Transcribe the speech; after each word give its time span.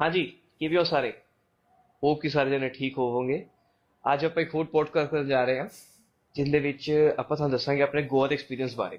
ਹਾਂਜੀ 0.00 0.24
ਕਿਵੇਂ 0.60 0.78
ਹੋ 0.78 0.82
ਸਾਰੇ 0.84 1.12
ਹੋਪ 2.02 2.20
ਕਿ 2.20 2.28
ਸਾਰੇ 2.28 2.50
ਜਣੇ 2.50 2.68
ਠੀਕ 2.68 2.98
ਹੋਵੋਗੇ 2.98 3.44
ਅੱਜ 4.04 4.24
ਆਪਾਂ 4.24 4.42
ਇੱਕ 4.42 4.54
ਹੋਰ 4.54 4.64
ਪੋਡਕਾਸਟ 4.64 5.10
ਕਰਨ 5.10 5.26
ਜਾ 5.28 5.44
ਰਹੇ 5.44 5.58
ਹਾਂ 5.58 5.68
ਜਿੰਦੇ 6.34 6.58
ਵਿੱਚ 6.58 6.90
ਆਪਾਂ 7.18 7.36
ਤੁਹਾਨੂੰ 7.36 7.52
ਦੱਸਾਂਗੇ 7.52 7.82
ਆਪਣੇ 7.82 8.02
ਗੋਆ 8.02 8.26
ਦੇ 8.26 8.34
ਐਕਸਪੀਰੀਅੰਸ 8.34 8.74
ਬਾਰੇ 8.76 8.98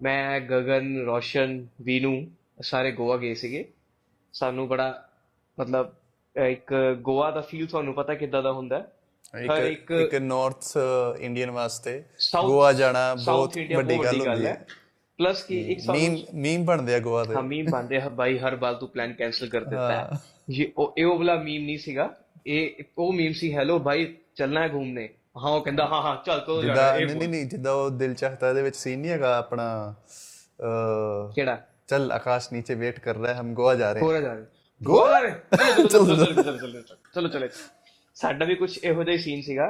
ਮੈਂ 0.00 0.40
ਗਗਨ 0.40 0.96
ਰੋਸ਼ਨ 1.06 1.66
ਵੀਨੂ 1.80 2.14
ਸਾਰੇ 2.62 2.92
ਗੋਆ 2.92 3.16
ਗਏ 3.16 3.34
ਸੀਗੇ 3.34 3.64
ਸਾਨੂੰ 4.34 4.68
ਬੜਾ 4.68 4.92
ਮਤਲਬ 5.58 5.92
ਇੱਕ 6.36 6.72
ਗੋਆ 7.02 7.30
ਦਾ 7.30 7.40
ਫੀਲ 7.40 7.66
ਤੁਹਾਨੂੰ 7.66 7.94
ਪਤਾ 7.94 8.14
ਕਿੱਦਾਂ 8.14 8.42
ਦਾ 8.42 8.52
ਹੁੰਦਾ 8.52 8.78
ਹੈ 9.34 9.46
ਹਰ 9.46 9.64
ਇੱਕ 9.64 9.90
ਇੱਕ 9.92 10.14
ਨਾਰਥ 10.14 10.72
ਇੰਡੀਅਨ 11.20 11.50
ਵਾਸਤੇ 11.50 12.02
ਗੋਆ 12.36 12.72
ਜਾਣਾ 12.72 13.14
ਬਹੁਤ 13.16 13.58
ਵੱਡੀ 13.74 13.98
ਗੱਲ 14.04 14.20
ਹੁੰਦੀ 14.20 14.46
ਹੈ 14.46 14.66
ਹੈ 15.15 15.15
ਪਲੱਸ 15.19 15.43
ਕਿ 15.43 15.59
ਇੱਕ 15.71 15.79
ਸਾਨੂੰ 15.79 16.01
ਮੀਮ 16.01 16.17
ਮੀਮ 16.41 16.63
ਬਣਦੇ 16.65 16.95
ਆ 16.95 16.99
ਗੋਆ 16.99 17.23
ਦੇ 17.23 17.33
ਹਾਂ 17.35 17.41
ਮੀਮ 17.43 17.69
ਬੰਦੇ 17.71 17.99
ਬਾਈ 18.13 18.37
ਹਰ 18.39 18.55
ਬਾਲ 18.55 18.75
ਤੂੰ 18.75 18.87
ਪਲਾਨ 18.89 19.13
ਕੈਨਸਲ 19.13 19.49
ਕਰ 19.49 19.63
ਦਿੱਤਾ 19.63 19.91
ਹੈ 19.91 19.97
ਹਾਂ। 19.97 20.17
ये 20.53 20.65
ਉਹ 20.77 20.93
ਇਹ 20.97 21.05
ਉਹ 21.05 21.17
ਵਾਲਾ 21.17 21.35
ਮੀਮ 21.43 21.63
ਨਹੀਂ 21.65 21.77
ਸੀਗਾ 21.77 22.09
ਇਹ 22.47 22.83
ਉਹ 22.97 23.11
ਮੀਮ 23.13 23.33
ਸੀ 23.33 23.53
ਹੈਲੋ 23.55 23.77
ਭਾਈ 23.79 24.05
ਚੱਲਣਾ 24.35 24.61
ਹੈ 24.61 24.69
ਘੁੰਮਣੇ 24.69 25.07
ਹਾਂ 25.37 25.51
ਉਹ 25.51 25.61
ਕਹਿੰਦਾ 25.63 25.85
ਹਾਂ 25.85 26.01
ਹਾਂ 26.01 26.15
ਚੱਲ 26.25 26.39
ਤੋ 26.39 26.61
ਜਿੱਦਾਂ 26.61 26.75
ਜਾਣਾ 26.75 26.95
ਇਹ 26.95 27.05
ਨਹੀਂ 27.05 27.15
ਨਹੀਂ 27.17 27.29
ਨਹੀਂ 27.29 27.45
ਜਿੱਦਾਂ 27.45 27.73
ਉਹ 27.73 27.89
ਦਿਲ 27.91 28.13
ਚਾਹਤਾ 28.13 28.53
ਦੇ 28.53 28.61
ਵਿੱਚ 28.61 28.75
ਸੀਨ 28.75 28.99
ਨਹੀਂ 28.99 29.11
ਹੈਗਾ 29.11 29.37
ਆਪਣਾ 29.37 29.67
ਅਹ, 30.59 31.31
ਕਿਹੜਾ 31.35 31.57
ਚੱਲ 31.87 32.11
ਆਕਾਸ਼ 32.11 32.51
ਨੀਚੇ 32.53 32.75
ਵੇਟ 32.75 32.99
ਕਰ 32.99 33.15
रहा 33.15 33.31
है 33.31 33.39
हम 33.39 33.53
गोवा 33.55 33.73
जा 33.75 33.91
रहे 33.91 33.95
हैं 33.95 34.01
ਗੋਰਾ 34.01 34.19
ਜਾ 34.21 34.33
ਰਹੇ 34.33 34.45
ਗੋਆ 34.81 35.09
ਜਾ 35.11 35.19
ਰਹੇ 35.19 35.87
ਚਲੋ 35.87 36.05
ਚਲੋ 36.05 36.25
ਚਲੋ 36.25 36.41
ਚਲੋ 36.43 36.57
ਚਲੋ 36.57 36.81
ਚਲੋ 37.13 37.27
ਚਲੋ 37.29 37.47
ਸਾਡਾ 38.17 38.45
ਵੀ 38.45 38.55
ਕੁਝ 38.55 38.69
ਇਹੋ 38.79 39.03
ਜਿਹਾ 39.03 39.15
ਹੀ 39.15 39.21
ਸੀਨ 39.21 39.41
ਸੀਗਾ 39.41 39.67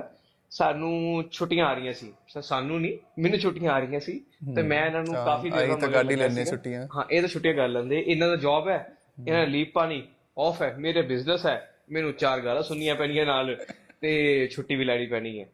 ਸਾਨੂੰ 0.50 1.24
ਛੁੱਟੀਆਂ 1.30 1.66
ਆ 1.66 1.72
ਰਹੀਆਂ 1.74 1.92
ਸੀ। 1.92 2.12
ਸਾਨੂੰ 2.40 2.80
ਨਹੀਂ 2.80 2.98
ਮੈਨੂੰ 3.22 3.38
ਛੁੱਟੀਆਂ 3.38 3.72
ਆ 3.72 3.78
ਰਹੀਆਂ 3.78 4.00
ਸੀ। 4.00 4.18
ਤੇ 4.56 4.62
ਮੈਂ 4.62 4.84
ਇਹਨਾਂ 4.86 5.02
ਨੂੰ 5.02 5.14
ਕਾਫੀ 5.14 5.50
ਦੇਰ 5.50 5.74
ਦਾ 5.76 5.86
ਲੱਗਾ 5.86 6.02
ਲੈਣੇ 6.02 6.28
ਸੀਗਾ। 6.28 6.44
ਛੁੱਟੀਆਂ। 6.44 6.86
ਹਾਂ 6.96 7.04
ਇਹ 7.10 7.20
ਤਾਂ 7.20 7.28
ਛੁੱਟੀਆਂ 7.28 7.54
ਕਰ 7.54 7.68
ਲੈਂਦੇ। 7.68 8.02
ਇਹਨਾਂ 8.06 8.28
ਦਾ 8.28 8.36
ਜੌਬ 8.36 8.68
ਹੈ 8.68 8.96
ਇਹਨਾਂ 9.26 9.40
ਦਾ 9.40 9.46
ਲੀਵ 9.46 9.66
ਪਾਣੀ 9.74 10.02
ਆਫ 10.38 10.62
ਹੈ 10.62 10.74
ਮੇਰੇ 10.78 11.02
ਬਿਜ਼ਨਸ 11.02 11.46
ਹੈ 11.46 11.56
ਮੈਨੂੰ 11.90 12.12
ਚਾਰ 12.12 12.40
ਗਾਲਾਂ 12.40 12.62
ਸੁਣਨੀਆਂ 12.62 12.94
ਪੈਣੀਆਂ 12.94 13.26
ਨਾਲ 13.26 13.56
ਤੇ 14.00 14.48
ਛੁੱਟੀ 14.52 14.74
ਵੀ 14.74 14.84
ਲੈਣੀ 14.84 15.06
ਪੈਣੀ 15.06 15.38
ਹੈ। 15.40 15.46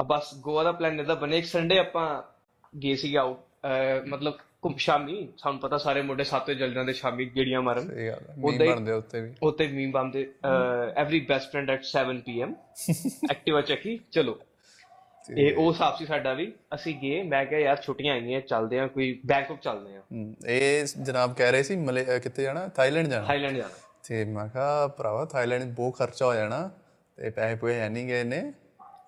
ਆ 0.00 0.02
ਬਸ 0.02 0.34
ਗੋਆ 0.38 0.62
ਦਾ 0.62 0.72
ਪਲਾਨ 0.72 1.00
ਇਹਦਾ 1.00 1.14
ਬਣੇ 1.14 1.38
ਇੱਕ 1.38 1.46
ਸੰਡੇ 1.46 1.78
ਆਪਾਂ 1.78 2.06
ਗਏ 2.82 2.94
ਸੀ 2.94 3.14
ਆਊਟ 3.14 3.66
ਮਤਲਬ 4.06 4.34
ਘੁੰਮ 4.64 4.76
ਸ਼ਾਮੀ 4.76 5.28
ਸਾਨੂੰ 5.38 5.60
ਪਤਾ 5.60 5.78
ਸਾਰੇ 5.78 6.02
ਮੁੰਡੇ 6.02 6.24
ਸੱਤ 6.24 6.50
ਜਲ 6.50 6.72
ਜਾਂਦੇ 6.74 6.92
ਸ਼ਾਮੀ 6.92 7.24
ਗੇੜੀਆਂ 7.36 7.62
ਮਾਰਨ। 7.62 7.92
ਇਹ 7.98 8.10
ਗੱਲ 8.10 8.20
ਮੀਮ 8.38 8.62
ਹੀ- 8.62 8.74
ਬਣਦੇ 8.74 8.92
ਆ 8.92 8.94
ਉੱਤੇ 8.94 9.20
ਵੀ। 9.20 9.34
ਉੱਤੇ 9.42 9.68
ਮੀਮ 9.68 9.90
ਬੰਦੇ 9.90 10.32
every 10.96 11.20
best 11.20 11.52
friend 11.52 11.70
at 11.70 11.82
7 11.84 12.20
PM 12.20 12.54
Activa 13.30 13.60
ਚੱਕੀ 13.60 14.00
ਚਲੋ। 14.12 14.38
ਇਹ 15.36 15.56
ਉਹ 15.56 15.72
ਹਿਸਾਬ 15.72 15.96
ਸੀ 15.96 16.06
ਸਾਡਾ 16.06 16.32
ਵੀ 16.32 16.52
ਅਸੀਂ 16.74 16.94
ਗਏ 16.94 17.22
ਮੈਂ 17.22 17.46
ਕਿਹਾ 17.46 17.60
ਯਾਰ 17.60 17.76
ਛੁੱਟੀਆਂ 17.82 18.14
ਆਈਆਂ 18.14 18.40
ਚੱਲਦੇ 18.40 18.78
ਆ 18.78 18.86
ਕੋਈ 18.86 19.20
ਬੈਂਕਾਕ 19.26 19.58
ਚੱਲਦੇ 19.60 19.96
ਆ। 19.96 20.02
ਇਹ 20.46 20.86
ਜਨਾਬ 21.02 21.34
ਕਹਿ 21.34 21.52
ਰਹੇ 21.52 21.62
ਸੀ 21.62 21.76
ਮਲੇ 21.76 22.04
ਕਿੱਥੇ 22.04 22.42
ਜਾਣਾ? 22.42 22.68
ਥਾਈਲੈਂਡ 22.68 23.06
ਜਾਣਾ? 23.06 23.26
ਥਾਈਲੈਂਡ 23.26 23.56
ਜਾਣਾ। 23.56 23.74
ਤੇ 24.08 24.24
ਮੈਂ 24.24 24.48
ਕਿਹਾ 24.48 24.86
ਭਰਾਵਾ 24.88 25.24
ਥਾਈਲੈਂਡ 25.24 25.62
ਬਹੁਤ 25.62 25.94
ਖਰਚਾ 25.94 26.26
ਹੋ 26.26 26.34
ਜਾਣਾ 26.34 26.70
ਤੇ 27.16 27.30
ਪੈਸੇ 27.30 27.54
ਪੂਏ 27.56 27.74
ਹੈ 27.74 27.88
ਨਹੀਂ 27.88 28.06
ਗਏ 28.06 28.24
ਨੇ 28.24 28.52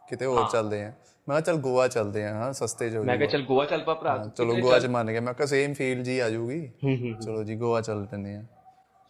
ਕਿਤੇ 0.08 0.26
ਹੋਰ 0.26 0.46
ਚੱਲਦੇ 0.52 0.84
ਆ। 0.84 0.92
ਮੈਂ 1.30 1.40
ਕਿਹਾ 1.40 1.54
ਚੱਲ 1.54 1.60
ਗੋਆ 1.60 1.88
ਚੱਲਦੇ 1.88 2.24
ਆ 2.24 2.34
ਹਾਂ 2.34 2.52
ਸਸਤੇ 2.52 2.90
ਜੋ 2.90 3.02
ਮੈਂ 3.04 3.16
ਕਿਹਾ 3.18 3.28
ਚੱਲ 3.28 3.42
ਗੋਆ 3.42 3.64
ਚੱਲ 3.64 3.80
ਪਾ 3.80 3.94
ਭਰਾ 3.94 4.30
ਚਲੋ 4.36 4.54
ਗੋਆ 4.54 4.78
'ਚ 4.78 4.86
ਮੰਨ 4.86 5.10
ਗਿਆ 5.10 5.20
ਮੈਂ 5.20 5.34
ਕਿਹਾ 5.34 5.46
ਸੇਮ 5.46 5.74
ਫੀਲ 5.74 6.02
ਜੀ 6.02 6.18
ਆ 6.18 6.28
ਹੂੰ 6.28 7.20
ਚਲੋ 7.20 7.44
ਜੀ 7.44 7.56
ਗੋਆ 7.56 7.80
ਚੱਲ 7.80 8.06
ਪੈਂਦੇ 8.06 8.36
ਆ। 8.36 8.42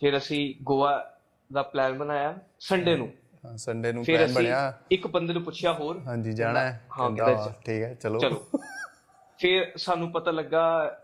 ਫਿਰ 0.00 0.16
ਅਸੀਂ 0.16 0.54
ਗੋਆ 0.62 1.16
ਦਾ 1.52 1.62
ਪਲਾਨ 1.62 1.98
ਬਣਾਇਆ 1.98 2.38
ਸੰਡੇ 2.58 2.96
ਨੂੰ। 2.96 3.08
ਹਾਂ 3.46 3.56
ਸੰਡੇ 3.56 3.92
ਨੂੰ 3.92 4.04
ਪਲਾਨ 4.04 4.32
ਬਣਿਆ। 4.32 4.78
ਇੱਕ 4.90 5.06
ਬੰਦੇ 5.06 5.32
ਨੂੰ 5.32 5.42
ਪੁੱਛਿਆ 5.42 5.72
ਹੋਰ। 5.72 5.98
ਹਾਂਜੀ 6.06 6.32
ਜਾਣਾ 6.32 6.60
ਹੈ। 6.60 6.80
ਹਾਂ, 6.98 7.10
ਠੀਕ 7.66 7.82
ਹੈ 7.82 7.94
ਚਲੋ। 7.94 8.18
ਚਲੋ। 8.18 8.46
ਫਿਰ 9.38 9.72
ਸਾਨੂੰ 9.76 10.12
ਪਤਾ 10.12 10.30
ਲੱਗਾ 10.30 10.96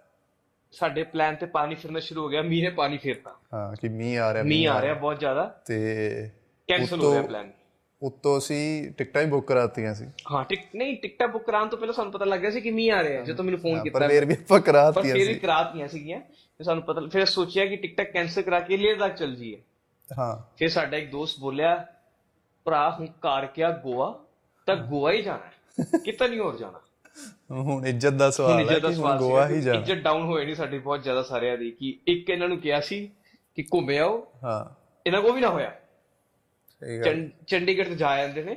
ਸਾਡੇ 0.72 1.02
ਪਲਾਨ 1.04 1.36
ਤੇ 1.36 1.46
ਪਾਣੀ 1.46 1.74
ਫਿਰਨਾ 1.74 2.00
ਸ਼ੁਰੂ 2.00 2.22
ਹੋ 2.22 2.28
ਗਿਆ 2.28 2.42
ਮੀਂਹ 2.42 2.62
ਨੇ 2.62 2.70
ਪਾਣੀ 2.70 2.98
ਫੇਰਤਾ। 2.98 3.36
ਹਾਂ 3.54 3.76
ਕਿ 3.76 3.88
ਮੀਂਹ 3.88 4.20
ਆ 4.20 4.34
ਰਿਹਾ 4.34 4.42
ਮੀਂਹ 4.42 4.68
ਆ 4.68 4.80
ਰਿਹਾ 4.80 4.94
ਬਹੁਤ 4.94 5.18
ਜ਼ਿਆਦਾ। 5.18 5.44
ਤੇ 5.66 6.30
ਕੈਨਸਲ 6.68 7.00
ਹੋ 7.00 7.12
ਗਿਆ 7.12 7.22
ਪਲਾਨ 7.22 7.52
ਉੱਤੋਂ 8.02 8.38
ਅਸੀਂ 8.38 8.90
ਟਿਕਟਾਂ 8.92 9.22
ਹੀ 9.22 9.26
ਬੁੱਕ 9.26 9.46
ਕਰਾਤੀਆਂ 9.46 9.94
ਸੀ। 9.94 10.06
ਹਾਂ 10.32 10.44
ਟਿਕ 10.44 10.60
ਨਹੀਂ 10.76 10.96
ਟਿਕਟਾਂ 10.96 11.28
ਬੁੱਕ 11.28 11.44
ਕਰਾਉਣ 11.44 11.68
ਤੋਂ 11.68 11.78
ਪਹਿਲਾਂ 11.78 11.94
ਸਾਨੂੰ 11.94 12.12
ਪਤਾ 12.12 12.24
ਲੱਗ 12.24 12.40
ਗਿਆ 12.40 12.50
ਸੀ 12.50 12.60
ਕਿ 12.60 12.70
ਮੀਂਹ 12.70 12.92
ਆ 12.94 13.02
ਰਿਹਾ 13.02 13.22
ਜਦੋਂ 13.22 13.44
ਮੈਨੂੰ 13.44 13.60
ਫੋਨ 13.60 13.82
ਕੀਤਾ। 13.82 13.98
ਪਰ 13.98 14.08
ਫੇਰ 14.08 14.24
ਵੀ 14.24 14.32
ਆਪਾਂ 14.32 14.58
ਪਰ 14.58 14.66
ਕਰਾਤੀਆਂ 14.66 15.14
ਫਿਰ 15.14 15.28
ਵੀ 15.28 15.34
ਸੀ। 15.34 15.40
ਕਰਾਤੀਆਂ 15.40 15.88
ਸੀਗੀਆਂ 15.88 16.20
ਤੇ 16.58 16.64
ਸਾਨੂੰ 16.64 16.82
ਪਤਾ 16.82 17.00
ਫਿਰ 17.12 17.24
ਸੋਚਿਆ 17.24 17.66
ਕਿ 17.66 17.76
ਟਿਕਟਾਂ 17.76 18.04
ਕੈਨਸਲ 18.04 18.42
ਕਰਾ 18.42 18.60
ਕੇ 18.60 18.76
ਲੇਹ 18.76 18.96
ਤੱਕ 18.96 19.14
ਚੱਲ 19.14 19.34
ਜੀਏ 19.34 19.56
ਹਾਂ। 20.18 20.52
ਫਿਰ 20.58 20.68
ਸਾਡਾ 20.68 20.96
ਇੱਕ 20.96 21.10
ਦੋਸਤ 21.10 21.40
ਬੋਲਿਆ 21.40 21.86
ਭਰਾ 22.64 22.90
ਹੁਣ 22.90 23.06
ਕਾਰ 23.22 23.46
ਕਿਆ 23.46 23.70
ਗੋਆ? 23.70 24.24
ਤਾਂ 24.66 24.76
ਗੋਆ 24.76 25.12
ਹੀ 25.12 25.22
ਜਾਣਾ 25.22 25.98
ਕਿਤੇ 25.98 26.28
ਨਹੀਂ 26.28 26.40
ਹੋਰ 26.40 26.56
ਜਾਣਾ। 26.56 26.80
ਹੁਣ 27.50 27.86
ਇੱਜ਼ਤ 27.86 28.10
ਦਾ 28.10 28.30
ਸਵਾਲ 28.30 28.70
ਹੈ 28.70 28.78
ਕਿ 28.78 28.94
ਹੁਣ 28.94 29.18
ਗੋਆ 29.18 29.48
ਹੀ 29.48 29.54
ਸੀ 29.54 29.60
ਜਾਣਾ। 29.60 29.78
ਇੱਜ਼ਤ 29.78 29.94
ਡਾਊਨ 29.94 30.22
ਹੋਏ 30.22 30.44
ਨਹੀਂ 30.44 30.54
ਸਾਡੀ 30.54 30.78
ਬਹੁਤ 30.78 31.02
ਜ਼ਿਆਦਾ 31.02 31.22
ਸਾਰਿਆਂ 31.22 31.58
ਦੀ 31.58 31.70
ਕਿ 31.70 31.98
ਇੱਕ 32.06 32.30
ਇਹਨਾਂ 32.30 32.48
ਨੂੰ 32.48 32.58
ਕਿਹਾ 32.58 32.80
ਸੀ 32.80 33.10
ਕਿ 33.54 33.62
ਘੁੰਮੇ 33.62 33.98
ਆਓ। 33.98 34.26
ਹਾਂ। 34.44 34.74
ਇਹਨਾਂ 35.06 35.22
ਕੋ 35.22 35.32
ਵੀ 35.32 35.40
ਨਾ 35.40 35.48
ਹੋਇਆ। 35.48 35.72
ਚੰਡੀਗੜ੍ਹ 37.46 37.88
ਤੇ 37.88 37.94
ਜਾ 37.94 38.16
ਜਾਂਦੇ 38.16 38.42
ਨੇ। 38.42 38.56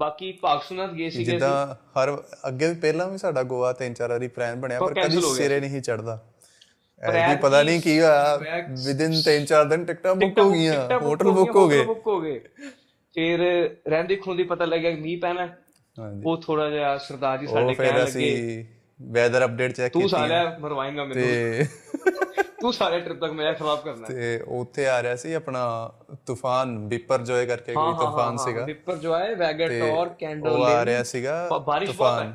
ਬਾਕੀ 0.00 0.30
ਪਾਕਸੂਨਾਥ 0.32 0.90
ਗਏ 0.90 1.10
ਸੀਗੇ 1.10 1.24
ਜਿੱਦਾਂ 1.24 1.74
ਹਰ 1.98 2.22
ਅੱਗੇ 2.48 2.68
ਵੀ 2.68 2.74
ਪਹਿਲਾਂ 2.74 3.08
ਵੀ 3.08 3.18
ਸਾਡਾ 3.18 3.42
ਗੋਆ 3.42 3.72
ਤਿੰਨ 3.72 3.94
ਚਾਰ 3.94 4.08
ਵਾਰੀ 4.08 4.28
ਪਲਾਨ 4.28 4.60
ਬਣਿਆ 4.60 4.80
ਪਰ 4.80 4.94
ਕਦੀ 4.94 5.20
ਸਿਰੇ 5.34 5.60
ਨਹੀਂ 5.60 5.80
ਚੜਦਾ 5.80 6.16
ਪਰ 7.06 7.14
ਐ 7.14 7.20
ਐਤਕੀ 7.20 7.42
ਪਤਾ 7.42 7.62
ਨਹੀਂ 7.62 7.80
ਕੀ 7.80 8.00
ਹੋਇਆ। 8.00 8.36
ਵਿਦਿਨ 8.86 9.12
ਤਿੰਨ 9.24 9.44
ਚਾਰ 9.44 9.64
ਦਿਨ 9.64 9.84
ਟਿਕਟਾਂ 9.84 10.14
ਬੁੱਕ 10.14 10.38
ਹੋ 10.38 10.50
ਗਈਆਂ 10.50 10.98
ਹੋਟਲ 10.98 11.30
ਬੁੱਕ 11.30 11.56
ਹੋ 11.56 11.68
ਗਏ। 11.68 11.84
book 11.84 12.02
ਹੋ 12.06 12.20
ਗਏ। 12.20 12.38
ਫਿਰ 13.14 13.40
ਰਹਿੰਦੀ 13.88 14.16
ਖੁੰਦੀ 14.16 14.42
ਪਤਾ 14.42 14.64
ਲੱਗਿਆ 14.64 14.90
ਕਿ 14.90 15.00
ਮੀਂਹ 15.00 15.20
ਪੈਣਾ। 15.20 15.48
ਉਹ 16.26 16.42
ਥੋੜਾ 16.42 16.70
ਜਿਹਾ 16.70 16.98
ਸਰਦਾਰ 16.98 17.38
ਜੀ 17.38 17.46
ਸਾਡੇ 17.46 17.74
ਕਹਿਣ 17.74 18.00
ਲੱਗੇ 18.00 18.66
ਵੈਦਰ 19.02 19.44
ਅਪਡੇਟ 19.44 19.72
ਚੈੱਕ 19.72 19.92
ਤੂੰ 19.92 20.02
ਕੀਤੀ। 20.02 20.10
ਸਾਲਿਆ 20.10 20.58
ਮਰਵਾਏਂਗਾ 20.60 21.04
ਮੈਨੂੰ। 21.04 21.24
ਤੇ 22.64 22.72
ਸਾਰੇ 22.72 23.00
ਟ੍ਰਿਪ 23.00 23.20
ਤੱਕ 23.20 23.32
ਮੇਰਾ 23.32 23.52
ਖਰਾਬ 23.52 23.82
ਕਰਨਾ। 23.84 24.06
ਤੇ 24.06 24.40
ਉੱਥੇ 24.48 24.86
ਆ 24.86 25.02
ਰਿਹਾ 25.02 25.16
ਸੀ 25.16 25.32
ਆਪਣਾ 25.32 25.92
ਤੂਫਾਨ 26.26 26.78
ਬਿਪਰ 26.78 27.22
ਜੋਏ 27.22 27.46
ਕਰਕੇ 27.46 27.74
ਕੋਈ 27.74 27.92
ਤੂਫਾਨ 27.92 28.36
ਸੀਗਾ। 28.36 28.64
ਵਿਪਰ 28.64 28.96
ਜੋ 28.96 29.14
ਹੈ 29.14 29.34
ਵੈਗੇਟੋਰ 29.34 30.08
ਕੈਂਡਲ 30.08 30.48
ਉਹ 30.48 30.64
ਆ 30.64 30.84
ਰਿਹਾ 30.84 31.02
ਸੀਗਾ 31.02 31.48
ਤੂਫਾਨ। 31.86 32.32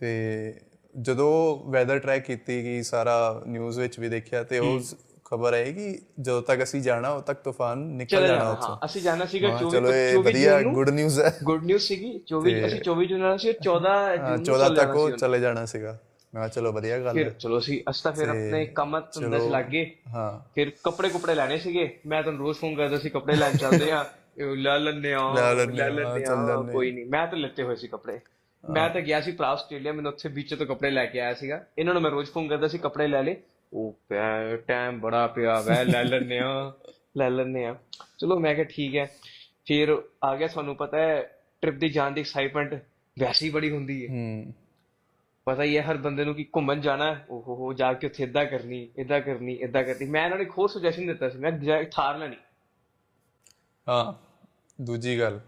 ਤੇ 0.00 0.54
ਜਦੋਂ 1.00 1.58
ਵੈਦਰ 1.70 1.98
ਟਰੈਕ 1.98 2.24
ਕੀਤੀ 2.24 2.62
ਕਿ 2.62 2.82
ਸਾਰਾ 2.82 3.42
ਨਿਊਜ਼ 3.46 3.78
ਵਿੱਚ 3.80 3.98
ਵੀ 4.00 4.08
ਦੇਖਿਆ 4.08 4.42
ਤੇ 4.42 4.58
ਉਹ 4.58 4.80
ਖਬਰ 5.24 5.52
ਆਈ 5.52 5.72
ਕਿ 5.72 5.98
ਜਦੋਂ 6.20 6.42
ਤੱਕ 6.42 6.62
ਅਸੀਂ 6.62 6.80
ਜਾਣਾ 6.82 7.08
ਉਦੋਂ 7.10 7.22
ਤੱਕ 7.22 7.40
ਤੂਫਾਨ 7.40 7.78
ਨਿਕਲ 7.78 8.26
ਜਾਣਾ 8.26 8.50
ਉੱਥੋਂ। 8.50 8.76
ਅਸੀਂ 8.84 9.02
ਜਾਣਾ 9.02 9.24
ਸੀਗਾ 9.24 9.48
ਹਾਂ, 9.48 9.58
24 9.58 9.70
ਚਲੋ 9.72 9.92
ਇਹ 9.92 10.14
24 10.14 10.22
ਵਧੀਆ 10.24 10.60
ਗੁੱਡ 10.62 10.90
ਨਿਊਜ਼ 10.90 11.20
ਹੈ। 11.20 11.32
ਗੁੱਡ 11.44 11.64
ਨਿਊਜ਼ 11.64 11.82
ਸੀਗੀ 11.82 12.12
24 12.26 12.66
ਅਸੀਂ 12.66 12.80
24 12.80 13.06
ਜੂਨ 13.06 13.20
ਨਾਲ 13.20 13.38
ਸੀ 13.38 13.52
14 13.52 14.16
ਜੂਨ 14.16 14.28
ਨੂੰ 14.28 14.44
14 14.44 14.68
ਚਲੇ 14.68 14.76
ਤੱਕ 14.76 14.96
ਉਹ 14.96 15.10
ਚਲੇ 15.10 15.40
ਜਾਣਾ 15.40 15.64
ਸੀਗਾ। 15.64 15.98
ਮੈਂ 16.34 16.42
ਕਿਹਾ 16.42 16.48
ਚਲੋ 16.48 16.72
ਵਧੀਆ 16.72 16.98
ਗੱਲ 16.98 17.12
ਫਿਰ 17.12 17.30
ਚਲੋ 17.30 17.58
ਅਸੀਂ 17.58 17.80
ਅਸੀਂ 17.90 18.02
ਤਾਂ 18.04 18.12
ਫਿਰ 18.12 18.28
ਆਪਣੇ 18.28 18.66
ਕੰਮ 18.66 19.00
ਧੰਦੇ 19.00 19.38
'ਚ 19.38 19.42
ਲੱਗ। 19.42 19.64
ਗਏ 19.64 19.90
ਹਾਂ। 20.14 20.40
ਫਿਰ 20.54 20.72
ਕੱਪੜੇ 20.84 21.08
ਕੁਪੜੇ 21.08 21.34
ਲੈਣੇ 21.34 21.58
ਸੀਗੇ। 21.58 21.98
ਮੈਂ 22.06 22.22
ਤੁਹਾਨੂੰ 22.22 22.46
ਰੋਜ਼ 22.46 22.58
ਫੋਨ 22.58 22.74
ਕਰਦਾ 22.74 22.98
ਸੀ 22.98 23.10
ਕੱਪੜੇ 23.10 23.36
ਲੈਣ 23.36 23.56
ਚੱਲਦੇ 23.56 23.90
ਆ। 23.90 24.12
ਲੈ 24.38 24.78
ਲੈਣੇ 24.78 25.12
ਆ 25.12 25.34
ਲੈ 25.34 25.54
ਲੈਂਦੇ 25.54 25.90
ਲੈ 25.90 26.04
ਆ, 26.04 26.62
ਕੋਈ 26.72 26.90
ਨਹੀਂ। 26.92 27.06
ਮੈਂ 27.06 27.26
ਤਾਂ 27.26 27.38
ਲੈਤੇ 27.38 27.62
ਹੋਏ 27.62 27.76
ਸੀ 27.76 27.88
ਕੱਪੜੇ। 27.88 28.20
ਮੈਂ 28.70 28.90
ਤਾਂ 28.90 29.00
ਗਿਆ 29.00 29.20
ਸੀ 29.20 29.32
ਭਰਾ 29.32 29.48
ਆਸਟ੍ਰੇਲੀਆ 29.48 29.92
ਮੈਨੂੰ 29.92 30.12
ਉੱਥੇ 30.12 30.28
ਵਿੱਚ 30.28 30.54
ਤੋਂ 30.54 30.66
ਕੱਪੜੇ 30.66 30.90
ਲੈ 30.90 31.06
ਕੇ 31.06 31.20
ਆਇਆ 31.20 31.34
ਸੀਗਾ। 31.34 31.64
ਇਹਨਾਂ 31.78 31.94
ਨੂੰ 31.94 32.02
ਮੈਂ 32.02 32.10
ਰੋਜ਼ 32.10 32.30
ਫੋਨ 32.30 32.48
ਕਰਦਾ 32.48 32.68
ਸੀ 32.68 32.78
ਕੱਪੜੇ 32.78 33.06
ਲੈ 33.08 33.22
ਲੈ। 33.22 33.34
ਉਹ 33.72 33.98
ਪਿਆ 34.08 34.56
ਟਾਈਮ 34.56 35.00
ਬੜਾ 35.00 35.26
ਪਿਆ 35.26 35.60
ਵੈ 35.60 35.84
ਲੈ 35.84 36.04
ਲੈਣੇ 36.04 36.38
ਆ 36.38 36.72
ਲੈ 37.16 37.30
ਲੈਣੇ 37.30 37.64
ਆ। 37.64 37.76
ਚਲੋ 38.18 38.38
ਮੈਂ 38.38 38.54
ਕਿਹਾ 38.54 38.66
ਠੀਕ 38.70 38.96
ਹੈ। 38.96 39.10
ਫਿਰ 39.66 40.02
ਆ 40.24 40.36
ਗਿਆ 40.36 40.46
ਤੁਹਾਨੂੰ 40.46 40.76
ਪਤਾ 40.76 40.98
ਹੈ 40.98 41.38
ਟ੍ਰਿਪ 41.62 41.74
ਦੀ 41.74 41.88
ਜਾਣ 41.88 42.10
ਦੀ 42.10 42.20
ਐਕਸਾਈਟਮੈਂਟ 42.20 42.74
ਵੈਸੇ 43.18 43.50
ਬੜੀ 43.50 43.70
ਹੁੰਦੀ 43.70 44.06
ਹੈ। 44.06 44.08
ਹੂੰ। 44.10 44.52
ਪਤਾ 45.48 45.62
ਹੀ 45.62 45.76
ਹੈ 45.78 45.82
ਹਰ 45.82 45.96
ਬੰਦੇ 45.96 46.24
ਨੂੰ 46.24 46.34
ਕਿ 46.34 46.46
ਘੁੰਮਣ 46.56 46.80
ਜਾਣਾ 46.80 47.20
ਓਹ 47.30 47.42
ਹੋ 47.42 47.72
ਜਾ 47.72 47.92
ਕੇ 47.92 48.06
ਉੱਥੇ 48.06 48.24
ਇਦਾਂ 48.24 48.44
ਕਰਨੀ 48.46 48.90
ਇਦਾਂ 48.96 49.20
ਕਰਨੀ 49.20 49.54
ਇਦਾਂ 49.54 49.84
ਕਰਨੀ। 49.84 50.06
ਮੈਂ 50.06 50.24
ਇਹਨਾਂ 50.24 50.36
ਨੂੰ 50.36 50.46
ਇੱਕ 50.46 50.58
ਹੋਰ 50.58 50.68
ਸੁਜੈਸ਼ਨ 50.68 51.06
ਦਿੱਤਾ 51.06 51.28
ਸੀ 51.28 51.38
ਮੈਂ 51.38 51.84
ਥਾਰ 51.84 52.18
ਲੈਣੀ। 52.18 52.36
ਹਾਂ 53.88 54.12
ਦੂਜੀ 54.82 55.20
ਗੱਲ। 55.20 55.40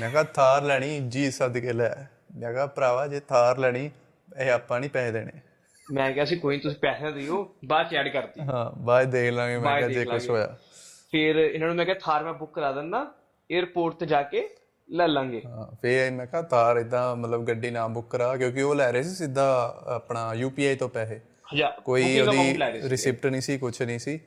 ਮੈਂ 0.00 0.10
ਕਿਹਾ 0.10 0.22
ਥਾਰ 0.22 0.62
ਲੈਣੀ 0.62 1.00
ਜੀ 1.00 1.30
ਸਦਕੇ 1.30 1.72
ਲੈ। 1.72 2.06
ਮੈਂ 2.36 2.52
ਕਿਹਾ 2.52 2.66
ਭਰਾਵਾ 2.66 3.06
ਜੇ 3.06 3.20
ਥਾਰ 3.20 3.58
ਲੈਣੀ 3.58 3.90
ਇਹ 4.40 4.50
ਆਪਾਂ 4.50 4.80
ਨਹੀਂ 4.80 4.90
ਪੈਸੇ 4.90 5.12
ਦੇਣੇ। 5.12 5.32
ਮੈਂ 5.92 6.12
ਕਿਹਾ 6.12 6.24
ਸੀ 6.24 6.36
ਕੋਈ 6.36 6.58
ਤੁਸੀਂ 6.58 6.78
ਪੈਸੇ 6.80 7.04
ਨਾ 7.04 7.10
ਦਿਓ 7.10 7.54
ਬਾਅਦ 7.64 7.88
ਚ 7.90 7.94
ਐਡ 7.94 8.08
ਕਰਤੀ। 8.08 8.40
ਹਾਂ 8.40 8.70
ਬਾਅਦ 8.80 9.10
ਦੇਖ 9.10 9.32
ਲਾਂਗੇ 9.32 9.58
ਮੈਂ 9.58 9.76
ਕਿਹਾ 9.76 9.88
ਜੇ 9.88 10.04
ਕੁਝ। 10.04 10.30
ਹੋਇਆ। 10.30 10.56
ਫਿਰ 11.10 11.36
ਇਹਨਾਂ 11.36 11.68
ਨੂੰ 11.68 11.76
ਮੈਂ 11.76 11.84
ਕਿਹਾ 11.84 11.96
ਥਾਰ 12.00 12.24
ਮੈਂ 12.24 12.32
ਬੁੱਕ 12.32 12.54
ਕਰਾ 12.54 12.72
ਦਿੰਦਾ 12.72 13.14
에어ਪੋਰਟ 13.50 13.94
ਤੇ 13.94 14.06
ਜਾ 14.06 14.22
ਕੇ। 14.22 14.48
ਲੈ 14.90 15.06
ਲਾਂਗੇ। 15.08 15.42
ਹਾਂ 15.46 15.76
ਫੇਰ 15.82 16.10
ਮੈਂ 16.12 16.26
ਕਿਹਾ 16.26 16.42
ਥਾਰ 16.42 16.76
ਇਦਾਂ 16.76 17.16
ਮਤਲਬ 17.16 17.44
ਗੱਡੀ 17.44 17.70
ਨਾ 17.70 17.86
ਬੁੱਕ 17.88 18.10
ਕਰਾ 18.10 18.36
ਕਿਉਂਕਿ 18.36 18.62
ਉਹ 18.62 18.74
ਲੈ 18.74 18.92
ਰਹੇ 18.92 19.02
ਸੀ 19.02 19.14
ਸਿੱਧਾ 19.14 19.46
ਆਪਣਾ 19.86 20.34
ਯੂਪੀਆਈ 20.34 20.76
ਤੋਂ 20.76 20.88
ਪੈਸੇ। 20.88 21.20
ਕੋਈ 21.84 22.20
ਉਹਦੀ 22.20 22.52
ਸੀ। 22.82 22.88
ਰਿਸਿਪਟ 22.88 23.26
ਨਹੀਂ 23.26 23.40
ਸੀ 23.40 23.58
ਕੁਝ 23.58 23.82
ਨਹੀਂ 23.82 23.98
ਸੀ। 23.98 24.20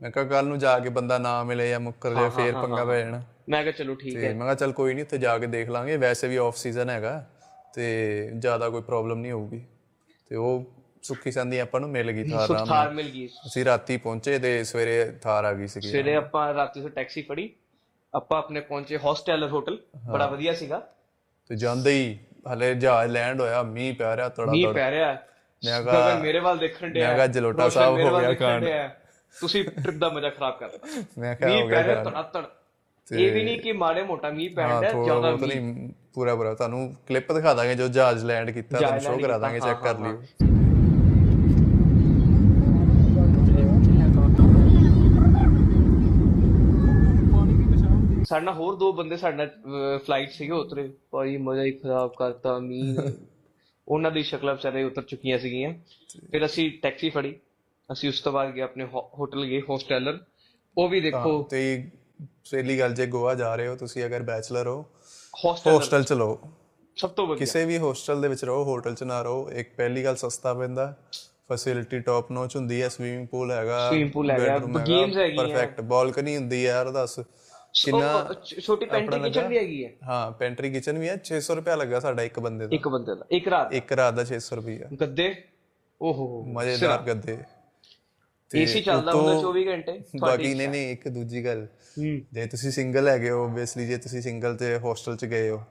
ਮੈਂ 0.00 0.10
ਕਿਹਾ 0.10 0.24
ਕੱਲ 0.24 0.46
ਨੂੰ 0.46 0.58
ਜਾ 0.58 0.78
ਕੇ 0.78 0.88
ਬੰਦਾ 0.88 1.18
ਨਾ 1.18 1.42
ਮਿਲੇ 1.44 1.68
ਜਾਂ 1.70 1.80
ਮੁੱਕਰ 1.80 2.14
ਜਾਏ 2.14 2.30
ਫੇਰ 2.30 2.52
ਪੰਗਾ 2.52 2.84
ਪੈ 2.84 2.98
ਜਾਣਾ। 3.00 3.22
ਮੈਂ 3.48 3.62
ਕਿਹਾ 3.62 3.72
ਚਲੋ 3.72 3.94
ਠੀਕ 3.94 4.16
ਹੈ। 4.16 4.32
ਮੈਂ 4.34 4.46
ਕਿਹਾ 4.46 4.54
ਚੱਲ 4.54 4.72
ਕੋਈ 4.72 4.94
ਨਹੀਂ 4.94 5.04
ਉੱਥੇ 5.04 5.18
ਜਾ 5.18 5.38
ਕੇ 5.38 5.46
ਦੇਖ 5.46 5.68
ਲਾਂਗੇ। 5.68 5.96
ਵੈਸੇ 5.96 6.28
ਵੀ 6.28 6.36
ਆਫ 6.36 6.56
ਸੀਜ਼ਨ 6.56 6.90
ਹੈਗਾ 6.90 7.28
ਤੇ 7.74 7.84
ਜ਼ਿਆਦਾ 8.38 8.68
ਕੋਈ 8.70 8.82
ਪ੍ਰੋਬਲਮ 8.82 9.18
ਨਹੀਂ 9.18 9.32
ਹੋਊਗੀ। 9.32 9.64
ਤੇ 10.28 10.36
ਉਹ 10.36 10.64
ਸੁੱਖੀ 11.02 11.30
ਸੰਦੀ 11.30 11.58
ਆਪਾਂ 11.58 11.80
ਨੂੰ 11.80 11.90
ਮਿਲ 11.90 12.12
ਗਈ 12.12 12.30
ਥਾਰ 12.30 12.50
ਆਰਾਮ 12.50 12.66
ਥਾਰ 12.66 12.90
ਮਿਲ 12.90 13.08
ਗਈ। 13.10 13.26
ਅਸੀਂ 13.46 13.64
ਰਾਤੀ 13.64 13.96
ਪਹੁੰਚੇ 13.96 14.38
ਤੇ 14.38 14.64
ਸਵੇਰੇ 14.64 15.12
ਥਾਰ 15.22 15.44
ਆ 15.44 15.52
ਗਈ 15.52 15.66
ਸੀਗੀ। 15.66 15.88
ਸਵੇਰੇ 15.88 16.14
ਆਪਾਂ 16.14 16.54
ਰਾਤੀ 16.54 16.80
ਤੋਂ 16.80 16.90
ਟੈਕਸੀ 16.90 17.22
ਫੜੀ। 17.22 17.50
ਆਪਾਂ 18.14 18.38
ਆਪਣੇ 18.38 18.60
ਪਹੁੰਚੇ 18.60 18.98
ਹੌਸਟੈਲਰ 18.98 19.48
ਹੋਟਲ 19.48 19.78
ਬੜਾ 20.10 20.26
ਵਧੀਆ 20.26 20.52
ਸੀਗਾ। 20.54 20.78
ਤੇ 21.50 21.56
ਜਾਂਦੇ 21.56 21.92
ਹੀ 21.92 22.18
ਹਲੇ 22.52 22.74
ਜਹਾਜ਼ 22.74 23.12
ਲੈਂਡ 23.12 23.40
ਹੋਇਆ 23.40 23.62
ਮੀਂਹ 23.62 23.94
ਪੈ 23.94 24.14
ਰਿਹਾ 24.16 24.28
ਤੜਾ 24.28 24.52
ਮੀਂਹ 24.52 24.66
ਤੜ 24.66 24.74
ਪੈ 24.74 24.90
ਰਿਹਾ। 24.90 25.12
ਮੈਂ 25.62 25.80
ਗਗਨ 25.82 26.20
ਮੇਰੇ 26.22 26.38
ਵੱਲ 26.38 26.58
ਦੇਖਣ 26.58 26.88
ਡਿਆ। 26.88 27.06
ਮੈਂ 27.06 27.14
ਕਿਹਾ 27.14 27.26
ਜਲੋਟਾ 27.26 27.68
ਸਾਹਿਬ 27.68 28.00
ਹੋ 28.00 28.18
ਗਿਆ 28.18 28.32
ਕਾਂਡ। 28.34 28.64
ਤੁਸੀਂ 29.36 29.64
ਟ੍ਰਿਪ 29.64 29.94
ਦਾ 29.94 30.08
ਮਜ਼ਾ 30.08 30.30
ਖਰਾਬ 30.30 30.58
ਕਰ 30.58 30.68
ਦਿੱਤਾ 30.68 31.02
ਮੈਂ 31.18 31.34
ਕਿਹਾ 31.36 31.50
ਹੋ 31.50 31.54
ਮੀਂਹ 31.54 31.68
ਗਿਆ 31.68 31.82
ਪੈ 31.82 31.94
ਖਰਾਬ। 31.94 32.04
ਧੜਾ 32.04 32.22
ਧੜ 32.32 32.44
ਇਹ 33.06 33.32
ਵੀ 33.32 33.42
ਨਹੀਂ 33.44 33.58
ਕਿ 33.60 33.72
ਮਾੜੇ 33.72 34.02
ਮੋਟਾ 34.02 34.30
ਮੀਂਹ 34.30 34.54
ਪੈਣ 34.56 34.68
ਥੋੜਾ 34.90 35.04
ਜ਼ਿਆਦਾ 35.04 35.30
ਮੀਂਹ। 35.36 35.60
ਨਹੀਂ 35.60 35.88
ਪੂਰਾ 36.14 36.34
ਪੂਰਾ 36.36 36.54
ਤੁਹਾਨੂੰ 36.54 36.94
ਕਲਿੱਪ 37.08 37.32
ਦਿਖਾ 37.32 37.54
ਦਾਂਗੇ 37.54 37.74
ਜੋ 37.74 37.88
ਜਹਾਜ਼ 37.88 38.24
ਲੈਂਡ 38.24 38.50
ਕੀਤਾ 38.50 38.78
ਤੁਹਾਨੂੰ 38.78 39.00
ਸ਼ੋਅ 39.00 39.20
ਕਰਾ 39.22 39.38
ਦਾਂਗੇ 39.38 39.60
ਚੈੱਕ 39.60 39.82
ਕਰ 39.82 39.98
ਲਿਓ। 39.98 40.22
ਸਾਡੇ 48.30 48.44
ਨਾਲ 48.44 48.54
ਹੋਰ 48.54 48.74
ਦੋ 48.76 48.92
ਬੰਦੇ 48.92 49.16
ਸਾਡੇ 49.16 49.36
ਨਾਲ 49.36 49.98
ਫਲਾਈਟ 49.98 50.30
ਸੀਗੇ 50.30 50.52
ਉਤਰੇ। 50.52 50.82
ਭਾਈ 51.10 51.36
ਮਜ਼ਾ 51.36 51.62
ਹੀ 51.62 51.70
ਖਰਾਬ 51.72 52.12
ਕਰਤਾ 52.18 52.58
ਮੀਂਹ। 52.58 52.98
ਉਹਨਾਂ 53.88 54.10
ਦੀ 54.10 54.22
ਸ਼ਕਲਾਂ 54.22 54.54
ਵਿਚਾਰੇ 54.54 54.82
ਉਤਰ 54.84 55.02
ਚੁੱਕੀਆਂ 55.02 55.38
ਸੀਗੀਆਂ। 55.38 55.72
ਫਿਰ 56.30 56.44
ਅਸੀਂ 56.46 56.70
ਟੈਕਸੀ 56.82 57.10
ਫੜੀ। 57.10 57.34
ਅਸੀਂ 57.88 58.08
ਉਸ 58.08 58.20
ਤੋਂ 58.20 58.32
ਬਾਅਦ 58.32 58.50
ਗਏ 58.50 58.60
ਆਪਣੇ 58.60 58.84
ਹੋਟਲ 58.94 59.44
ਗਏ 59.46 59.60
ਹੋਸਟੈਲਰ 59.60 60.18
ਉਹ 60.76 60.88
ਵੀ 60.88 61.00
ਦੇਖੋ 61.00 61.42
ਤੇ 61.50 61.62
ਪਹਿਲੀ 62.50 62.78
ਗੱਲ 62.78 62.94
ਜੇ 62.94 63.06
ਗੋਆ 63.06 63.34
ਜਾ 63.34 63.54
ਰਹੇ 63.56 63.66
ਹੋ 63.68 63.74
ਤੁਸੀਂ 63.76 64.04
ਅਗਰ 64.06 64.22
ਬੈਚਲਰ 64.22 64.66
ਹੋ 64.66 64.84
ਹੋਸਟਲ 65.66 66.02
ਚ 66.02 66.12
ਲਓ। 66.12 66.38
ਸਭ 66.96 67.10
ਤੋਂ 67.10 67.26
ਵਧੀਆ। 67.26 67.38
ਕਿਸੇ 67.38 67.64
ਵੀ 67.64 67.78
ਹੋਸਟਲ 67.78 68.20
ਦੇ 68.20 68.28
ਵਿੱਚ 68.28 68.44
ਰਹੋ 68.44 68.62
ਹੋਟਲ 68.64 68.94
ਚ 68.94 69.02
ਨਾ 69.02 69.20
ਰਹੋ। 69.22 69.50
ਇੱਕ 69.50 69.74
ਪਹਿਲੀ 69.76 70.04
ਗੱਲ 70.04 70.16
ਸਸਤਾ 70.16 70.54
ਪੈਂਦਾ। 70.54 70.94
ਫੈਸਿਲਿਟੀ 71.48 71.98
ਟੌਪ 72.00 72.30
ਨੋਚ 72.32 72.56
ਹੁੰਦੀ 72.56 72.82
ਹੈ 72.82 72.88
ਸਵੀਮਿੰਗ 72.88 73.26
ਪੂਲ 73.28 73.50
ਹੈਗਾ 73.50 73.78
Swimming 73.90 74.12
pool 74.16 74.30
ਹੈਗਾ, 74.30 74.56
games 74.56 75.18
ਹੈਗੀਆਂ। 75.18 75.36
ਪਰਫੈਕਟ 75.36 75.80
ਬਾਲਕਨੀ 75.80 76.36
ਹੁੰਦੀ 76.36 76.66
ਹੈ 76.66 76.70
ਯਾਰ 76.70 76.90
ਦੱਸ। 76.90 77.20
ਕਿੰਨਾ 77.74 78.34
ਛੋਟੀ 78.44 78.86
ਪੈਂਟਰੀ 78.86 79.20
ਕਿਚਨ 79.20 79.48
ਵੀ 79.48 79.58
ਹੈਗੀ 79.58 79.84
ਹੈ। 79.84 79.90
ਹਾਂ 80.08 80.30
ਪੈਂਟਰੀ 80.32 80.70
ਕਿਚਨ 80.70 80.98
ਵੀ 80.98 81.08
ਹੈ 81.08 81.16
600 81.24 81.56
ਰੁਪਿਆ 81.56 81.76
ਲੱਗਾ 81.76 82.00
ਸਾਡਾ 82.00 82.22
ਇੱਕ 82.22 82.40
ਬੰਦੇ 82.40 82.66
ਦਾ। 82.66 82.74
ਇੱਕ 82.74 82.88
ਬੰਦੇ 82.88 83.14
ਦਾ 83.14 83.26
ਇੱਕ 83.30 83.48
ਰਾਤ 83.48 83.72
ਇੱਕ 83.72 83.92
ਰਾਤ 83.92 84.14
ਦਾ 84.14 84.24
600 84.24 84.56
ਰੁਪਿਆ 84.56 84.88
ਗੱਦੇ? 85.00 85.34
ਓਹੋ 86.00 86.28
ਮਜ਼ੇਦਾਰ 86.52 87.02
ਗੱਦੇ। 87.02 87.38
ਏਸੀ 88.50 88.80
ਚੱਲਦਾ 88.80 89.12
ਹੁੰਦਾ 89.12 89.34
24 89.40 89.64
ਘੰਟੇ 89.66 89.92
ਬਾਕੀ 90.20 90.54
ਨਹੀਂ 90.54 90.68
ਨਹੀਂ 90.68 90.92
ਇੱਕ 90.92 91.08
ਦੂਜੀ 91.08 91.44
ਗੱਲ। 91.44 91.66
ਜੇ 92.32 92.46
ਤੁਸੀਂ 92.46 92.70
ਸਿੰਗਲ 92.70 93.08
ਹੈਗੇ 93.08 93.30
ਹੋ 93.30 93.44
ਓਬਵੀਅਸਲੀ 93.44 93.86
ਜੇ 93.86 93.96
ਤੁਸੀਂ 93.96 94.22
ਸਿੰਗਲ 94.22 94.56
ਤੇ 94.56 94.76
ਹੋਸਟਲ 94.78 95.16
ਚ 95.16 95.24
ਗਏ 95.24 95.50
ਹੋ 95.50 95.62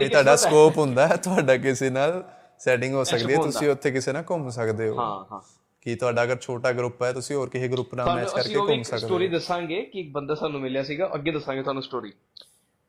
ਇਹ 0.00 0.08
ਤੁਹਾਡਾ 0.10 0.36
ਸਕੋਪ 0.36 0.78
ਹੁੰਦਾ 0.78 1.06
ਹੈ 1.06 1.16
ਤੁਹਾਡਾ 1.16 1.56
ਕਿਸੇ 1.56 1.90
ਨਾਲ 1.90 2.22
ਸੈਟਿੰਗ 2.58 2.94
ਹੋ 2.94 3.04
ਸਕਦੀ 3.04 3.34
ਹੈ 3.34 3.42
ਤੁਸੀਂ 3.42 3.68
ਉੱਥੇ 3.68 3.90
ਕਿਸੇ 3.90 4.12
ਨਾਲ 4.12 4.24
ਘੁੰਮ 4.30 4.50
ਸਕਦੇ 4.50 4.88
ਹੋ। 4.88 4.98
ਹਾਂ 4.98 5.24
ਹਾਂ। 5.32 5.40
ਕਿ 5.88 5.94
ਤੁਹਾਡਾ 5.94 6.22
ਅਗਰ 6.22 6.36
ਛੋਟਾ 6.36 6.72
ਗਰੁੱਪ 6.72 7.02
ਹੈ 7.02 7.12
ਤੁਸੀਂ 7.12 7.36
ਹੋਰ 7.36 7.48
ਕਿਸੇ 7.48 7.68
ਗਰੁੱਪ 7.68 7.94
ਨਾਲ 7.94 8.14
ਮੈਚ 8.14 8.30
ਕਰਕੇ 8.30 8.54
ਘੁੰਮ 8.54 8.82
ਸਕਦੇ 8.82 9.02
ਹੋ। 9.02 9.06
ਸਟੋਰੀ 9.06 9.28
ਦੱਸਾਂਗੇ 9.28 9.82
ਕਿ 9.82 10.00
ਇੱਕ 10.00 10.10
ਬੰਦਾ 10.10 10.34
ਸਾਨੂੰ 10.34 10.60
ਮਿਲਿਆ 10.60 10.82
ਸੀਗਾ 10.82 11.10
ਅੱਗੇ 11.14 11.30
ਦੱਸਾਂਗੇ 11.30 11.62
ਤੁਹਾਨੂੰ 11.62 11.82
ਸਟੋਰੀ 11.82 12.12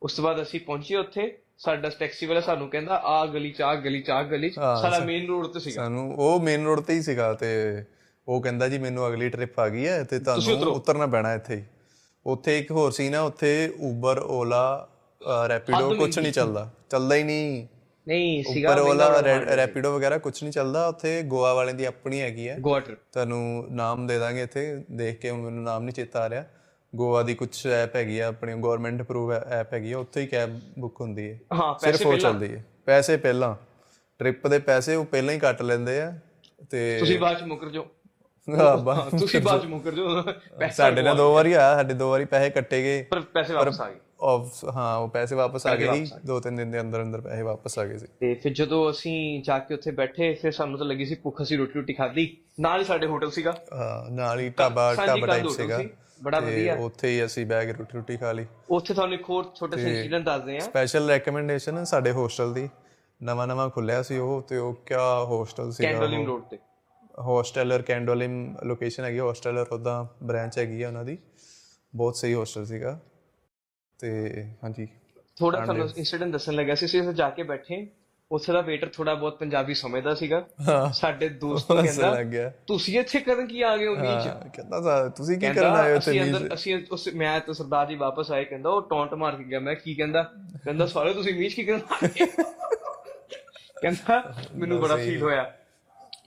ਉਸ 0.02 0.16
ਤੋਂ 0.16 0.24
ਬਾਅਦ 0.24 0.42
ਅਸੀਂ 0.42 0.60
ਪਹੁੰਚੇ 0.60 0.96
ਉੱਥੇ 0.96 1.38
ਸਾਡਾ 1.58 1.88
ਟੈਕਸੀ 1.98 2.26
ਵਾਲਾ 2.26 2.40
ਸਾਨੂੰ 2.40 2.68
ਕਹਿੰਦਾ 2.68 3.00
ਆ 3.04 3.26
ਗਲੀ 3.26 3.50
ਚ 3.50 3.62
ਆ 3.62 3.74
ਗਲੀ 3.74 4.00
ਚ 4.02 4.10
ਆ 4.10 4.22
ਗਲੀ 4.22 4.50
ਚ। 4.50 4.54
ਸਾਡਾ 4.54 4.98
ਮੇਨ 4.98 5.26
ਰੋਡ 5.26 5.46
ਤੇ 5.46 5.60
ਸੀਗਾ। 5.60 5.82
ਸਾਨੂੰ 5.82 6.14
ਉਹ 6.16 6.40
ਮੇਨ 6.40 6.64
ਰੋਡ 6.64 6.80
ਤੇ 6.80 6.94
ਹੀ 6.94 7.02
ਸੀਗਾ 7.02 7.32
ਤੇ 7.32 7.84
ਉਹ 8.28 8.42
ਕਹਿੰਦਾ 8.42 8.68
ਜੀ 8.68 8.78
ਮੈਨੂੰ 8.78 9.08
ਅਗਲੀ 9.08 9.28
ਟ੍ਰਿਪ 9.28 9.60
ਆ 9.60 9.68
ਗਈ 9.68 9.86
ਹੈ 9.86 10.02
ਤੇ 10.04 10.18
ਤੁਹਾਨੂੰ 10.18 10.72
ਉਤਰਨਾ 10.72 11.06
ਪੈਣਾ 11.06 11.34
ਇੱਥੇ 11.34 11.56
ਹੀ। 11.56 11.64
ਉੱਥੇ 12.26 12.58
ਇੱਕ 12.58 12.70
ਹੋਰ 12.70 12.90
ਸੀ 12.90 13.08
ਨਾ 13.08 13.20
ਉੱਥੇ 13.22 13.74
ਉਬਰ 13.80 14.18
ਓਲਾ 14.18 14.88
ਰੈਪਿਡੋ 15.48 15.94
ਕੁਝ 15.94 16.18
ਨਹੀਂ 16.18 16.32
ਚੱਲਦਾ। 16.32 16.70
ਚੱਲਦਾ 16.90 17.14
ਹੀ 17.14 17.22
ਨਹੀਂ। 17.22 17.66
ਨਹੀਂ 18.10 18.42
ਸੀਗਾ 18.44 18.70
ਉਬਰ 18.70 18.80
ਓਲਾ 18.80 19.08
ਰੈਪਿਡੋ 19.56 19.92
ਵਗੈਰਾ 19.94 20.18
ਕੁਝ 20.18 20.32
ਨਹੀਂ 20.42 20.52
ਚੱਲਦਾ 20.52 20.86
ਉੱਥੇ 20.88 21.22
ਗੋਆ 21.22 21.52
ਵਾਲਿਆਂ 21.54 21.74
ਦੀ 21.74 21.84
ਆਪਣੀ 21.84 22.20
ਹੈਗੀ 22.20 22.48
ਹੈ। 22.48 22.56
ਗੋਆ 22.60 22.80
ਟ੍ਰਿਪ 22.80 22.98
ਤੁਹਾਨੂੰ 23.12 23.66
ਨਾਮ 23.70 24.06
ਦੇ 24.06 24.18
ਦਾਂਗੇ 24.18 24.42
ਇੱਥੇ 24.42 24.84
ਦੇਖ 24.90 25.18
ਕੇ 25.18 25.32
ਮੈਨੂੰ 25.32 25.62
ਨਾਮ 25.62 25.82
ਨਹੀਂ 25.82 25.94
ਚੇਤਾ 25.94 26.20
ਆ 26.20 26.28
ਰਿਹਾ। 26.28 26.44
ਗੋਆ 26.92 27.22
ਦੀ 27.22 27.34
ਕੁਝ 27.34 27.66
ਐਪ 27.66 27.96
ਹੈਗੀ 27.96 28.18
ਆ 28.18 28.26
ਆਪਣੀ 28.28 28.54
ਗਵਰਨਮੈਂਟ 28.54 29.02
ਅਪਰੂਵ 29.02 29.32
ਐਪ 29.32 29.74
ਹੈਗੀ 29.74 29.92
ਆ 29.92 29.98
ਉੱਥੇ 29.98 30.20
ਹੀ 30.20 30.26
ਕੈਬ 30.26 30.58
ਬੁੱਕ 30.78 31.00
ਹੁੰਦੀ 31.00 31.30
ਹੈ। 31.30 31.38
ਹਾਂ 31.52 31.74
ਸਿਰਫ 31.78 31.92
ਪੈਸੇ 31.92 32.04
ਪਹਿਲਾਂ। 32.04 32.18
ਚੱਲਦੀ 32.20 32.54
ਹੈ। 32.54 32.64
ਪੈਸੇ 32.86 33.16
ਪਹਿਲਾਂ। 33.16 33.54
ਟ੍ਰਿਪ 34.18 34.46
ਦੇ 34.46 34.58
ਪੈਸੇ 34.58 34.94
ਉਹ 34.94 35.04
ਪਹਿਲਾਂ 35.04 35.34
ਹੀ 35.34 35.38
ਕੱਟ 35.38 35.62
ਲੈਂਦੇ 35.62 36.00
ਆ 36.00 36.12
ਤੇ 36.70 36.96
ਤੁਸੀਂ 36.98 37.18
ਬਾਅਦ 37.18 37.38
ਚ 37.38 37.42
ਮੁਕਰ 37.42 37.68
ਜਾਓ। 37.68 37.86
ਹਾਂ, 38.48 39.10
ਤੁਸੀਂ 39.18 39.40
ਬਾਅਦ 39.40 39.62
ਚ 39.62 39.66
ਮੁਕਰ 39.66 39.90
ਜਾਓ। 39.90 40.22
ਸਾਡੇ 40.70 41.02
ਨਾਲ 41.02 41.16
ਦੋ 41.16 41.32
ਵਾਰੀ 41.34 41.52
ਆਇਆ 41.52 41.74
ਸਾਡੇ 41.74 41.94
ਦੋ 41.94 42.10
ਵਾਰੀ 42.10 42.24
ਪੈਸੇ 42.24 42.50
ਕੱਟੇ 42.50 42.82
ਗਏ। 42.82 43.02
ਪਰ 43.02 43.20
ਪੈਸੇ 43.20 43.54
ਵਾਪਸ 43.54 43.80
ਆ 43.80 43.88
ਗਏ। 43.90 43.98
ਆਫ 44.22 44.64
ਹਾਂ 44.74 44.96
ਉਹ 44.98 45.08
ਪੈਸੇ 45.08 45.34
ਵਾਪਸ 45.34 45.66
ਆ 45.66 45.74
ਗਏ 45.76 46.04
ਸੀ 46.04 46.12
ਦੋ 46.26 46.40
ਤਿੰਨ 46.40 46.56
ਦਿਨ 46.56 46.70
ਦੇ 46.70 46.80
ਅੰਦਰ 46.80 47.02
ਅੰਦਰ 47.02 47.20
ਪੈਸੇ 47.20 47.42
ਵਾਪਸ 47.42 47.78
ਆ 47.78 47.84
ਗਏ 47.84 47.98
ਸੀ। 47.98 48.06
ਤੇ 48.20 48.34
ਫਿਰ 48.34 48.52
ਜਦੋਂ 48.52 48.90
ਅਸੀਂ 48.90 49.42
ਜਾ 49.42 49.58
ਕੇ 49.58 49.74
ਉੱਥੇ 49.74 49.90
ਬੈਠੇ 49.90 50.32
ਫਿਰ 50.34 50.52
ਸਾਨੂੰ 50.52 50.78
ਤਾਂ 50.78 50.86
ਲੱਗੀ 50.86 51.04
ਸੀ 51.04 51.14
ਭੁੱਖ 51.14 51.42
ਅਸੀਂ 51.42 51.58
ਰੋਟੀ 51.58 51.72
ਰੋਟੀ 51.72 51.92
ਖਾਧੀ। 51.92 52.36
ਨਾਲ 52.60 52.80
ਹੀ 52.80 52.84
ਸਾਡੇ 52.84 53.06
ਹੋਟਲ 53.06 53.30
ਸੀਗਾ। 53.30 53.52
ਹਾਂ 53.74 54.10
ਨਾਲ 54.10 54.40
ਹੀ 54.40 54.48
ਢਾਬਾ 54.48 54.94
ਢਾਬਾ 54.94 55.26
ਟਾਈਪ 55.26 55.48
ਸੀਗਾ। 55.48 55.78
ਸੀ, 55.78 55.88
ਬੜਾ 56.22 56.40
ਵਧੀਆ। 56.40 56.74
ਉੱਥੇ 56.74 57.08
ਹੀ 57.08 57.24
ਅਸੀਂ 57.24 57.46
ਕੇ 57.46 57.72
ਰੋਟੀ 57.72 57.98
ਰੋਟੀ 57.98 58.16
ਖਾ 58.16 58.32
ਲਈ। 58.32 58.46
ਉੱਥੇ 58.70 58.94
ਤੁਹਾਨੂੰ 58.94 59.14
ਇੱਕ 59.14 59.28
ਹੋਰ 59.30 59.52
ਛੋਟਾ 59.54 59.76
ਜਿਹਾ 59.76 59.88
ਇੰਸੀਡੈਂਟ 59.88 60.24
ਦੱਸਦੇ 60.24 60.56
ਆ 60.56 60.60
ਸਪੈਸ਼ਲ 60.60 61.10
ਰეკਮੈਂਡੇਸ਼ਨ 61.10 61.84
ਸਾਡੇ 61.84 62.12
ਹੋਸਟਲ 62.12 62.54
ਦੀ। 62.54 62.68
ਨਵਾਂ 63.22 63.46
ਨਵਾਂ 63.46 63.68
ਖੁੱਲਿਆ 63.70 64.02
ਸੀ 64.02 64.18
ਉਹ 64.18 64.42
ਤੇ 64.42 64.56
ਉਹ 64.56 64.74
ਕਿਆ 64.86 65.24
ਹੋਸਟਲ 65.24 65.72
ਸੀਗਾ 65.72 65.90
ਕੈਂਡੋਲਿੰਗ 65.90 66.26
ਰੋਡ 66.26 66.42
ਤੇ। 66.42 66.58
ਹੋਸਟਲਰ 67.20 67.82
ਕੈਂਡੋਲਿਮ 67.82 68.56
ਲੋਕੇਸ਼ਨ 68.64 69.04
ਹੈਗੀ 69.04 69.18
ਹੋਸਟਲਰ 69.18 69.66
ਉਹਦਾ 69.72 70.06
ਬ੍ਰਾਂਚ 70.22 70.58
ਹੈਗੀ 70.58 70.82
ਆ 70.82 70.88
ਉਹਨਾਂ 70.88 71.04
ਦੀ। 71.04 71.18
ਬਹੁਤ 71.94 72.16
ਸਹੀ 72.16 72.34
ਹੋਸਟਲ 72.34 72.64
ਸੀਗਾ। 72.66 72.98
ਤੇ 74.00 74.10
ਹਾਂਜੀ। 74.64 74.86
ਥੋੜਾ 75.36 75.60
ਤੁਹਾਨੂੰ 75.60 75.88
ਇੰਸੀਡੈਂਟ 75.96 76.32
ਦੱਸਣ 76.32 76.52
ਲੱਗਾ 76.54 76.74
ਸੀ 76.74 76.86
ਅਸੀਂ 76.86 77.02
ਜਾ 77.14 77.28
ਕੇ 77.30 77.42
ਬੈਠੇ। 77.42 77.86
ਉੱਥੇ 78.30 78.52
ਦਾ 78.52 78.60
ਵੇਟਰ 78.60 78.88
ਥੋੜਾ 78.88 79.14
ਬਹੁਤ 79.14 79.38
ਪੰਜਾਬੀ 79.38 79.74
ਸਮਝਦਾ 79.74 80.14
ਸੀਗਾ। 80.14 80.44
ਸਾਡੇ 80.94 81.28
ਦੋਸਤ 81.28 81.70
ਨੂੰ 81.70 81.82
ਕਹਿੰਦਾ 81.84 82.50
ਤੁਸੀਂ 82.66 82.98
ਇੱਥੇ 83.00 83.20
ਕਰਨ 83.20 83.46
ਕੀ 83.46 83.62
ਆ 83.62 83.76
ਗਏ 83.76 83.86
ਹੋ 83.86 83.94
ਮੀਂਹ 83.96 84.20
ਚ? 84.20 84.26
ਹਾਂ, 84.26 84.48
ਕਹਿੰਦਾ 84.48 85.08
ਤੁਸੀਂ 85.08 85.38
ਕੀ 85.38 85.46
ਕਰਨ 85.46 85.76
ਆਏ 85.76 85.90
ਹੋ 85.90 85.96
ਇੱਥੇ 85.96 86.22
ਅੰਦਰ 86.22 86.54
ਅਸੀਂ 86.54 86.76
ਉਸ 86.92 87.08
ਮੈਂ 87.14 87.38
ਤੇ 87.40 87.52
ਸਰਦਾਰ 87.52 87.86
ਜੀ 87.86 87.94
ਵਾਪਸ 87.96 88.30
ਆਏ 88.30 88.44
ਕਹਿੰਦਾ 88.44 88.70
ਉਹ 88.70 88.82
ਟੌਂਟ 88.90 89.14
ਮਾਰ 89.14 89.36
ਕੇ 89.36 89.44
ਗਿਆ। 89.44 89.60
ਮੈਂ 89.60 89.74
ਕੀ 89.74 89.94
ਕਹਿੰਦਾ? 89.94 90.22
ਕਹਿੰਦਾ 90.64 90.86
ਸਾਰੇ 90.86 91.14
ਤੁਸੀਂ 91.14 91.34
ਮੀਂਹ 91.34 91.50
'ਚ 91.50 91.54
ਕੀ 91.54 91.64
ਕਰਨ 91.64 91.80
ਆ 91.92 92.06
ਗਏ 92.06 92.26
ਕਹਿੰਦਾ 93.82 94.22
ਮੈਨੂੰ 94.54 94.80
ਬੜਾ 94.80 94.96
ਫੀਲ 94.96 95.22
ਹੋਇਆ। 95.22 95.50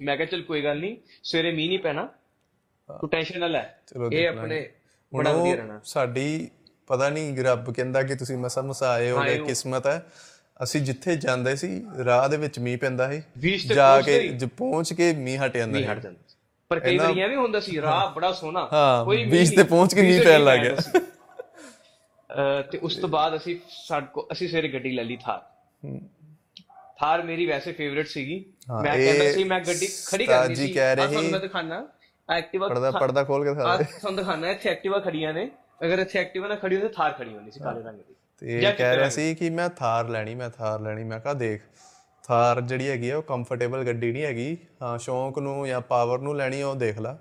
ਮੈਂ 0.02 0.18
ਕਿਹਾ 0.18 0.26
ਚਲ 0.26 0.42
ਕੋਈ 0.42 0.64
ਗੱਲ 0.64 0.80
ਨਹੀਂ 0.80 0.96
ਸਵੇਰੇ 1.24 1.52
ਮੀਂਹ 1.52 1.68
ਨਹੀਂ 1.68 1.80
ਪੈਣਾ। 1.80 2.06
ਤੂੰ 2.90 3.10
ਟੈਨਸ਼ਨ 3.10 3.40
ਨਾ 3.40 3.48
ਲੈ। 3.48 3.64
ਇਹ 4.12 4.28
ਆਪਣੇ 4.28 4.68
ਬੜਾ 5.12 5.32
ਵਧੀਆ 5.34 5.56
ਰਹਿਣਾ। 5.56 5.80
ਸਾਡੀ 5.84 6.50
ਪਤਾ 6.88 7.10
ਨਹੀਂ 7.10 7.44
ਰੱਬ 7.44 7.74
ਕਹਿੰਦਾ 7.74 8.04
ਕਿ 8.04 8.16
ਤੁਸੀਂ 8.16 8.38
ਮਸਾ 8.38 8.62
ਮਸਾ 8.62 8.90
ਆਏ 8.92 9.12
ਹੋਗੇ 9.12 9.38
ਕਿਸਮਤ 9.38 9.88
ਹੈ। 9.88 10.06
ਅਸੀਂ 10.64 10.82
ਜਿੱਥੇ 10.82 11.16
ਜਾਂਦੇ 11.16 11.56
ਸੀ 11.56 11.86
ਰਾਹ 12.06 12.30
ਦੇ 12.30 12.38
ਵਿੱਚ 12.38 12.60
ਮੀਂਹ 12.60 12.78
ਪੈਂਦਾ 12.78 13.12
ਸੀ। 13.12 13.24
ਜਾ 13.68 14.02
ਕੇ 14.02 14.28
ਜ- 14.28 14.46
ਪਹੁੰਚ 14.46 14.94
ਕੇ 14.94 15.14
ਮੀਂਹ 15.14 15.46
ਹਟ 15.46 15.58
ਜਾਂਦਾ 15.58 15.78
ਸੀ। 15.78 15.86
ਹਟ 15.86 16.00
ਜਾਂਦਾ 16.00 16.20
ਸੀ। 16.28 16.36
ਪਰ 16.70 16.80
ਕਈ 16.80 16.98
ਵਾਰੀ 16.98 17.20
ਇਹ 17.20 17.30
ਵੀ 17.30 17.36
ਹੁੰਦਾ 17.36 17.60
ਸੀ 17.60 17.82
ਰਾਹ 17.82 18.12
ਬੜਾ 18.12 18.32
ਸੋਹਣਾ। 18.32 18.70
ਹਾਂ, 18.74 19.06
ਕੋਈ 19.06 19.26
ਬੀਚ 19.26 19.56
ਤੇ 19.56 19.64
ਪਹੁੰਚ 19.64 19.96
ਕੇ 19.96 20.02
ਮੀਂਹ 20.02 20.24
ਪੈਣ 20.24 20.44
ਲੱਗ 20.44 20.60
ਗਿਆ। 20.60 21.02
ਤੇ 22.62 22.78
ਉਸ 22.78 22.96
ਤੋਂ 22.96 23.10
ਬਾਅਦ 23.10 23.36
ਅਸੀਂ 23.36 23.60
ਸਾਡੇ 23.70 24.08
ਕੋ 24.14 24.28
ਅਸੀਂ 24.32 24.50
ਸਵੇਰੇ 24.50 24.68
ਗੱਡੀ 24.68 24.92
ਲੈ 24.92 25.04
ਲਈ 25.04 25.18
ਥਾਰ। 25.18 25.42
ਥਾਰ 27.00 27.24
ਮੇਰੀ 27.24 27.46
ਵੈਸੇ 27.46 27.72
ਫੇਵਰਿਟ 27.72 28.08
ਸੀਗੀ। 28.08 28.46
ਮੈਂ 28.84 28.98
ਕਹਿੰਦਾ 28.98 29.32
ਸੀ 29.32 29.44
ਮੈਂ 29.44 29.60
ਗੱਡੀ 29.60 29.88
ਖੜੀ 30.06 30.26
ਕਰਨੀ 30.26 30.56
ਜੀ 30.56 30.68
ਸੀ। 30.68 30.74
ਕਹਿ 30.74 30.92
ਆਹ 30.92 30.96
ਰਹੇ 30.96 31.08
ਸੀ- 31.08 31.32
ਮੈਂ 31.32 31.40
ਦਿਖਾਣਾ 31.40 31.88
ਐਕਟਿਵਾ 32.30 32.68
ਪਰਦਾ 32.68 32.92
ਪਰਦਾ 32.92 33.24
ਖੋਲ 33.24 33.44
ਕੇ 33.44 33.54
ਦਿਖਾ 33.54 33.78
ਦੇ। 33.78 33.84
ਤੁਹਾਨੂੰ 33.84 34.16
ਦਿਖਾਣਾ 34.16 34.50
ਇੱਥੇ 34.50 34.70
ਐਕਟਿਵਾ 34.70 35.00
ਖੜੀਆਂ 35.00 35.34
ਨੇ। 35.34 35.52
ਅਗਰ 35.82 36.00
ਇੱਥੇ 36.00 36.20
ਐਕਟਿਵਾ 36.20 36.48
ਨਾ 36.48 36.56
ਖੜੀ 36.56 36.76
ਹੁੰਦੀ 36.76 36.90
ਥਾਰ 36.96 37.12
ਖੜੀ 37.14 37.36
ਹੁੰਦੀ 37.36 37.52
ਸੀ 37.52 37.60
ਕਾਲੇ 37.60 37.82
ਰੰਗ 37.84 37.98
ਦੀ। 37.98 38.16
ਤੇ 38.42 38.58
ਇਹ 38.60 38.74
ਕਹਿ 38.74 38.96
ਰਿਹਾ 38.96 39.10
ਸੀ 39.10 39.34
ਕਿ 39.36 39.50
ਮੈਂ 39.50 39.70
ਥਾਰ 39.70 40.10
ਲੈਣੀ 40.10 40.36
ਮੈਂ 40.36 40.50
ਥਾਰ 40.50 40.80
ਲੈਣੀ 40.80 41.04
ਮੈਂ 41.04 41.20
ਕਿਹਾ 41.20 41.34
ਦੇਖ 41.34 41.62
ਥਾਰ 42.24 42.62
ਜਿਹੜੀ 42.62 42.90
ਹੈਗੀ 42.90 43.10
ਆ 43.10 43.18
ਉਹ 43.18 43.24
ਕੰਫਰਟੇਬਲ 43.24 43.84
ਗੱਡੀ 43.86 44.12
ਨਹੀਂ 44.12 44.24
ਹੈਗੀ। 44.24 44.58
ਹਾਂ 44.82 44.98
ਸ਼ੌਂਕ 44.98 45.40
ਨੂੰ 45.40 45.68
ਜਾਂ 45.68 45.82
ਪਾਵਰ 45.82 46.20
ਨੂੰ 46.20 46.36
ਲੈਣੀ 46.38 46.62
ਉਹ 46.62 46.76
ਦੇਖ 46.76 47.00
ਲੈ। 47.00 47.14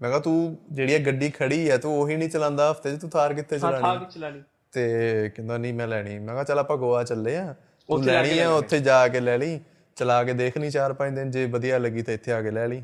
ਮੈਂ 0.00 0.10
ਕਿਹਾ 0.10 0.20
ਤੂੰ 0.20 0.56
ਜਿਹੜੀ 0.72 0.98
ਗੱਡੀ 1.06 1.30
ਖੜੀ 1.30 1.70
ਹੈ 1.70 1.76
ਤੂੰ 1.78 1.98
ਉਹੀ 2.00 2.16
ਨਹੀਂ 2.16 2.28
ਚਲਾਉਂਦਾ 2.28 2.70
ਹਫ਼ਤੇ 2.70 2.96
'ਚ 2.96 3.00
ਤੂੰ 3.00 3.10
ਥਾਰ 3.10 3.34
ਕਿੱਥੇ 3.34 3.58
ਚਲਾਣੀ 3.58 3.82
ਥਾਰ 3.82 3.98
ਵੀ 3.98 4.06
ਚਲਾ 4.10 4.28
ਲਈ 4.28 4.42
ਤੇ 4.72 5.30
ਕਹਿੰਦਾ 5.36 5.58
ਨਹੀਂ 5.58 5.74
ਮੈਂ 5.74 5.86
ਲੈਣੀ। 5.88 6.18
ਮੈਂ 6.18 6.34
ਕਿਹਾ 6.34 6.44
ਚੱਲ 6.44 6.58
ਆਪਾਂ 6.58 6.76
ਗੋਆ 6.76 7.02
ਚੱਲੇ 7.04 7.36
ਆ। 7.36 7.54
ਤੂੰ 7.88 8.02
ਲੈਣੀ 8.04 8.38
ਆ 8.38 8.48
ਉੱਥੇ 8.50 8.80
ਜਾ 8.80 9.06
ਕੇ 9.08 9.20
ਲੈ 9.20 9.36
ਲਈ। 9.38 9.60
ਚਲਾ 9.96 10.22
ਕੇ 10.24 10.32
ਦੇਖ 10.32 10.56
ਲਈ 10.58 10.70
4-5 10.70 11.14
ਦਿਨ 11.14 11.30
ਜੇ 11.30 11.44
ਵਧੀਆ 11.46 11.78
ਲੱਗੀ 11.78 12.02
ਤਾਂ 12.02 12.14
ਇੱਥੇ 12.14 12.32
ਆ 12.32 12.40
ਕੇ 12.42 12.50
ਲੈ 12.50 12.66
ਲਈ। 12.68 12.82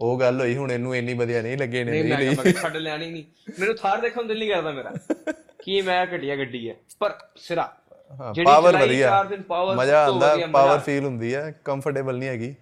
ਉਹ 0.00 0.20
ਗੱਲ 0.20 0.40
ਹੋਈ 0.40 0.56
ਹੁਣ 0.56 0.72
ਇਹਨੂੰ 0.72 0.96
ਇੰਨੀ 0.96 1.14
ਵਧੀਆ 1.14 1.42
ਨਹੀਂ 1.42 1.58
ਲੱਗੀ 1.58 1.78
ਇਹਨੇ 1.78 1.90
ਨਹੀਂ 1.90 2.04
ਨਹੀਂ 2.04 2.36
ਮੈਂ 2.36 2.44
ਲਈ। 2.44 2.52
ਮੈਂ 2.52 2.52
ਛੱਡ 2.52 2.76
ਲੈਣੀ 2.76 3.10
ਨਹੀਂ। 3.10 3.24
ਮੈਨੂੰ 3.60 3.74
ਥਾਰ 3.74 4.00
ਦੇਖਣ 4.00 4.20
ਨੂੰ 4.20 4.28
ਦਿਲ 4.28 4.38
ਨਹੀਂ 4.38 4.50
ਕਰਦਾ 4.50 4.70
ਮੇਰਾ। 4.70 4.92
ਕੀ 5.64 5.82
ਮੈਂ 5.82 6.06
ਘਟੀਆ 6.06 6.36
ਗੱਡੀ 6.36 6.68
ਹੈ 6.70 6.74
ਪਰ 6.98 7.18
ਸਿਰਾ। 7.36 7.76
ਹਾਂ 8.20 8.34
ਪਾਵਰ 8.44 8.76
ਵਧੀਆ। 8.76 9.08
ਚਾਰ 9.08 9.24
ਦਿਨ 9.24 9.42
power 9.52 9.76
ਮਜ਼ਾ 9.76 10.04
ਆਉਂਦਾ। 10.04 10.36
ਪਾਵਰ 10.52 10.78
ਫੀਲ 10.78 11.04
ਹੁੰਦੀ 11.04 11.34
ਹੈ 11.34 11.54
ਕੰਫਰਟੇਬਲ 11.64 12.18
ਨਹੀਂ 12.18 12.28
ਹੈਗੀ। 12.28 12.54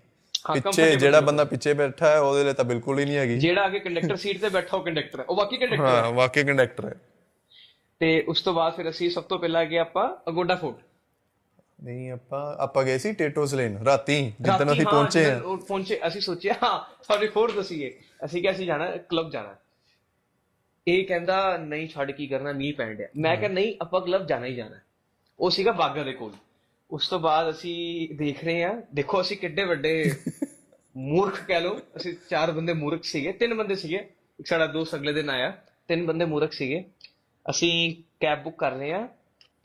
ਹਾਂ, 0.49 0.57
ਪਿੱਛੇ 0.57 0.97
ਜਿਹੜਾ 0.97 1.21
ਬੰਦਾ 1.21 1.45
ਪਿੱਛੇ 1.45 1.75
ਬੈਠਾ 1.75 2.11
ਹੈ 2.11 2.19
ਉਹਦੇ 2.19 2.45
ਲਈ 2.45 2.53
ਤਾਂ 2.53 2.65
ਬਿਲਕੁਲ 2.65 2.99
ਹੀ 2.99 3.05
ਨਹੀਂ 3.05 3.17
ਹੈਗੀ। 3.17 3.39
ਜਿਹੜਾ 3.39 3.67
ਅੱਗੇ 3.67 3.79
ਕੰਡਕਟਰ 3.79 4.17
ਸੀਟ 4.17 4.41
ਤੇ 4.41 4.49
ਬੈਠਾ 4.49 4.77
ਉਹ 4.77 4.85
ਕੰਡਕਟਰ 4.85 5.21
ਹੈ। 5.21 5.25
ਉਹ 5.25 5.37
ਬਾਕੀ 5.37 5.57
ਕੰਡਕਟਰ 5.57 5.85
ਹਾਂ 5.85 6.13
ਵਾਕਈ 6.13 6.45
ਕੰਡਕਟਰ 6.45 6.85
ਹੈ। 6.87 6.95
ਤੇ 7.99 8.25
ਉਸ 8.29 8.41
ਤੋਂ 8.41 8.55
ਬਾਅਦ 8.55 8.77
ਫਿਰ 8.77 8.91
ਅਸੀਂ 8.91 9.11
ਸਭ 9.11 9.23
ਤੋਂ 9.23 9.39
ਪਹਿਲਾਂ 9.39 9.65
ਗਏ 9.65 9.79
ਆਪਾਂ 9.79 10.31
ਅਗੋਡਾ 10.31 10.55
ਫੋਰਟ। 10.55 10.77
ਨਹੀਂ 11.85 12.11
ਆਪਾਂ 12.11 12.57
ਆਪਾਂ 12.57 12.85
ਗਏ 12.85 12.99
ਸੀ 12.99 13.13
ਟੇਟੋਸ 13.13 13.55
ਲੇਨ 13.55 13.79
ਰਾਤੀ 13.79 14.33
ਜਿੱਦਣ 14.41 14.73
ਅਸੀਂ 14.73 14.85
ਪਹੁੰਚੇ 14.85 15.35
ਉਹ 15.35 15.59
ਪਹੁੰਚੇ 15.59 16.01
ਅਸੀਂ 16.07 16.21
ਸੋਚਿਆ 16.21 16.55
ਹਾਂ 16.63 17.03
ਤੁਹਾਡੇ 17.03 17.29
ਹੋਰ 17.37 17.53
ਦਸੀਏ। 17.53 17.99
ਅਸੀਂ 18.25 18.43
ਕਿਹਾ 18.43 18.53
ਅਸੀਂ 18.53 18.67
ਜਾਣਾ 18.67 18.97
ਕਲੱਬ 18.97 19.31
ਜਾਣਾ। 19.31 19.57
ਇਹ 20.89 21.07
ਕਹਿੰਦਾ 21.07 21.57
ਨਹੀਂ 21.57 21.89
ਛੱਡ 21.89 22.11
ਕੀ 22.11 22.27
ਕਰਨਾ 22.27 22.53
ਮੀਂਹ 22.53 22.75
ਪੈਣ 22.75 22.95
ਡਿਆ। 22.95 23.09
ਮੈਂ 23.17 23.37
ਕਿਹਾ 23.37 23.51
ਨਹੀਂ 23.51 23.75
ਆਪਾਂ 23.81 24.01
ਕਲੱਬ 24.01 24.27
ਜਾਣਾ 24.27 24.47
ਹੀ 24.47 24.55
ਜਾਣਾ। 24.55 24.77
ਉਹ 25.39 25.51
ਸੀਗਾ 25.51 25.73
ਬਾਗਾ 25.73 26.03
ਦੇ 26.03 26.13
ਕੋਲ। 26.13 26.33
ਉਸ 26.91 27.09
ਤੋਂ 27.09 27.21
ਬਾਅਦ 27.21 27.51
ਅਸੀਂ 27.51 28.09
ਦੇਖ 28.15 28.45
ਰਹੇ 28.45 28.65
ਹਾਂ 28.65 28.83
ਦੇਖੋ 28.95 29.21
ਅਸੀਂ 29.21 29.37
ਕਿੱਡੇ 29.37 29.65
ਵੱਡੇ 29.65 30.13
ਮੂਰਖ 30.97 31.43
ਕਹਿ 31.45 31.61
ਲਓ। 31.61 31.81
ਅਸੀਂ 31.97 32.17
ਚਾਰ 32.31 32.53
ਬੰਦੇ 32.53 32.73
ਮੂਰਖ 32.73 33.05
ਸੀਗੇ 33.05 33.33
ਤਿੰਨ 33.33 33.55
ਬੰਦੇ 33.55 33.75
ਸੀਗੇ। 33.75 34.09
ਇੱਕ 34.39 34.47
ਸਾਡਾ 34.47 34.67
ਦੋਸਤ 34.67 34.95
ਅਗਲੇ 34.95 35.13
ਦਿਨ 35.13 35.31
ਆਇਆ 35.31 35.59
ਤਿੰਨ 35.89 36.07
ਬੰਦੇ 36.07 36.25
ਮੂਰਖ 36.25 36.53
ਸੀਗੇ। 36.53 36.85
ਅਸੀਂ 37.51 38.03
ਕੈਬ 38.21 38.43
ਬੁੱਕ 38.43 38.59
ਕਰ 38.59 38.73
ਰਹੇ 38.73 38.93
ਹਾਂ। 38.93 39.09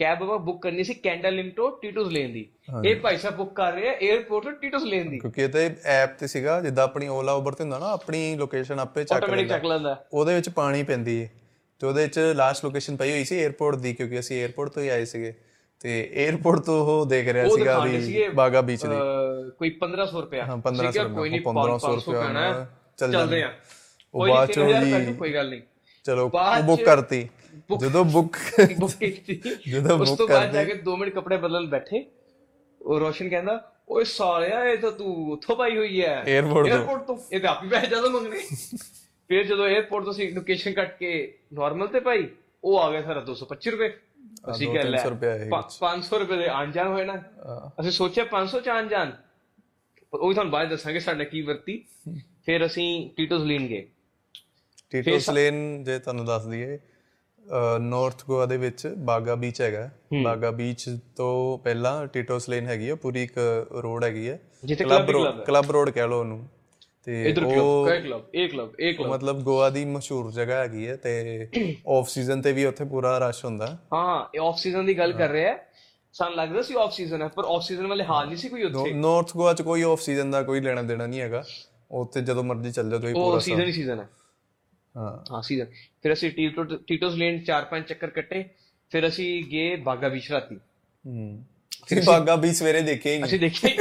ਕੈਬ 0.01 0.24
ਆਪਾਂ 0.24 0.38
ਬੁੱਕ 0.39 0.62
ਕਰਨੀ 0.62 0.84
ਸੀ 0.84 0.93
ਕੈਂਡਲ 0.93 1.36
ਲਿੰਕ 1.36 1.53
ਤੋਂ 1.55 1.70
ਟੀਟੂਸ 1.81 2.12
ਲੈਣ 2.12 2.31
ਦੀ। 2.34 2.46
ਇਹ 2.86 2.96
ਭਾਈ 3.01 3.17
ਸਾਹਿਬ 3.17 3.36
ਬੁੱਕ 3.38 3.53
ਕਰ 3.55 3.74
ਰਹੇ 3.74 3.89
ਆ 3.89 3.93
에어ਪੋਰਟ 4.08 4.43
ਤੋਂ 4.43 4.51
ਟੀਟੂਸ 4.62 4.84
ਲੈਣ 4.84 5.10
ਦੀ। 5.10 5.20
ਕਿਉਂਕਿ 5.20 5.43
ਇਹ 5.43 5.50
ਤੇ 5.50 5.70
ਐਪ 5.93 6.17
ਤੇ 6.20 6.27
ਸੀਗਾ 6.27 6.60
ਜਿੱਦਾਂ 6.62 6.84
ਆਪਣੀ 6.84 7.08
ਓਲਾ 7.10 7.34
ਉਬਰ 7.34 7.53
ਤੇ 7.53 7.63
ਹੁੰਦਾ 7.63 7.79
ਨਾ 7.79 7.91
ਆਪਣੀ 7.93 8.36
ਲੋਕੇਸ਼ਨ 8.36 8.79
ਆਪੇ 8.79 9.03
ਚੱਕ 9.03 9.13
ਆਟੋਮੈਟਿਕ 9.13 9.50
ਚੱਕ 9.50 9.65
ਲੈਂਦਾ। 9.65 9.96
ਉਹਦੇ 10.13 10.36
ਵਿੱਚ 10.36 10.50
ਪਾਣੀ 10.50 10.84
ਪੈਂਦੀ 10.84 11.22
ਹੈ 11.22 11.29
ਤੇ 11.81 11.88
ਉਹਦੇ 11.88 12.01
ਵਿੱਚ 12.03 12.20
ਲਾਸਟ 12.36 12.65
ਲੋਕੇਸ਼ਨ 12.65 12.96
ਪਈ 12.98 13.12
ਹੋਈ 13.12 13.24
ਸੀ 13.24 13.46
에어ਪੋਰਟ 13.46 13.75
ਦੀ 13.77 13.93
ਕਿਉਂਕਿ 13.93 14.20
ਅਸੀਂ 14.20 14.46
에어ਪੋਰਟ 14.46 14.72
ਤੋਂ 14.72 14.84
ਹੀ 14.84 14.88
ਆਏ 14.89 15.05
ਸੀਗੇ। 15.05 15.34
ਤੇ 15.81 15.91
에어ਪੋਰਟ 16.24 16.60
ਤੋਂ 16.60 16.75
ਉਹ 16.86 17.05
ਦੇਖ 17.05 17.27
ਰਿਹਾ 17.27 17.48
ਸੀਗਾ 17.50 17.77
ਵੀ 17.79 18.27
ਬਾਗਾ 18.36 18.62
ਬੀਚ 18.62 18.86
ਦੀ। 18.86 18.96
ਕੋਈ 19.58 19.70
1500 19.75 20.22
ਰੁਪਿਆ 20.22 20.46
ਹਾਂ 20.46 20.58
1500 20.60 21.05
ਕੋਈ 21.15 21.29
ਨਹੀਂ 21.29 21.41
1500 21.41 21.93
ਰੁਪਿਆ 21.96 22.65
ਚੱਲਦੇ 22.98 23.41
ਆ। 23.43 23.51
ਉਹ 24.13 24.27
ਬਾਅਦ 24.27 24.51
ਚੋਂ 24.51 24.67
ਜੀ 24.74 25.13
ਕੋਈ 25.13 25.34
ਗੱਲ 25.34 25.50
ਨਹੀਂ 25.50 25.62
ਚਲੋ 26.05 26.25
ਉਹ 26.25 26.63
ਬੁੱਕ 26.63 26.84
ਕਰਤੀ। 26.84 27.27
ਜਦੋਂ 27.82 28.06
ਬੁੱਕ 28.06 28.38
ਬੁੱਕ 28.80 28.94
ਕੀਤੀ। 28.94 29.41
ਜਦੋਂ 29.70 30.00
ਉਸ 30.00 30.10
book 30.10 30.18
ਤੋਂ 30.18 30.27
ਬਾਅਦ 30.27 30.51
ਜਾ 30.51 30.63
ਕੇ 30.63 30.74
2 30.74 30.96
ਮਿੰਟ 30.98 31.13
ਕੱਪੜੇ 31.13 31.38
ਬਦਲਣ 31.38 31.65
ਬੈਠੇ। 31.65 32.06
ਉਹ 32.82 33.00
ਰੋਸ਼ਨ 33.00 33.30
ਕਹਿੰਦਾ 33.30 33.72
ਓਏ 33.89 34.03
ਸਾਲਿਆ 34.03 34.63
ਇਹ 34.65 34.77
ਤਾਂ 34.77 34.91
ਤੂੰ 34.91 35.32
ਉੱਥੋਂ 35.32 35.56
ਪਾਈ 35.56 35.77
ਹੋਈ 35.77 36.01
ਹੈ 36.01 36.24
Airport 36.39 36.70
ਤੋਂ। 36.70 36.77
Airport 36.77 37.06
ਤੋਂ। 37.06 37.18
ਇਹ 37.32 37.39
ਤਾਂ 37.39 37.50
ਆਪ 37.50 37.65
ਪੈਸੇ 37.65 37.88
ਜ਼ਿਆਦਾ 37.88 38.10
ਮੰਗਣੇ। 38.10 38.39
ਫਿਰ 39.27 39.44
ਜਦੋਂ 39.44 39.70
에어ਪੋਰਟ 39.70 40.06
ਤੋਂ 40.06 40.13
ਸੀ 40.13 40.32
ਲੋਕੇਸ਼ਨ 40.32 40.74
ਕੱਟ 40.74 40.98
ਕੇ 40.98 41.38
ਨਾਰਮਲ 41.53 41.88
ਤੇ 41.88 42.00
ਪਾਈ 42.00 42.27
ਉਹ 42.63 42.80
ਆ 42.80 42.91
ਗਿਆ 42.91 43.01
ਸਾਰਾ 43.01 43.22
225 43.22 43.72
ਰੁਪਏ। 43.72 43.89
ਅਸੀਂ 44.51 44.74
ਕਹਿ 44.74 44.84
ਲੈ 44.84 44.98
ਸੌ 44.98 45.10
ਰੁਪਏ 45.10 45.27
ਆਏ 45.27 45.50
500 45.80 46.20
ਰੁਪਏ 46.20 46.38
ਦੇ 46.38 46.48
ਆਣ 46.48 46.72
ਜਾਣ 46.72 46.88
ਹੋਏ 46.88 47.06
ਨਾ। 47.06 47.24
ਅਸੀਂ 47.80 47.91
ਸੋਚਿਆ 47.91 48.25
500 48.32 48.60
ਚ 48.60 48.70
ਆਣ 48.70 48.88
ਜਾਣ 48.88 49.12
ਪਰ 50.12 50.20
ਉਹ 50.20 50.27
ਵੀ 50.27 50.34
ਤੁਹਾਨੂੰ 50.34 50.51
ਬਾਅਦ 50.51 50.70
ਦੱਸਾਂਗੇ 50.70 51.00
ਸਾਡਾ 51.00 51.24
ਕੀ 51.24 51.41
ਵਰਤੀ। 51.41 51.86
ਫਿਰ 52.46 52.65
ਅਸੀਂ 52.65 53.10
ਟੀਟੋਸ 53.18 53.44
ਲੀਨ 53.44 53.68
ਗਏ। 53.68 53.88
ਟੀਟੋਸ 54.89 55.30
ਲੇਨ 55.30 55.84
ਜੇ 55.84 56.00
ਤੁਹਾਨੂੰ 56.00 56.25
ਦੱਸ 56.25 56.46
ਦਈਏ 56.46 56.80
ਨਾਰਥ 57.79 58.25
ਗੋਆ 58.27 58.45
ਦੇ 58.45 58.57
ਵਿੱਚ 58.57 58.88
ਬਾਗਾ 58.88 59.36
ਬੀਚ 59.36 59.62
ਹੈਗਾ 59.62 59.89
ਬਾਗਾ 60.24 60.51
ਬੀਚ 60.51 60.86
ਤੋਂ 61.15 61.57
ਪਹਿਲਾਂ 61.57 62.07
ਟੀਟੋਸ 62.07 62.50
ਲੇਨ 62.50 62.67
ਹੈਗੀ 62.67 62.89
ਹੈ 62.89 62.95
ਪੂਰੀ 62.95 63.24
ਇੱਕ 63.24 63.38
ਰੋਡ 63.83 64.03
ਹੈਗੀ 64.03 64.29
ਹੈ। 64.29 64.39
ਜਿੱਥੇ 64.65 64.83
ਕਲੱਬ 64.83 65.12
ਕਲੱਬ 65.45 65.71
ਰੋਡ 65.71 65.89
ਕਹਿ 65.89 66.07
ਲਓ 66.07 66.19
ਉਹਨੂੰ। 66.19 66.48
ਤੇ 67.03 67.29
ਇਧਰ 67.29 67.43
ਉਹ 67.43 67.51
ਕਲੱਬ 67.51 67.88
ਕਈ 68.31 68.48
ਕਲੱਬ 68.48 68.79
ਇਹ 68.79 68.93
ਕਲੱਬ 68.95 69.12
ਮਤਲਬ 69.12 69.41
ਗੋਆ 69.41 69.69
ਦੀ 69.69 69.86
ਮਸ਼ਹੂਰ 69.86 70.31
ਜਗ੍ਹਾ 70.31 70.57
ਹੈਗੀ 70.57 70.88
ਹੈ 70.88 70.95
ਤੇ 70.95 71.48
ਆਫ 71.89 72.10
ਸੀਜ਼ਨ 72.10 72.41
ਤੇ 72.41 72.51
ਵੀ 72.53 72.65
ਉੱਥੇ 72.65 72.86
ਪੂਰਾ 72.86 73.17
ਰਸ਼ 73.17 73.45
ਹੁੰਦਾ 73.45 73.67
ਹੈ। 73.67 73.77
ਇਹ 74.36 74.39
ਆਫ 74.41 74.57
ਸੀਜ਼ਨ 74.57 74.86
ਦੀ 74.86 74.98
ਗੱਲ 74.98 75.13
ਕਰ 75.13 75.29
ਰਿਹਾ 75.29 75.51
ਹੈ। 75.53 75.67
ਸਾਨੂੰ 76.13 76.38
ਲੱਗਦਾ 76.38 76.62
ਸੀ 76.62 76.74
ਆਫ 76.77 76.93
ਸੀਜ਼ਨ 76.93 77.21
ਹੈ 77.21 77.27
ਪਰ 77.27 77.43
ਆਫ 77.48 77.63
ਸੀਜ਼ਨ 77.63 77.88
ਵਾਲੇ 77.88 78.03
ਹਾਲ 78.03 78.25
ਨਹੀਂ 78.27 78.38
ਸੀ 78.38 78.50
ਕੋਈ 78.50 78.63
ਉੱਥੇ। 78.63 78.91
ਨਾਰਥ 78.93 79.36
ਗੋਆ 79.38 79.53
ਚ 79.53 79.62
ਕੋਈ 79.62 79.81
ਆਫ 79.81 80.01
ਸੀਜ਼ਨ 80.01 80.31
ਦਾ 80.31 80.41
ਕੋਈ 80.43 80.62
ਲੈਣਾ 80.62 80.81
ਦੇਣਾ 80.81 81.07
ਨਹੀਂ 81.07 81.21
ਹੈਗਾ। 81.21 81.43
ਉੱਥੇ 81.91 82.21
ਜਦੋਂ 82.21 82.43
ਮਰਜ਼ੀ 82.43 82.71
ਚੱਲ 82.71 82.89
ਜਾਓ 82.89 83.00
ਤੁਸੀਂ 83.00 83.15
ਉਹ 83.15 83.25
ਪੂਰਾ 83.25 83.39
ਸੀਜ਼ਨ 83.39 83.65
ਹੀ 83.65 83.71
ਸੀਜ਼ਨ 83.71 84.00
ਹੈ। 84.00 84.07
ਹਾਂ। 84.98 85.41
ਸੀਜ਼ਨ 85.41 85.65
ਫਿਰ 86.03 86.13
ਅਸੀਂ 86.13 86.31
ਟੀਟੋ 86.31 86.63
ਟੀਟੋਸ 86.63 87.13
ਲੇਨ 87.13 87.43
ਚਾਰ 87.43 87.65
ਪੰਜ 87.65 87.83
ਚੱਕਰ 87.86 88.10
ਕੱਟੇ। 88.10 88.45
ਫਿਰ 88.89 89.07
ਅਸੀਂ 89.07 89.43
ਗਏ 89.43 89.75
ਬਾਗਾ 89.75 90.10
ਬੀਚ 90.10 90.31
ਰਾਤੀ। 90.31 90.55
ਹੂੰ। 91.07 91.45
ਤੁਸੀਂ 91.89 92.03
ਬਾਗਾ 92.03 92.36
ਬੀਚ 92.36 92.55
ਸਵੇਰੇ 92.55 92.81
ਦੇਖਿਆ 92.81 93.13
ਹੀ 93.13 93.17
ਨਹੀਂ। 93.17 93.25
ਅਸੀਂ 93.25 93.39
ਦੇਖੇ 93.39 93.77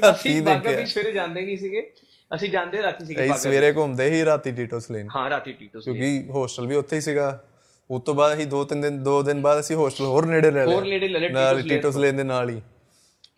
ਰਾਤੀ 0.00 0.10
ਅਸੀਂ 0.10 0.42
ਬਾਗਾ 0.42 0.70
ਬੀਚ 0.70 0.88
ਸਵੇਰੇ 0.88 1.12
ਜਾਂਦੇ 1.12 1.40
ਨਹੀਂ 1.42 1.56
ਸੀਗੇ। 1.56 1.92
ਅਸੀਂ 2.34 2.50
ਜਾਂਦੇ 2.50 2.82
ਰਾਤੀ 2.82 3.04
ਸੀਗੇ 3.04 3.20
ਅਸੀਂ 3.20 3.30
ਬਾਗਾ 3.30 3.40
ਸਵੇਰੇ 3.40 3.72
ਘੁੰਮਦੇ 3.72 4.10
ਹੀ 4.10 4.24
ਰਾਤੀ 4.24 4.52
ਟੀਟੋਸ 4.52 4.90
ਲੇਨ। 4.90 5.08
ਹਾਂ 5.16 5.30
ਰਾਤੀ 5.30 5.52
ਟੀਟੋਸ 5.52 5.84
ਕਿਉਂਕਿ 5.84 6.26
ਹੋਸਟਲ 6.30 6.66
ਵੀ 6.66 6.74
ਉੱਥੇ 6.74 6.96
ਹੀ 6.96 7.00
ਸੀਗਾ। 7.00 7.44
ਉਸ 7.90 8.02
ਤੋਂ 8.02 8.14
ਬਾਅਦ 8.14 8.34
ਅਸੀਂ 8.34 8.46
ਦੋ 8.46 8.64
ਤਿੰਨ 8.64 8.80
ਦਿਨ 8.80 9.02
ਦੋ 9.02 9.22
ਦਿਨ 9.22 9.40
ਬਾਅਦ 9.40 9.60
ਅਸੀਂ 9.60 9.76
ਹੋਸਟਲ 9.76 10.04
ਹੋਰ 10.04 10.26
ਨੇੜੇ 10.26 10.50
ਲੈ 10.50 10.66
ਲਿਆ। 10.66 10.74
ਹੋਰ 10.74 10.84
ਨੇੜੇ 10.84 11.08
ਲੈ 11.08 11.18
ਲਿਆ 11.18 11.54
ਟੀਟੋਸ 11.54 11.94
ਲੇਨ 11.96 12.02
ਲੇਨ 12.02 12.16
ਦੇ 12.16 12.22
ਨਾਲ 12.22 12.50
ਹੀ। 12.50 12.62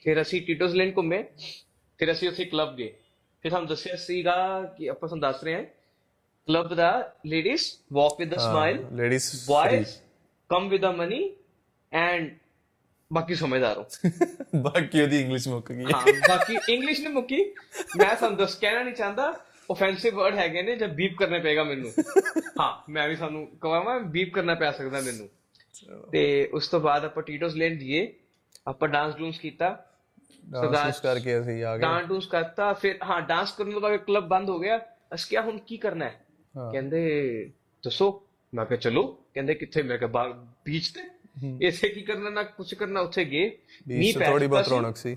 ਫਿਰ 0.04 0.22
ਅਸੀਂ 0.22 0.42
ਟੀਟੋਸ 0.42 0.72
ਲੇਨ 0.72 0.92
ਘੁੰਮੇ। 0.96 1.24
ਫਿਰ 1.98 2.12
ਅਸੀਂ 2.12 2.28
ਉੱਥੇ 2.28 2.44
ਕਲੱਬ 2.44 2.76
ਗਏ। 2.76 2.94
ਫਿਰ 3.42 3.52
ਸਾਨੂੰ 3.52 3.68
ਦੱਸਿਆ 3.68 3.96
ਸੀਗਾ 3.96 4.62
ਕਿ 4.78 4.90
ਆਪਾਂ 4.90 5.08
ਤੁਹਾਨੂੰ 5.08 5.32
ਦੱਸ 5.32 5.44
ਰਹੇ 5.44 5.54
ਹਾਂ 5.54 5.64
club 6.46 6.74
the 6.74 7.14
ladies 7.26 7.62
walk 7.92 8.16
with 8.18 8.34
a 8.34 8.38
smile 8.38 8.86
ladies 8.92 9.50
boys 9.50 9.86
come 10.54 10.72
with 10.72 10.82
the 10.86 11.00
money 11.00 11.22
and 11.92 12.28
ਬਾਕੀ 13.12 13.34
ਸਮਝਦਾਰ 13.34 13.78
ਹੋ। 13.78 13.86
ਬਾਕੀ 14.62 15.02
ਉਹਦੀ 15.02 15.20
ਇੰਗਲਿਸ਼ 15.20 15.48
ਮੁੱਕ 15.48 15.72
ਗਈ। 15.72 15.84
ਹਾਂ 15.84 16.12
ਬਾਕੀ 16.28 16.58
ਇੰਗਲਿਸ਼ 16.72 17.00
ਨੇ 17.00 17.08
ਮੁੱਕੀ। 17.08 17.54
ਮੈਂ 17.96 18.16
ਤੁਹਾਨੂੰ 18.16 18.38
ਦੱਸ 18.38 18.54
ਕਹਿਣਾ 18.54 18.82
ਨਹੀਂ 18.82 18.94
ਚਾਹੁੰਦਾ 18.94 19.40
ਆਫੈਂਸਿਵ 19.70 20.14
ਵਰਡ 20.14 20.34
ਹੈਗੇ 20.34 20.62
ਨੇ 20.62 20.76
ਜਦ 20.76 20.94
ਬੀਪ 20.94 21.18
ਕਰਨੇ 21.18 21.38
ਪਏਗਾ 21.38 21.64
ਮੈਨੂੰ। 21.64 21.92
ਹਾਂ 22.60 22.92
ਮੈਂ 22.92 23.08
ਵੀ 23.08 23.16
ਸਾਨੂੰ 23.16 23.46
ਕਹਾਂਗਾ 23.60 23.98
ਬੀਪ 23.98 24.34
ਕਰਨਾ 24.34 24.54
ਪੈ 24.54 24.70
ਸਕਦਾ 24.70 25.00
ਮੈਨੂੰ। 25.00 25.28
ਤੇ 26.12 26.50
ਉਸ 26.54 26.68
ਤੋਂ 26.68 26.80
ਬਾਅਦ 26.80 27.04
ਆਪਾਂ 27.04 27.22
ਟੀਟੋਸ 27.22 27.54
ਲੈਣ 27.54 27.76
ਦੀਏ 27.76 28.14
ਆਪਾਂ 28.66 28.88
ਡਾਂਸ 28.88 29.14
ਡੂੰਸ 29.14 29.38
ਕੀਤਾ। 29.38 29.86
ਡਾਂਸ 30.72 31.00
ਕਰਕੇ 31.00 31.40
ਅਸੀਂ 31.40 31.64
ਆ 31.64 31.76
ਗਏ। 31.76 31.82
ਡਾਂਸ 31.82 32.06
ਡੂੰਸ 32.06 32.26
ਕਰਤਾ 32.26 32.72
ਫਿਰ 32.72 32.98
ਹਾਂ 33.04 33.20
ਡਾਂਸ 33.20 33.52
ਕਰਨ 33.52 33.72
ਤੋਂ 33.72 33.80
ਬਾਅਦ 33.80 33.96
ਕਲੱਬ 33.96 34.28
ਬੰਦ 34.28 34.50
ਹੋ 34.50 34.58
ਗਿਆ। 34.58 34.80
ਅਸੀਂ 35.14 35.30
ਕਿਹਾ 35.30 35.42
ਹੁਣ 35.42 35.58
ਕੀ 35.58 35.76
ਕਰਨਾ 35.76 36.04
ਹਾਂ। 36.04 36.23
ਕਹਿੰਦੇ 36.54 37.50
ਦੱਸੋ। 37.82 38.10
ਮੈਂ 38.52 38.64
ਕਿਹਾ 38.66 38.78
ਚਲੋ। 38.78 39.02
ਕਹਿੰਦੇ 39.34 39.54
ਕਿੱਥੇ? 39.54 39.82
ਮੈਂ 39.82 39.98
ਕਿਹਾ 39.98 40.26
ਬੀਚ 40.64 40.88
ਤੇ। 40.88 41.02
ਇੱਥੇ 41.60 41.88
ਕੀ 41.88 42.00
ਕਰਨਾ 42.02 42.30
ਨਾ 42.30 42.42
ਕੁਝ 42.42 42.74
ਕਰਨਾ 42.74 43.00
ਉੱਥੇ 43.00 43.24
ਗਏ। 43.24 43.50
ਬੀਚ 43.88 44.18
ਪੈ 44.18 44.30
ਥੋੜੀ 44.30 44.46
ਬਹੁਤ। 44.46 44.68
ਰੌਣਕ 44.68 44.96
ਸੀ। 44.96 45.16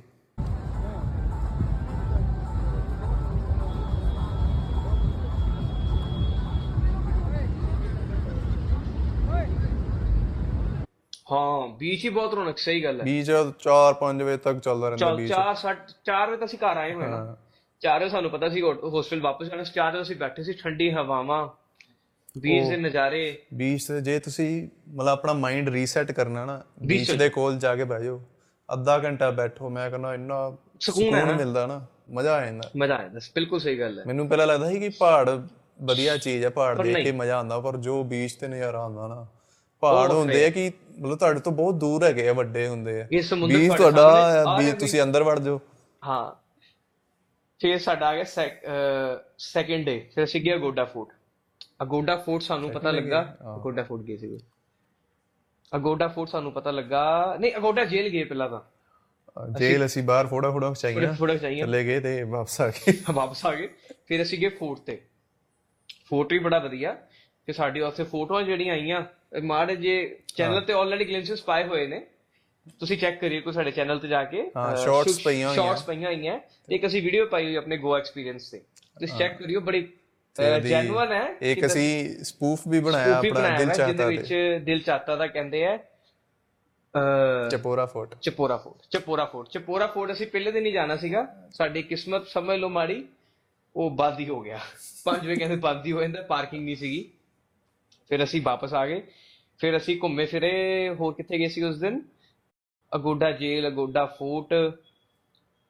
ਹਾਂ 11.32 11.68
ਬੀਚ 11.68 12.04
ਹੀ 12.06 12.10
ਬਹੁਤ 12.10 12.34
ਰੌਣਕ 12.34 12.58
ਸਹੀ 12.58 12.84
ਗੱਲ 12.84 13.00
ਹੈ। 13.00 13.06
ਬੀਚ 13.06 13.32
4-5 13.60 14.22
ਵਜੇ 14.24 14.38
ਤੱਕ 14.38 14.60
ਚੱਲਦਾ 14.60 14.90
ਰਹਿੰਦਾ 14.90 15.14
ਬੀਚ 15.16 15.30
ਚਾਰ 15.30 15.56
ਸੱਠ 15.56 15.92
ਚਾਰ 16.06 16.28
ਵਜੇ 16.30 16.38
ਤਾਂ 16.38 16.46
ਅਸੀਂ 16.48 16.60
ਘਰ 16.60 16.78
ਆਏ 16.78 16.94
ਹੋਏ 16.94 17.06
ਹਾਂ। 17.06 17.36
ਚਾਰ 17.80 18.10
ਸਾਨੂੰ 18.10 18.32
ਪਤਾ 18.32 18.50
ਸੀ 18.50 18.62
ਹੋਸਟਲ 18.62 19.22
ਵਾਪਸ 19.22 19.48
ਜਾਣਾ 19.48 19.64
ਚਾਰ 19.64 20.02
ਅਸੀਂ 20.02 20.16
ਬੈਠੇ 20.16 20.44
ਸੀ 20.44 20.54
ਠੰਡੀ 20.54 20.92
ਹਵਾਵਾਂ 20.92 21.48
ਬੀਚ 22.38 22.68
ਦੇ 22.70 22.78
ਨਜ਼ਾਰੇ। 22.78 23.38
ਬੀਚ 23.54 23.86
ਤੇ 23.88 24.02
ਜੇ 24.02 24.20
ਤੁਸੀਂ 24.20 24.68
ਮਤਲਬ 24.90 25.08
ਆਪਣਾ 25.08 25.34
ਮਾਈਂਡ 25.34 25.70
ਰੀਸੈਟ 25.70 26.12
ਕਰਨਾ 26.12 26.46
ਨਾ 26.46 26.62
ਬੀਚ 26.86 27.12
ਦੇ 27.12 27.30
ਕੋਲ 27.30 27.58
ਜਾ 27.58 27.76
ਕੇ 27.76 27.84
ਬਹਿ 27.84 28.04
ਜਾਓ 28.04 28.22
ਅੱਧਾ 28.74 28.98
ਘੰਟਾ 29.00 29.30
ਬੈਠੋ 29.32 29.70
ਮੈਂ 29.70 29.90
ਕਹਿੰਦਾ 29.90 30.14
ਇੰਨਾ 30.14 30.58
ਸਕੂਨ। 30.80 31.36
ਮਿਲਦਾ 31.36 31.66
ਨਾ 31.68 31.86
ਮਜ਼ਾ 32.12 32.36
ਆ 32.36 32.46
ਜਾਂਦਾ। 32.46 32.70
ਮਜ਼ਾ 32.78 32.96
ਆਇਆ 32.96 33.08
ਦੱਸ 33.08 33.32
ਬਿਲਕੁਲ 33.36 33.60
ਸਹੀ 33.60 33.80
ਗੱਲ 33.80 34.00
ਹੈ। 34.00 34.04
ਮੈਨੂੰ 34.08 34.28
ਪਹਿਲਾਂ 34.28 34.48
ਲੱਗਦਾ 34.48 34.70
ਸੀ 34.70 34.80
ਕਿ 34.80 34.90
ਪਹਾੜ 34.90 35.30
ਵਧੀਆ 35.82 36.18
ਚੀਜ਼ 36.18 36.44
ਹੈ 36.46 36.50
ਪਹਾੜ 36.50 36.82
ਦੇਖ 36.82 36.98
ਕੇ 36.98 37.12
ਮਜ਼ਾ 37.12 37.38
ਆਉਂਦਾ 37.38 37.60
ਪਰ 37.60 37.78
ਜੋ 37.78 38.04
ਬੀਚ 38.04 38.34
ਤੇ 38.34 38.48
ਨਜ਼ਾਰਾ 38.48 38.80
ਆਉਂਦਾ 38.80 39.08
ਨਾ 39.08 39.26
ਪਹਾੜ 39.84 40.12
ਹੁੰਦੇ 40.12 40.46
ਆ 40.46 40.50
ਕਿ 40.50 40.72
ਮਤਲਬ 41.00 41.18
ਤੁਹਾਡੇ 41.18 41.40
ਤੋਂ 41.40 41.52
ਬਹੁਤ 41.52 41.76
ਦੂਰ 41.76 42.04
ਹੈਗੇ 42.04 42.30
ਆ 42.30 42.34
ਵੱਡੇ 42.34 42.68
ਹੁੰਦੇ 42.68 43.02
ਆ। 43.02 43.08
ਇਹ 43.12 43.22
ਸਮੁੰਦਰ 43.22 43.58
ਬੀਚ 43.58 43.74
ਤੁਹਾਡੇ 43.74 44.02
ਆ 44.02 44.58
ਰਿਹਾ 44.60 44.74
ਤੁਸੀਂ 44.76 45.02
ਅੰਦਰ 45.02 45.24
ਵੜ 45.24 45.40
ਜਾਓ। 45.40 45.60
ਹਾਂ। 46.08 46.47
ਫਿਰ 47.62 47.78
ਸਾਡਾ 47.80 48.08
ਆ 48.08 48.16
ਗਿਆ 48.16 48.24
ਸੈਕਿੰਡ 49.38 49.86
ਡੇ 49.86 50.00
ਫਿਰ 50.16 50.24
ਅਸੀਂ 50.24 50.42
ਗਏ 50.42 50.54
ਅਗੋਡਾ 50.56 50.86
ਫੋਰਟ। 50.86 51.10
ਅਗੋਡਾ 51.82 52.16
ਫੋਰਟ 52.18 52.42
ਸਾਨੂੰ 52.42 52.72
ਪਤਾ 52.72 52.92
ਲੱਗਾ 52.92 53.22
ਅਗੋਡਾ 53.56 53.84
ਫੋਰਟ 53.84 54.02
ਗਏ 54.02 54.18
ਸੀ 54.18 54.38
ਅਗੋਡਾ 55.76 56.08
ਫੋਰਟ 56.08 56.30
ਸਾਨੂੰ 56.30 56.52
ਪਤਾ 56.52 56.72
ਲੱਗਾ 56.72 57.04
ਨਹੀਂ 57.40 57.56
ਅਗੋਡਾ 57.58 57.86
ਜੇਲ੍ਹ 57.86 58.10
ਗਏ 58.10 58.24
ਪਹਿਲਾਂ 58.24 58.50
ਤਾਂ। 58.50 58.62
ਜੇਲ 59.60 59.86
ਅਸੀਂ 59.86 60.04
ਬਾਹਰ 60.04 60.28
ਫੋੜਾ 60.28 60.52
ਫੋੜਾ 60.52 60.72
ਖਚਾਈਆਂ 60.74 61.14
ਥੋੜਾ 61.14 61.36
ਚਾਹੀਏ 61.36 61.62
ਚਲੇ 61.62 61.84
ਗਏ 61.86 62.00
ਤੇ 62.00 62.24
ਵਾਪਸ 62.24 62.62
ਆ 62.62 62.68
ਗਏ। 62.70 62.94
ਵਾਪਸ 63.14 63.46
ਆ 63.46 63.54
ਗਏ। 63.56 63.68
ਫਿਰ 64.08 64.22
ਅਸੀਂ 64.22 64.40
ਗਏ 64.40 64.50
ਫੋਰਟ 64.50 64.80
ਤੇ। 64.80 65.02
ਫੋਰਟ 66.06 66.34
ਵੀ 66.34 66.40
ਬੜਾ 66.40 66.60
ਵਧੀਆ। 66.60 66.96
ਤੇ 67.46 67.54
ਸਾਡੀ 67.54 67.82
ਉੱਥੇ 67.82 68.04
ਫੋਟੋਆਂ 68.04 68.42
ਜਿਹੜੀਆਂ 68.44 68.74
ਆਈਆਂ 68.74 69.04
ਮਾੜੇ 69.44 69.76
ਜੇ 69.76 69.94
ਚੈਨਲ 70.28 70.62
ਤੇ 70.62 70.74
ਆਲਰੇਡੀ 70.74 71.06
ਗਲਿੰਪਸਸ 71.06 71.44
ਪਾਏ 71.44 71.64
ਹੋਏ 71.68 71.88
ਨੇ। 71.88 72.06
ਤੁਸੀਂ 72.80 72.98
ਚੈੱਕ 72.98 73.20
ਕਰਿਓ 73.22 73.42
ਕੋ 73.42 73.52
ਸਾਡੇ 73.52 73.72
ਚੈਨਲ 73.72 74.00
ਤੇ 74.00 74.08
ਜਾ 74.08 74.24
ਕੇ 74.24 74.42
shorts 74.86 75.20
ਪਈਆਂ 75.26 75.48
ਹੋਈਆਂ। 75.48 75.54
ਸ਼ਾਰਟਸ 75.54 75.84
ਪਈਆਂ 75.84 76.12
ਹੋਈਆਂ। 76.12 76.40
ਇੱਕ 76.70 76.86
ਅਸੀਂ 76.86 77.02
ਵੀਡੀਓ 77.02 77.26
ਪਾਈ 77.28 77.46
ਹੋਈ 77.46 77.56
ਆਪਣੇ 77.56 77.78
ਗੋਆ 77.78 77.98
ਐਕਸਪੀਰੀਅੰਸ 77.98 78.50
ਤੇ। 78.52 78.60
ਤੁਸੀਂ 78.98 79.18
ਚੈੱਕ 79.18 79.38
ਕਰਿਓ 79.40 79.60
ਬੜੀ 79.62 79.88
ਜੈਨੂਅਨ 80.64 81.12
ਹੈ 81.12 81.26
ਇੱਕ 81.52 81.66
ਅਸੀਂ 81.66 82.24
ਸਪੂਫ 82.24 82.68
ਵੀ 82.68 82.80
ਬਣਾਇਆ 82.80 83.16
ਆਪਣਾ 83.18 83.58
ਦਿਲ 83.58 83.70
ਚਾਹਤਾ 83.70 84.08
ਵਿੱਚ 84.08 84.28
ਤੇ। 84.30 84.60
ਦਿਲ 84.60 84.80
ਚਾਹਤਾ 84.80 85.16
ਦਾ 85.16 85.28
ਕਹਿੰਦੇ 85.28 85.66
ਆ 85.66 85.78
Chapora 87.52 87.86
fort. 87.86 88.16
Chapora 88.22 88.58
fort 88.58 88.86
Chapora 88.92 89.26
fort. 89.26 89.50
Chapora 89.50 89.88
fort 89.88 90.12
ਅਸੀਂ 90.12 90.28
ਪਹਿਲੇ 90.28 90.52
ਦਿਨ 90.52 90.66
ਹੀ 90.66 90.72
ਜਾਣਾ 90.72 90.96
ਸੀਗਾ। 90.98 91.26
ਸਾਡੀ 91.54 91.82
ਕਿਸਮਤ 91.84 92.28
ਸਮਝ 92.28 92.58
ਲਓ 92.60 92.70
ਮਾੜੀ 92.70 93.04
ਉਹ 93.76 93.90
ਬੰਦ 93.92 94.20
ਹੀ 94.20 94.28
ਹੋ 94.30 94.40
ਗਿਆ। 94.42 94.60
5 95.06 95.26
ਵਜੇ 95.26 95.36
ਕਹਿੰਦੇ 95.36 95.56
ਬੰਦ 95.66 95.86
ਹੀ 95.86 95.92
ਹੋ 95.92 96.02
ਜਾਂਦਾ 96.02 96.22
ਪਾਰਕਿੰਗ 96.30 96.64
ਨਹੀਂ 96.66 96.76
ਸੀਗੀ। 96.76 97.10
ਫਿਰ 98.10 98.24
ਅਸੀਂ 98.24 98.42
ਵਾਪਸ 98.42 98.74
ਆ 98.74 98.86
ਗਏ। 98.88 99.02
ਫਿਰ 99.60 99.78
ਅਸੀਂ 99.78 100.00
ਘੁੰਮੇ 100.02 100.26
ਫਿਰੇ 100.26 100.50
ਹੋਰ 101.00 101.14
ਕਿੱਥੇ 101.14 101.38
ਗਏ 101.40 101.48
ਸੀ 101.48 101.64
ਉਸ 101.64 101.80
ਦਿਨ? 101.80 102.02
Aguada 102.96 103.32
jail 103.32 103.68
Aguada 103.68 104.06
fort. 104.06 104.80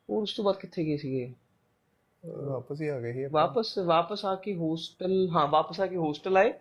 ਉਸ 0.10 0.34
ਤੋਂ 0.36 0.46
ਬਾਅਦ 0.46 0.58
ਕਿੱਥੇ 0.58 0.84
ਗਏ 0.86 0.98
ਸੀਗੇ? 0.98 1.34
ਵਾਪਸ 2.26 2.82
ਹੀ 2.82 2.88
ਆ 2.88 3.00
ਗਏ 3.00 3.14
ਸੀ 3.14 3.24
ਆਪਾਂ। 3.24 3.48
ਵਾਪਸ 3.48 3.78
ਵਾਪਸ 3.78 4.26
ਆ 4.26 4.36
ਕੇ 4.36 4.54
ਹੋਸਟਲ 4.56 5.30
ਹਾਂ 5.36 5.48
ਵਾਪਸ 5.48 5.80
ਆ 5.82 5.86
ਕੇ 5.88 5.96
ਹੋਸਟਲ 5.96 6.38
ਆਏ। 6.38 6.52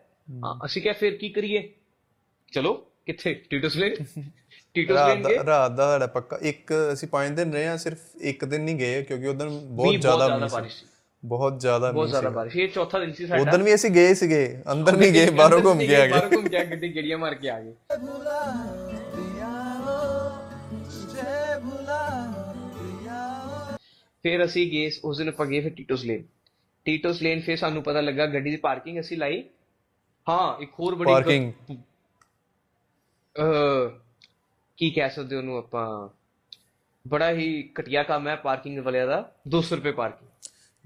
ਹਾਂ। 0.45 0.67
ਅਸੀਂ 0.67 0.83
ਕਿਹਾ 0.83 0.95
ਫਿਰ 0.95 1.17
ਕੀ 1.17 1.29
ਕਰੀਏ? 1.29 1.73
ਚਲੋ 2.53 2.75
ਕਿੱਥੇ? 3.07 3.35
ਟੀਟੋਸ 3.35 3.77
ਲੇਨ 3.77 3.95
ਟੀਟੋਸ 4.75 4.97
ਰਾਤ 4.97 5.17
ਲੇਨ 5.17 5.27
ਗਏ। 5.29 5.37
ਦਾ 5.37 5.45
ਰਾਤ 5.45 5.73
ਦਾ 5.73 5.87
ਸਾਡਾ 5.93 6.07
ਪੱਕਾ। 6.07 6.39
ਇੱਕ 6.43 6.73
ਅਸੀਂ 6.93 7.09
ਪੰਜ 7.09 7.37
ਦਿਨ 7.37 7.53
ਰਹੇ 7.53 7.67
ਆ 7.69 7.77
ਸਿਰਫ 7.77 7.99
ਇੱਕ 8.21 8.45
ਦਿਨ 8.45 8.61
ਨਹੀਂ 8.61 8.77
ਗਏ 8.77 9.03
ਕਿਉਂਕਿ 9.03 9.27
ਉਦੋਂ 9.27 9.51
ਵੀ 9.51 9.59
ਬਹੁਤ 9.67 9.97
ਜ਼ਿਆਦਾ 10.01 10.39
ਮੀਂਹ 10.39 10.49
ਬਾਰਿਸ਼ 10.51 10.75
ਸੀ। 10.75 10.87
ਸੀ 10.87 10.93
ਬਹੁਤ 11.25 11.61
ਜ਼ਿਆਦਾ 11.61 11.93
ਬਹੁਤ 11.93 12.09
ਜ਼ਿਆਦਾ 12.09 12.31
ਬਾਰਿਸ਼। 12.31 12.57
ਇਹ 12.57 12.69
ਚੌਥਾ 12.69 12.99
ਦਿਨ 12.99 13.13
ਸੀ 13.13 13.27
ਸਾਡਾ। 13.27 13.43
ਉਦੋਂ 13.43 13.59
ਵੀ 13.59 13.75
ਅਸੀਂ 13.75 13.91
ਗਏ 13.91 14.15
ਸੀਗੇ 14.15 14.63
ਅੰਦਰ 14.73 14.97
ਨਹੀਂ 14.97 15.13
ਗਏ 15.13 15.31
ਬਾਹਰੋਂ 15.31 15.61
ਘੁੰਮ 15.63 15.79
ਕੇ 15.79 15.97
ਆ 15.97 16.07
ਗਏ। 16.07 16.13
ਬਾਹਰੋਂ 16.13 16.31
ਘੁੰਮ 16.31 16.49
ਕੇ 16.49 16.57
ਆ 16.57 16.65
ਗਏ, 16.65 16.71
ਗੱਡੀ 16.71 16.95
ਗੇੜੀਆਂ 16.95 17.19
ਮਾਰ 17.19 17.35
ਕੇ 17.35 17.51
ਆ 17.51 17.61
ਗਏ। 17.61 17.73
ਫਿਰ 24.23 24.45
ਅਸੀਂ 24.45 24.71
ਗਏ 24.71 24.91
ਉਸ 25.05 25.19
ਦਿਨ 25.19 25.29
ਆਪਾਂ 25.29 25.47
ਗਏ 25.47 25.61
ਫਿਰ 25.61 25.75
ਟੀਟੋਸ 25.75 26.05
ਲੇਨ। 26.05 26.25
ਟੀਟੋਸ 26.85 27.23
ਲੇਨ 27.23 27.41
ਫਿਰ 27.41 27.57
ਸਾਨੂੰ 27.57 27.83
ਪਤਾ 27.83 28.01
ਲੱਗਾ 28.01 28.27
ਗੱਡੀ 28.27 28.51
ਦੀ 28.51 28.57
ਪਾਰਕਿੰਗ 28.57 29.01
ਅਸੀਂ 29.01 29.17
ਲਾਈ। 29.19 29.45
ਹਾਂ 30.29 30.63
ਇੱਕ 30.63 30.71
ਹੋਰ 30.81 30.95
ਬੜੀ 30.95 31.13
ਪਾਰਕਿੰਗ। 31.13 31.53
ਕੀ 34.77 34.91
ਕਹਿ 34.91 35.11
ਸਕਦੇ 35.11 35.37
ਉਹਨੂੰ 35.37 35.59
ਆਪਾਂ? 35.59 36.09
ਬੜਾ 37.09 37.31
ਹੀ 37.31 37.71
ਘਟੀਆ 37.81 38.03
ਕੰਮ 38.03 38.29
ਹੈ 38.29 38.37
ਪਾਰਕਿੰਗ 38.37 38.79
ਵਾਲਿਆਂ 38.79 39.07
ਦਾ 39.07 39.33
200 39.49 39.77
ਰੁਪਏ 39.77 39.93
ਪਾਰਕਿੰਗ। 39.93 40.29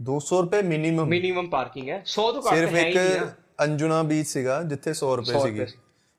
200 0.07 0.43
ਰੁਪਏ 0.43 0.63
ਮਿਨੀਮਮ 0.63 1.07
ਮਿਨੀਮਮ 1.07 1.49
ਪਾਰਕਿੰਗ 1.49 1.89
ਹੈ। 1.89 2.03
100 2.07 2.33
ਤੋਂ 2.33 2.43
ਘੱਟ 2.43 2.55
ਸਿਰਫ 2.55 2.75
ਇੱਕ 2.75 2.99
ਅੰਜੁਨਾ 3.61 4.03
ਬੀਚ 4.03 4.27
ਸੀਗਾ 4.27 4.63
ਜਿੱਥੇ 4.63 4.93
100 4.95 5.17
ਰੁਪਏ 5.17 5.33
100 5.33 5.47
ਸੀਗੀ। 5.47 5.67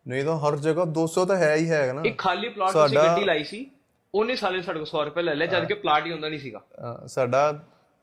ਨਹੀਂ 0.08 0.24
ਤਾਂ 0.24 0.39
ਹਰ 0.39 0.58
ਜਗ੍ਹਾ 0.58 0.86
200 0.86 1.25
ਤਾਂ 1.25 1.38
ਹੈ 1.38 1.55
ਹੀ 1.55 1.70
ਹੈਗਾ 1.70 1.93
ਨਾ। 1.93 2.01
ਇੱਕ 2.05 2.17
ਖਾਲੀ 2.17 2.50
ਪਲਾਟ 2.50 2.74
ਸਾਡਾ- 2.74 3.08
ਗੱਡੀ 3.08 3.25
ਲਾਈ 3.25 3.43
ਸੀ। 3.43 3.72
ਉਹਨੇ 4.13 4.36
ਸਾਲੇ 4.36 4.62
ਸਾਡੇ 4.62 4.80
ਕੋਲ 4.80 4.88
100 4.88 5.03
ਰੁਪਏ 5.06 5.22
ਲੈ 5.24 5.34
ਲਿਆ 5.36 5.48
ਜਦ 5.48 5.65
ਕਿ 5.68 5.74
ਪਲਾਟ 5.82 6.06
ਹੀ 6.06 6.12
ਹੁੰਦਾ 6.12 6.30
ਨਹੀਂ 6.30 6.39
ਸੀਗਾ। 6.39 6.62
ਸਾਡਾ 7.08 7.41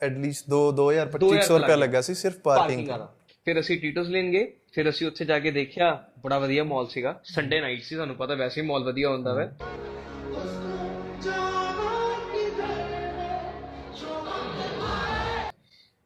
2 0.01 0.21
2000 0.51 0.73
ਦੋ 0.77 0.91
ਹਜ਼ਾਰ 0.91 1.09
2500 1.15 1.59
ਰੁਪਏ 1.59 1.77
ਲੱਗਾ 1.77 2.01
ਸੀ 2.01 2.15
ਸਿਰਫ 2.15 2.37
ਪਾਰਕਿੰਗ 2.45 2.89
ਵਾਲਾ। 2.89 3.09
ਫਿਰ 3.47 3.61
ਅਸੀਂ 3.61 3.79
ਟੀਟੋਸ 3.81 4.09
ਲੈਣ 4.15 4.31
ਗਏ 4.33 4.45
ਫਿਰ 4.73 4.89
ਅਸੀਂ 4.91 5.07
ਉੱਥੇ 5.07 5.25
ਜਾ 5.25 5.39
ਕੇ 5.39 5.51
ਦੇਖਿਆ 5.51 5.91
ਬੜਾ 6.25 6.39
ਵਧੀਆ 6.39 6.65
ਮਾਲ 6.65 6.87
ਸੀਗਾ। 6.89 7.15
ਸੰਡੇ 7.25 7.61
ਨਾਈਟ 7.61 7.83
ਸੀ 7.83 7.95
ਤੁਹਾਨੂੰ 7.95 8.17
ਪਤਾ 8.17 8.35
ਵੈਸੇ 8.35 8.61
ਹੀ 8.61 8.67
ਮਾਲ 8.67 8.85
ਵਧੀਆ 8.85 9.11
ਹੁੰਦਾ 9.11 9.35
ਵੈ। 9.35 9.47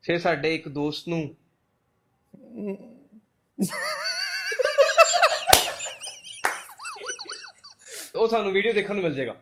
ਫਿਰ 0.04 0.18
ਸਾਡੇ 0.18 0.54
ਇੱਕ 0.54 0.68
ਦੋਸਤ 0.68 1.08
ਨੂੰ 1.08 1.22
ਉਹ 8.14 8.28
ਸਾਨੂੰ 8.28 8.52
ਵੀਡੀਓ 8.52 8.72
ਦੇਖਣ 8.72 8.94
ਨੂੰ 8.94 9.02
ਮਿਲ 9.02 9.14
ਜਾਏਗਾ 9.14 9.34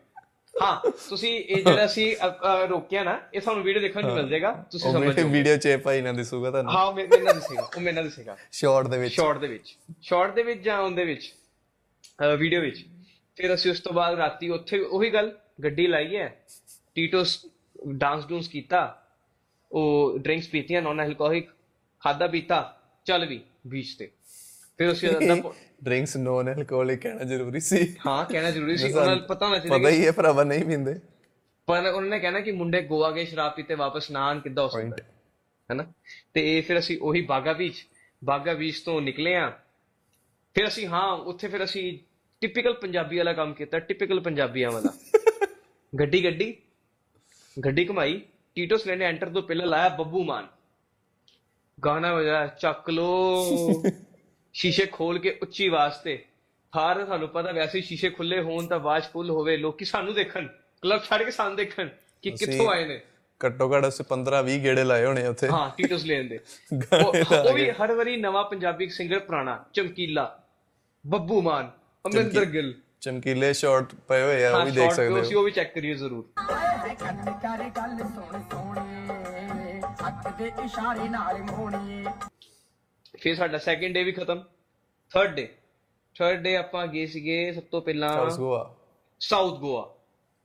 ਹਾਂ 0.62 0.90
ਤੁਸੀਂ 1.08 1.28
ਇਹ 1.40 1.64
ਜਿਹੜਾ 1.64 1.86
ਅ, 1.86 2.66
ਰੋਕਿਆ 2.66 3.02
ਨਾ 3.04 3.20
ਇਹ 3.34 3.40
ਤੁਹਾਨੂੰ 3.40 3.64
ਵੀਡੀਓ 3.64 3.82
ਦੇਖਣ 3.82 4.06
ਨੂੰ 4.06 4.14
ਮਿਲ 4.14 4.28
ਜਾਏਗਾ 4.28 4.52
ਤੁਸੀਂ 4.70 4.92
ਸਮਝ 4.92 5.02
ਮੇਰੇ 5.06 5.22
ਜਾਓ 5.22 5.28
ਵੀਡੀਓ 5.28 5.56
ਚ 5.56 5.76
ਭਾਈ 5.84 6.00
ਨਾ 6.00 6.12
ਦਿਸੂਗਾ 6.12 6.50
ਤੁਹਾਨੂੰ। 6.50 6.72
ਹਾਂ 6.72 6.92
ਮੇਰੇ 6.92 7.18
ਨਾਲ 7.20 7.34
ਦਿਸੇਗਾ 7.34 7.68
ਉਹ 7.76 7.80
ਮੇਰੇ 7.80 7.94
ਨਾਲ 7.94 8.04
ਦਿਸੇਗਾ। 8.04 8.36
ਸ਼ਾਰਟ 8.52 8.88
ਦੇ 8.88 8.98
ਵਿੱਚ। 8.98 9.14
ਸ਼ਾਰਟ 9.14 9.38
ਦੇ 9.38 9.46
ਵਿੱਚ। 9.46 9.76
ਸ਼ਾਰਟ 10.02 10.34
ਦੇ 10.34 10.42
ਵਿੱਚ 10.42 10.60
ਜਾਂ 10.62 10.78
ਉਹਦੇ 10.78 11.04
ਵਿੱਚ? 11.04 11.34
ਵੀਡੀਓ 12.38 12.60
ਵਿੱਚ। 12.60 12.84
ਫਿਰ 13.36 13.54
ਅਸੀਂ 13.54 13.70
ਉਸ 13.70 13.80
ਤੋਂ 13.80 13.92
ਬਾਅਦ 13.92 14.14
ਰਾਤੀ 14.14 14.48
ਉੱਥੇ 14.48 14.78
ਉਹੀ 14.80 15.10
ਗੱਲ 15.10 15.32
ਗੱਡੀ 15.64 15.86
ਲਾਈ 15.86 16.16
ਹੈ। 16.16 16.40
ਟੀਟੋਸ 16.94 17.46
ਡਾਂਸ 17.88 18.26
ਡੂੰਸ 18.26 18.48
ਕੀਤਾ। 18.48 19.02
ਉਹ 19.72 20.18
ਡਰਿੰਕਸ 20.18 20.48
ਪੀਤੀਆਂ 20.48 20.82
ਨਾਨ 20.82 21.00
ਐਲਕੋਹਲਿਕ 21.00 21.50
ਖਾਦਾ 22.00 22.26
ਪੀਤਾ 22.26 22.76
ਚੱਲ 23.04 23.26
ਵੀ 23.26 23.40
ਬੀਚ 23.66 23.94
ਤੇ। 23.98 24.10
ਫਿਰ 24.78 24.92
ਅਸੀਂ 24.92 25.08
ਅੱਧਾ 25.16 25.34
ਪੌ- 25.34 25.52
ਡਰਿੰਕਸ 25.82 26.16
ਨੋਨ 26.16 26.48
ਐਲਕੋਹਲਿਕ 26.48 27.00
ਕਹਿਣਾ 27.00 27.24
ਜ਼ਰੂਰੀ 27.24 27.60
ਸੀ 27.60 27.78
ਹਾਂ 28.06 28.24
ਕਹਿਣਾ 28.24 28.50
ਜ਼ਰੂਰੀ 28.50 28.76
ਸੀ 28.76 28.92
ਉਹਨਾਂ 28.92 29.16
ਨੂੰ 29.16 29.26
ਪਤਾ 29.26 29.46
ਹੋਣਾ 29.46 29.58
ਚਾਹੀਦਾ 29.58 29.78
ਪਤਾ 29.78 29.90
ਹੀ 29.90 30.04
ਹੈ 30.06 30.12
ਭਰਾਵਾ 30.12 30.44
ਨਹੀਂ 30.44 30.64
ਪੀਂਦੇ 30.64 30.94
ਪਰ 31.68 31.86
ਉਹਨਾਂ 31.86 32.08
ਨੇ 32.10 32.18
ਕਹਿਣਾ 32.18 32.40
ਕਿ 32.40 32.52
ਮੁੰਡੇ 32.52 32.80
ਗੋਆ 32.82 33.10
ਗਏ 33.10 33.24
ਸ਼ਰਾਬ 33.24 33.54
ਪੀਤੇ 33.54 33.74
ਵਾਪਸ 33.74 34.10
ਨਾ 34.10 34.26
ਆਉਣ 34.26 34.40
ਕਿੱਦਾਂ 34.40 34.64
ਹੋ 34.64 34.68
ਸਕਦਾ? 34.68 34.96
ਹੈਨਾ 35.70 35.84
ਤੇ 36.34 36.60
ਫਿਰ 36.60 36.78
ਅਸੀਂ 36.78 36.98
ਉਹੀ 37.00 37.20
ਬਾਗਾ 37.22 37.52
ਬੀਚ 37.52 37.84
ਬਾਗਾ 38.22 38.54
ਬੀਚ 38.54 38.78
ਤੋਂ 38.80 39.00
ਨਿਕਲੇ 39.00 39.34
ਆ 39.36 39.48
ਫਿਰ 40.56 40.66
ਅਸੀਂ 40.68 40.86
ਹਾਂ 40.88 41.06
ਉੱਥੇ 41.26 41.48
ਫਿਰ 41.48 41.64
ਅਸੀਂ 41.64 41.98
ਟਿਪੀਕਲ 42.42 42.72
ਪੰਜਾਬੀ 42.74 43.16
ਵਾਲਾ 43.18 43.32
ਕੰਮ 43.32 43.52
ਕੀਤਾ 43.54 43.78
ਟਿਪੀਕਲ 43.78 44.20
ਪੰਜਾਬੀਆਂ 44.20 44.70
ਵਾਲਾ 44.70 44.92
ਗੱਡੀ 45.92 46.24
ਗੱਡੀ 46.24 46.54
ਗੱਡੀ 47.56 47.84
ਘੁਮਾਈ 47.88 48.20
ਟੀਟੋਸ 48.56 48.86
ਨੇ 48.86 49.04
ਐਂਟਰ 49.04 49.30
ਤੋਂ 49.30 49.42
ਪਹਿਲਾਂ 49.42 49.66
ਲਾਇਆ 49.66 49.88
ਬੱਬੂ 49.88 50.24
ਮਾਨ 50.24 50.46
ਗਾਣਾ 51.78 52.14
ਵਜਾਇਆ 52.14 52.46
ਚੱਕ 52.46 52.90
ਲੋ 52.90 53.08
ਸ਼ੀਸ਼ੇ 54.54 54.86
ਖੋਲ 54.86 55.18
ਕੇ 55.18 55.38
ਉੱਚੀ 55.42 55.66
ਆਵਾਜ਼ 55.68 55.94
ਤੇ। 56.04 56.18
ਹਾਰ 56.72 57.04
ਤੁਹਾਨੂੰ 57.04 57.28
ਪਤਾ 57.28 57.52
ਵੈਸੇ 57.52 57.80
ਸ਼ੀਸ਼ੇ 57.80 58.10
ਖੁੱਲੇ 58.10 58.40
ਹੋਣ 58.40 58.66
ਤਾਂ 58.66 58.76
ਆਵਾਜ਼ 58.76 59.04
ਫੁੱਲ 59.04 59.30
ਹੋਵੇ 59.30 59.56
ਲੋਕੀ 59.56 59.84
ਸਾਨੂੰ 59.84 60.14
ਦੇਖਣ 60.14 60.46
ਕਲੱਬ 60.82 61.02
ਛੱਡ 61.04 61.22
ਕੇ 61.22 61.30
ਸਾਨੂੰ 61.30 61.56
ਦੇਖਣ 61.56 61.88
ਕਿ 62.22 62.30
ਕਿੱਥੋਂ 62.30 62.68
ਆਏ 62.70 62.84
ਨੇ। 62.84 63.00
ਘੱਟੋ 63.40 63.70
ਘੱਟ 63.74 63.86
ਅਸੀਂ 63.88 64.04
15 64.04 64.42
20 64.46 64.58
ਗੇੜੇ 64.62 64.84
ਲਾਏ 64.84 65.04
ਹੋਣੇ 65.04 65.26
ਉੱਥੇ। 65.26 65.48
ਹਾਂ 65.48 65.68
ਟੀਟੋਸ 65.76 66.04
ਲੈਣ 66.04 66.28
ਦੇ। 66.28 66.38
ਉਹ 67.48 67.52
ਵੀ 67.54 67.70
ਹਰ 67.70 67.92
ਵਾਰੀ 67.92 68.16
ਨਵਾਂ 68.16 68.44
ਪੰਜਾਬੀ 68.44 68.88
ਸਿੰਗਰ 68.88 69.18
ਪੁਰਾਣਾ 69.20 69.58
ਚਮਕੀਲਾ 69.74 70.24
ਬੱਬੂ 71.04 71.40
ਮਾਨ 71.42 71.70
ਅਮਰਿੰਦਰ 72.04 72.44
ਗਿੱਲ। 72.44 72.72
ਚਮਕੀਲੇ 73.00 73.52
ਸ਼ਾਰਟ 73.52 73.94
ਪਏ 74.08 74.22
ਹੋਏ 74.22 74.44
ਆ 74.44 74.50
ਉਹ 74.56 74.64
ਵੀ 74.64 74.70
ਦੇਖ 74.70 74.92
ਸਕਦੇ 74.92 75.20
ਹੋ। 75.20 75.38
ਉਹ 75.38 75.44
ਵੀ 75.44 75.50
ਚੈੱਕ 75.50 75.74
ਕਰੀਏ 75.74 75.94
ਜ਼ਰੂਰ। 75.94 76.24
ਕੰਨ 76.36 77.32
ਕਰ 77.42 77.68
ਗੱਲ 77.76 77.96
ਸੁਣ 77.98 78.40
ਸੋਹਣੀਏ 78.50 79.80
ਹੱਥ 80.02 80.28
ਦੇ 80.38 80.50
ਇਸ਼ਾਰੇ 80.64 81.08
ਨਾਲ 81.08 81.38
ਮੋਹਣੀਏ 81.42 82.04
ਫਿਰ 83.18 83.36
ਸਾਡਾ 83.36 83.58
ਸੈਕਿੰਡ 83.58 83.94
ਡੇ 83.94 84.04
ਵੀ 84.04 84.12
ਖਤਮ। 84.12 84.42
ਥਰਡ 85.10 85.34
ਡੇ 85.34 85.48
ਥਰਡ 86.16 86.42
ਡੇ 86.42 86.56
ਆਪਾਂ 86.56 86.86
ਗਏ 86.86 87.06
ਸੀਗੇ 87.06 87.52
ਸਭ 87.52 87.62
ਤੋਂ 87.70 87.82
ਪਹਿਲਾਂ 87.82 88.08
ਸਾਊਥ 88.08 88.38
ਗੋਆ 88.38 88.74
ਸਾਊਥ 89.20 89.58
ਗੋਆ 89.58 89.82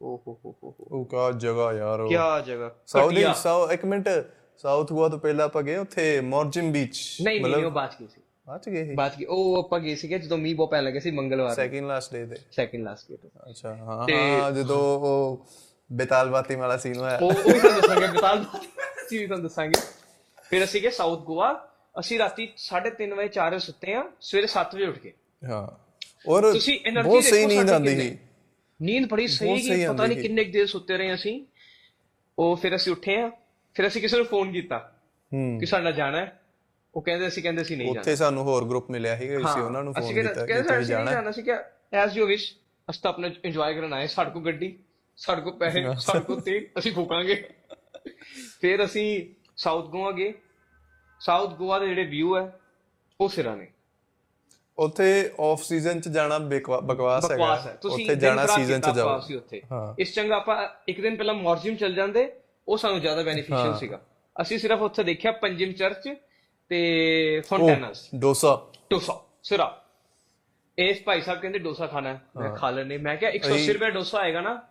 ਓ 0.01 0.15
ਹੋ 0.27 0.39
ਹੋ 0.43 0.75
ਉਹ 0.81 1.05
ਕਾ 1.05 1.31
ਜਗ੍ਹਾ 1.31 1.73
ਯਾਰ 1.73 1.99
ਉਹ। 1.99 2.09
ਕੀ 2.09 2.15
ਜਗ੍ਹਾ। 2.45 2.75
ਸਾਊਥ। 2.87 3.35
ਸਾਊ 3.35 3.69
ਇੱਕ 3.71 3.85
ਮਿੰਟ। 3.85 4.09
ਸਾਊਥ 4.57 4.93
ਗੋਆ 4.93 5.09
ਤੋਂ 5.09 5.19
ਪਹਿਲਾਂ 5.19 5.45
ਆਪਾਂ 5.45 5.63
ਗਏ 5.63 5.75
ਉੱਥੇ 5.75 6.21
ਮੌਰਜਨ 6.21 6.71
ਬੀਚ 6.71 7.17
ਨਹੀਂ 7.21 7.41
ਨਹੀਂ 7.41 7.65
ਉਹ 7.65 7.71
ਬਾਤ 7.71 7.95
ਕੀ 7.95 8.07
ਸੀ। 8.07 8.21
ਚ 8.63 8.69
ਗਏ 8.69 8.85
ਸੀ? 8.85 8.93
ਬਾਤ 8.95 9.15
ਕੀ 9.15 9.25
ਉਹ 9.25 9.57
ਆਪਾਂ 9.57 9.79
ਗਏ 9.79 9.95
ਸੀਗੇ 9.95 10.19
ਜਦੋਂ 10.19 10.37
ਮੀਂਹ 10.37 10.55
ਬਹੁਤ 10.55 10.69
ਪੈਣ 10.69 10.83
ਲੱਗੇ 10.83 10.99
ਸੀ 10.99 11.11
ਮੰਗਲਵਾਰ 11.11 11.55
ਸੈਕਿੰਡ 11.55 11.87
ਲਾਸਟ 11.87 12.13
ਡੇ 12.13 12.25
ਤੇ। 12.25 12.35
ਸੈਕਿੰਡ 12.51 12.83
ਲਾਸਟ 12.83 13.11
ਡੇ 13.11 13.29
ਅੱਛਾ 13.49 13.75
ਹਾਂ 13.75 14.07
ਹਾਂ 14.11 14.51
ਜਦੋਂ 14.51 14.77
ਉਹ 14.77 15.45
ਬੇਤਾਲ 15.91 16.29
ਬਾਤੀ 16.29 16.55
ਵਾਲਾ 16.55 16.77
ਸੀਨ 16.77 16.97
ਹੋਇਆ। 16.97 17.17
ਉਹ 17.17 17.29
ਉਹ 17.29 17.53
ਵੀ 17.53 17.59
ਤੁਹਾਨੂੰ 17.59 17.81
ਦੱਸਾਂਗੇ 17.81 18.07
ਬਿਤਾਲ 18.07 18.45
ਅਸੀਂ 19.05 19.19
ਵੀ 19.19 19.27
ਤੁਹਾਨੂੰ 19.27 19.43
ਦੱਸਾਂਗੇ। 19.43 19.81
ਫਿਰ 20.43 20.63
ਅਸੀਂ 20.63 20.81
ਗਏ 20.81 20.89
ਸਾਊਥ 20.89 21.19
ਗੋਆ 21.19 21.53
ਅਸੀਂ 21.99 22.19
ਰਾਤੀ 22.19 22.47
3:30 22.57 23.15
ਵਜੇ 23.15 23.27
4 23.27 23.51
ਵਜੇ 23.51 23.59
ਸੁੱਤੇ 23.59 23.93
ਆ 23.93 24.03
ਸਵੇਰੇ 24.21 24.47
7 24.47 24.75
ਵਜੇ 24.75 24.85
ਉੱਠ 24.85 24.97
ਕੇ। 24.97 25.13
ਹਾਂ। 25.43 25.67
ਔਰ 26.27 26.51
ਤੁਸੀਂ 26.53 26.79
એનર્ਜੀ 26.89 27.03
ਬਹੁਤ 27.03 27.23
ਸਹੀ 27.23 27.45
ਨੀਂਦ 27.45 27.69
ਆਉਂਦੀ 27.69 27.95
ਸੀ। 28.01 28.17
ਨੀਂਦ 28.81 29.07
ਬੜੀ 29.09 29.27
ਸਹੀ 29.27 29.61
ਸੀ 29.61 29.87
ਪਤਾ 29.87 30.05
ਨਹੀਂ 30.05 30.21
ਕਿੰਨੇ 30.21 30.43
ਦੇਰ 30.43 30.67
ਸੁੱਤੇ 30.67 30.97
ਰਹੇ 30.97 31.13
ਅਸੀਂ। 31.13 31.45
ਉਹ 32.39 32.55
ਫਿਰ 32.55 32.75
ਅਸੀਂ 32.75 32.91
ਉੱਠੇ 32.91 33.21
ਆ 33.21 33.31
ਫਿਰ 33.75 33.87
ਅਸੀਂ 33.87 34.01
ਕਿਸੇ 34.01 34.17
ਨੂੰ 34.17 34.25
ਫੋਨ 34.25 34.51
ਕੀਤਾ 34.51 34.79
ਹੂੰ। 35.33 35.59
ਕਿ 35.59 35.65
ਸਾਡਾ 35.65 35.91
ਜਾਣਾ 35.91 36.17
ਹੈ। 36.17 36.41
ਉਹ 36.95 37.01
ਕਹਿੰਦੇ 37.01 37.27
ਅਸੀਂ 37.27 37.43
ਕਹਿੰਦੇ 37.43 37.63
ਸੀ 37.63 37.75
ਨਹੀਂ 37.75 37.87
ਜਾਣਾ। 37.87 37.99
ਉੱਥੇ 37.99 38.15
ਸਾਨੂੰ 38.15 38.43
ਹੋਰ 38.43 38.65
ਗਰੁੱਪ 38.65 38.89
ਮਿਲਿਆ 38.89 39.17
ਸੀਗਾ 39.17 39.37
ਅਸੀਂ 39.37 39.61
ਉਹਨਾਂ 39.61 39.83
ਨੂੰ 39.83 39.93
ਫੋਨ 39.93 40.13
ਕੀਤਾ 40.13 40.45
ਕਿ 40.45 40.61
ਤੁਸੀਂ 40.61 40.85
ਜਾਣਾ 40.85 41.31
ਸੀ 41.31 41.41
ਕਿ 41.41 41.51
ਐਸ 41.93 42.17
ਯੂ 42.17 42.25
ਵਿਸ਼ 42.27 42.53
ਅਸੀਂ 42.89 43.01
ਤਾਂ 43.01 43.11
ਆਪਣਾ 43.11 43.29
ਇੰਜੋਏ 43.43 43.73
ਕਰਨ 43.73 43.93
ਆਏ 43.93 44.07
ਸਾਡੇ 44.07 44.31
ਕੋ 44.31 44.39
ਗੱਡੀ 44.39 44.79
ਸਾਡੇ 45.17 45.41
ਕੋ 45.41 45.51
ਪੈਸੇ 45.51 45.83
ਸਾਡੇ 45.99 46.19
ਕੋ 46.19 46.35
ਤੇ 46.35 46.69
ਅਸੀਂ 46.77 46.91
ਫੂਕਾਂਗੇ। 46.91 47.49
ਫਿਰ 48.61 48.85
ਅਸੀਂ 48.85 49.33
ਸਾਊਥ 49.57 49.85
ਗੋਆ 49.85 50.11
ਗਏ। 50.11 50.33
ਸਾਊਥ 51.19 51.49
ਗੋਆ 51.49 51.79
ਦੇ 51.79 51.87
ਜਿਹੜੇ 51.87 52.03
ਵਿਊ 52.03 52.37
ਹੈ 52.37 52.59
ਉਹ 53.21 53.29
ਸਿਰਾਂ 53.29 53.57
ਨੇ 53.57 53.67
ਉੱਥੇ 54.77 55.31
ਆਫ 55.39 55.63
ਸੀਜ਼ਨ 55.63 56.01
ਚ 56.01 56.07
ਜਾਣਾ 56.07 56.37
ਬੇਕਵਾ- 56.37 56.81
ਬਕਵਾਸ 56.81 57.25
ਹੈਗਾ। 57.25 57.35
ਬਕਵਾਸ 57.35 57.67
ਹੈ। 57.67 57.73
ਤੁਸੀਂ 57.81 58.05
ਜਾਣਾ 58.15 58.45
ਸੀਜ਼ਨ 58.45 58.81
ਚ 58.81 58.89
ਜਾਓ। 58.95 59.07
ਉੱਥੇ। 59.35 59.61
ਇਸ 59.99 60.13
ਚੰਗਾ 60.13 60.35
ਆਪਾਂ 60.35 60.69
ਇੱਕ 60.87 61.01
ਦਿਨ 61.01 61.15
ਪਹਿਲਾਂ 61.15 61.33
ਮੌਰਜਿਮ 61.33 61.75
ਚੱਲ 61.75 61.93
ਜਾਂਦੇ 61.93 62.33
ਉਹ 62.67 62.77
ਸਾਨੂੰ 62.77 63.01
ਜ਼ਿਆਦਾ 63.01 63.23
ਬੈਨੀਫੀਸ਼ੀਅਲ 63.23 63.77
ਸੀਗਾ। 63.77 64.01
ਅਸੀਂ 64.41 64.59
ਸਿਰਫ 64.59 64.81
ਉੱਥੇ 64.81 65.03
ਦੇਖਿਆ 65.03 65.31
ਪੰਜਿਮ 65.31 65.71
ਚਰਚ 65.71 66.09
ਤੇ 66.69 67.41
ਫੌਂਟੈਨਾਸ। 67.49 68.07
ਡੋਸਾ। 68.15 68.67
ਡੋਸਾ 68.89 69.21
ਸਿਰਾ। 69.43 69.85
ਇਸ 70.79 71.03
ਭਾਈ 71.03 71.21
ਸਾਹਿਬ 71.21 71.39
ਕਹਿੰਦੇ 71.39 71.59
ਡੋਸਾ 71.59 71.87
ਖਾਣਾ 71.87 72.09
ਹੈ। 72.09 72.21
ਮੈਂ 72.35 72.55
ਖਾ 72.55 72.69
ਲੈਣੇ 72.69 72.97
ਮੈਂ 72.97 73.17
ਕਿਹਾ 73.17 73.31
180 73.31 73.73
ਰੁਪਏ 73.73 73.91
ਡੋਸਾ 73.91 74.19
ਆਏਗਾ 74.19 74.41
ਨਾ 74.41 74.63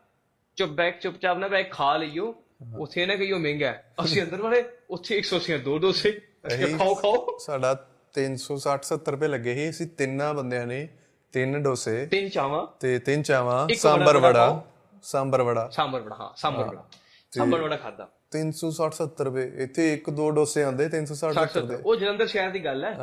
ਚੁੱਪ 0.57 0.71
ਬੈਕ 0.71 1.01
ਚੁੱਪਚਾਪ 1.01 1.39
ਨਾ 1.39 1.49
ਬੈਕ 1.49 1.71
ਖਾ 1.71 1.97
ਲਈਓ। 1.97 2.35
ਉੱਥੇ 2.79 3.07
ਨਾ 3.07 3.17
ਕਹੀਓ 3.17 3.39
ਮਹਿੰਗਾ। 3.39 3.83
ਅਸੀਂ 4.05 4.23
ਅੰਦਰ 4.23 4.43
ਵਾਲੇ 4.43 4.65
ਉੱਥੇ 4.91 5.17
180 5.17 5.59
ਦੋ 5.59 5.79
ਡੋਸੇ। 5.79 6.21
ਅਸੀਂ 6.47 6.79
ਖਾਓ 6.79 6.95
ਖਾਓ। 6.95 7.37
ਸਾਡਾ 7.41 7.75
360 8.15 8.85
70 8.85 9.13
ਰੁਪਏ 9.13 9.29
ਲੱਗੇ 9.29 9.55
ਸੀ। 9.55 9.69
ਅਸੀਂ 9.71 9.87
ਤਿੰਨਾਂ 9.87 10.35
ਬੰਦਿਆਂ 10.35 10.67
ਨੇ 10.67 10.89
ਤਿੰਨ 11.33 11.63
ਡੋਸੇ 11.63 12.07
ਤਿੰਨ 12.07 12.29
ਚਾਵਾਂ। 12.29 12.67
ਤੇ 12.81 12.99
ਤਿੰਨ 12.99 13.23
ਚਾਵਾਂ 13.23 13.69
ਸਾਂਬਰ 13.75 14.19
ਵੜਾ। 14.19 14.65
ਸਾਂਬਰ 15.03 15.43
ਵੜਾ। 15.43 15.69
ਸਾਂਬਰ 15.69 16.01
ਵੜਾ 16.01 16.17
ਹਾਂ 16.21 16.31
ਸਾਂਬਰ 16.37 16.65
ਵੜਾ। 16.65 16.85
ਸਾਂਬਰ 17.33 17.63
ਵੜਾ 17.63 17.77
ਖਾਦਾ 17.77 18.09
360 18.31 18.91
70 18.97 19.25
ਰੁਪਏ। 19.25 19.47
ਇੱਥੇ 19.57 19.95
ਇੱਕ 19.95 20.11
ਦੋ 20.11 20.31
ਡੋਸੇ 20.31 20.63
ਆਉਂਦੇ 20.63 20.89
360 20.89 21.33
70 21.33 21.61
ਦੇ। 21.67 21.77
ਉਹ 21.85 21.97
ਜਲੰਧਰ 21.97 22.27
ਸ਼ਹਿਰ 22.27 22.51
ਦੀ 22.51 22.65
ਗੱਲ 22.65 22.85
ਹੈ। 22.85 22.95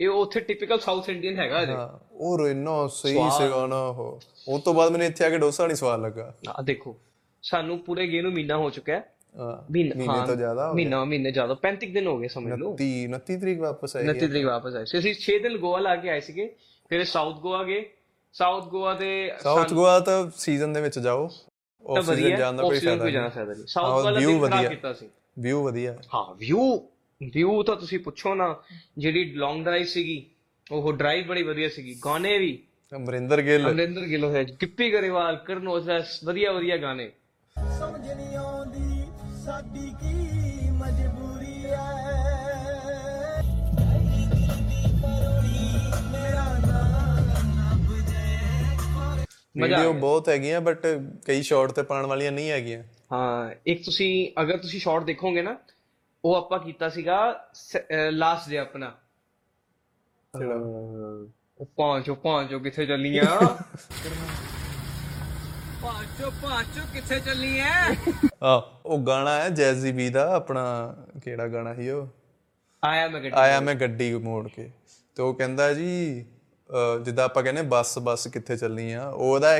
ਇਹ 0.00 0.08
ਉੱਥੇ 0.08 0.40
ਟਿਪੀਕਲ 0.40 0.78
ਸਾਊਥ 0.78 1.08
ਇੰਡੀਅਨ 1.08 1.38
ਹੈਗਾ 1.38 1.66
ਹਾਂ 1.66 1.88
ਉਹ 2.12 2.48
ਇੰਨਾ 2.48 2.86
ਸਹੀ 2.86 3.14
ਸੀਗਾ 3.38 3.66
ਨਾ 3.66 3.80
ਉਹ। 3.82 4.20
ਉਹ 4.48 4.58
ਤੋਂ 4.58 4.74
ਬਾਅਦ 4.74 4.92
ਮੈਨੂੰ 4.92 5.06
ਇੱਥੇ 5.06 5.24
ਆ 5.24 5.30
ਕੇ 5.30 5.38
ਡੋਸਾ 5.38 5.66
ਨਹੀਂ 5.66 5.76
ਸਵਾਦ 5.76 6.00
ਲੱਗਾ। 6.00 6.34
ਆ 6.48 6.62
ਦੇਖੋ 6.62 6.96
ਸਾਨੂੰ 7.42 7.78
ਪੂਰੇ 7.78 8.06
ਗੇ 8.06 8.22
ਨੂੰ 8.22 8.32
ਮਹੀਨਾ 8.32 8.56
ਹੋ 8.56 8.70
ਚੁੱਕਾ 8.70 8.92
ਹਾਂ। 8.94 9.02
ਮਹੀਨਾ 9.38 9.94
ਮਹੀਨੇ 9.94 10.26
ਤੋਂ 10.26 10.36
ਜ਼ਿਆਦਾ 10.36 10.68
ਹੋ 10.68 10.74
ਮਹੀਨਾ 10.74 11.04
ਮਹੀਨੇ 11.04 11.30
ਜ਼ਿਆਦਾ। 11.30 11.54
35 11.54 11.92
ਦਿਨ 11.92 12.06
ਹੋ 12.06 12.18
ਗਏ 12.18 12.28
ਸਮਝ 12.28 12.52
ਲਓ। 12.52 12.76
30 12.76 13.06
29 13.08 13.36
ਤਰੀਕ 13.40 13.60
ਵਾਪਸ 13.60 13.96
ਆਏ 13.96 14.04
29 14.04 14.28
ਤਰੀਕ 14.28 14.46
ਵਾਪਸ 14.46 14.74
ਆਏ। 14.74 14.84
ਸੀ 14.84 14.98
ਅਸੀਂ 14.98 15.14
6 15.20 15.38
ਦਿਨ 15.38 15.56
ਗੋਆ 15.56 15.78
ਲਾ 15.80 15.96
ਕੇ 15.96 16.10
ਆਏ 16.10 16.20
ਸੀਗੇ 16.20 16.54
ਫਿਰ 16.88 17.04
ਸਾਊਥ 17.04 17.36
ਗੋਆ 17.36 17.62
ਗਏ। 17.64 17.84
ਸਾਊਥ 18.32 18.64
ਗੋਆ 18.64 18.94
ਦੇ 18.94 19.32
ਸਾਊਥ 19.42 19.72
ਗੋਆ 19.72 20.00
ਤਾਂ 20.00 20.30
ਸੀਜ਼ਨ 20.36 20.72
ਦੇ 20.72 20.80
ਵਿੱਚ 20.80 20.98
ਜਾਓ। 20.98 21.30
ਆਫ 21.84 22.04
ਸੀਜ਼ਨ 22.04 22.36
ਜਾਣ 22.36 22.52
ਦਾ 22.52 22.62
ਕੋਈ 22.62 22.78
ਫਾਇਦਾ 22.78 23.04
ਨਹੀਂ। 23.04 23.30
ਫਾਇਦਾ 23.30 23.52
ਨਹੀਂ। 23.52 23.60
ਹਾਂ, 23.60 23.66
ਸਾਊਥ 23.66 24.04
ਵਾਲਾ 24.04 24.20
view 24.20 24.30
ਦਿਨ 24.30 24.38
ਖਰਾਬ 24.38 24.58
ਵਧੀਆ। 24.58 24.68
ਕੀਤਾ 24.68 24.92
ਸੀ। 24.92 25.08
ਵਿਊ 25.38 25.62
ਵਧੀਆ। 25.64 25.92
ਹੈ 25.92 25.98
ਵਿਊ 26.36 26.76
ਵਿਊ 27.34 27.62
ਤਾਂ 27.62 27.76
ਤੁਸੀਂ 27.76 27.98
ਪੁੱਛੋ 27.98 28.34
ਨਾ 28.34 28.62
ਜਿਹੜੀ 28.98 29.24
ਲੌਂਗ 29.24 29.64
ਡਰਾਈਵ 29.64 29.84
ਸੀਗੀ 29.84 30.26
ਉਹ 30.70 30.92
ਡਰਾਈਵ 30.92 31.26
ਬੜੀ 31.26 31.42
ਵਧੀਆ 31.42 31.68
ਸੀਗੀ। 31.68 31.94
ਗਾਣੇ 32.04 32.38
ਵੀ। 32.38 32.58
ਅਮਰਿੰਦਰ 32.96 33.42
ਗਿੱਲ। 33.42 33.70
ਅਮਰਿੰਦਰ 33.70 34.00
ਗਿੱਲ 34.00 34.24
ਹੋਇਆ 34.24 34.42
ਗਿੱਪੀ 34.42 34.92
ਗਰੇਵਾਲ 34.92 35.36
ਕਰਨ 35.36 35.68
ਔਜਲਾ 35.68 36.00
ਵਧੀਆ 36.24 36.52
ਵਧੀਆ 36.52 36.76
ਗਾਣੇ। 36.76 37.10
ਸਾਡੀ 39.48 39.90
ਕੀ 40.00 40.70
ਮਜਬੂਰੀ 40.70 41.64
ਐ? 41.66 43.38
ਵੀਡੀਓ। 49.56 49.92
ਬਹੁਤ 49.92 50.28
ਹੈਗੀਆਂ 50.28 50.60
ਬਟ 50.60 50.86
ਕਈ 51.26 51.42
ਸ਼ਾਰਟ 51.42 51.72
ਤੇ 51.72 51.82
ਪਾਉਣ 51.82 52.06
ਵਾਲੀਆਂ 52.06 52.32
ਨਹੀਂ 52.32 52.50
ਹੈਗੀਆਂ। 52.50 52.82
ਹਾਂ 53.12 53.50
ਇੱਕ 53.66 53.84
ਤੁਸੀਂ 53.84 54.10
ਅਗਰ 54.42 54.56
ਤੁਸੀਂ 54.56 54.80
ਸ਼ਾਰਟ 54.80 55.04
ਦੇਖੋਗੇ 55.04 55.42
ਨਾ 55.42 55.56
ਉਹ 56.24 56.34
ਆਪਾਂ 56.34 56.58
ਕੀਤਾ 56.58 56.88
ਸੀਗਾ 56.88 57.18
ਲਾਸਟ 58.10 58.48
ਡੇ 58.50 58.58
ਆਪਣਾ। 58.58 58.92
ਉਹ 61.60 61.66
ਪਾਂਚੋ 61.76 62.14
ਪਾਂਚੋ 62.14 62.58
ਕਿੱਥੇ 62.58 62.86
ਚੱਲੀਆਂ? 62.86 63.24
ਪਾਚੋ 65.82 66.30
ਪਾਚੋ 66.42 66.80
ਕਿੱਥੇ 66.92 67.18
ਚੱਲੀ 67.20 67.58
ਐ? 67.60 67.94
ਆ 68.42 68.54
ਉਹ 68.86 68.98
ਗਾਣਾ 68.98 69.34
ਹੈ 69.40 69.48
ਜੈਜ਼ੀ 69.48 69.92
ਬੀ 69.92 70.08
ਦਾ 70.10 70.30
ਆਪਣਾ 70.34 70.64
ਕਿਹੜਾ 71.24 71.46
ਗਾਣਾ 71.48 71.74
ਸੀ 71.74 71.88
ਉਹ? 71.90 72.06
ਆਇਆ 72.82 73.08
ਮੈਂ 73.08 73.20
ਗੱਡੀ 73.20 73.30
ਆਇਆ 73.34 73.60
ਮੈਂ 73.60 73.74
ਗੱਡੀ 73.74 74.12
ਮੋੜ 74.14 74.48
ਕੇ। 74.48 74.70
ਤੇ 75.16 75.22
ਉਹ 75.22 75.34
ਕਹਿੰਦਾ 75.34 75.72
ਜੀ 75.74 76.24
ਜਿੱਦਾਂ 77.04 77.24
ਆਪਾਂ 77.24 77.42
ਕਹਿੰਦੇ 77.42 77.62
ਬੱਸ 77.62 77.98
ਬੱਸ 77.98 78.26
ਕਿੱਥੇ 78.26 78.56
ਚੱਲਣੀ 78.56 78.92
ਆ? 78.92 79.08
ਉਹ 79.08 79.34
ਉਹਦਾ 79.34 79.58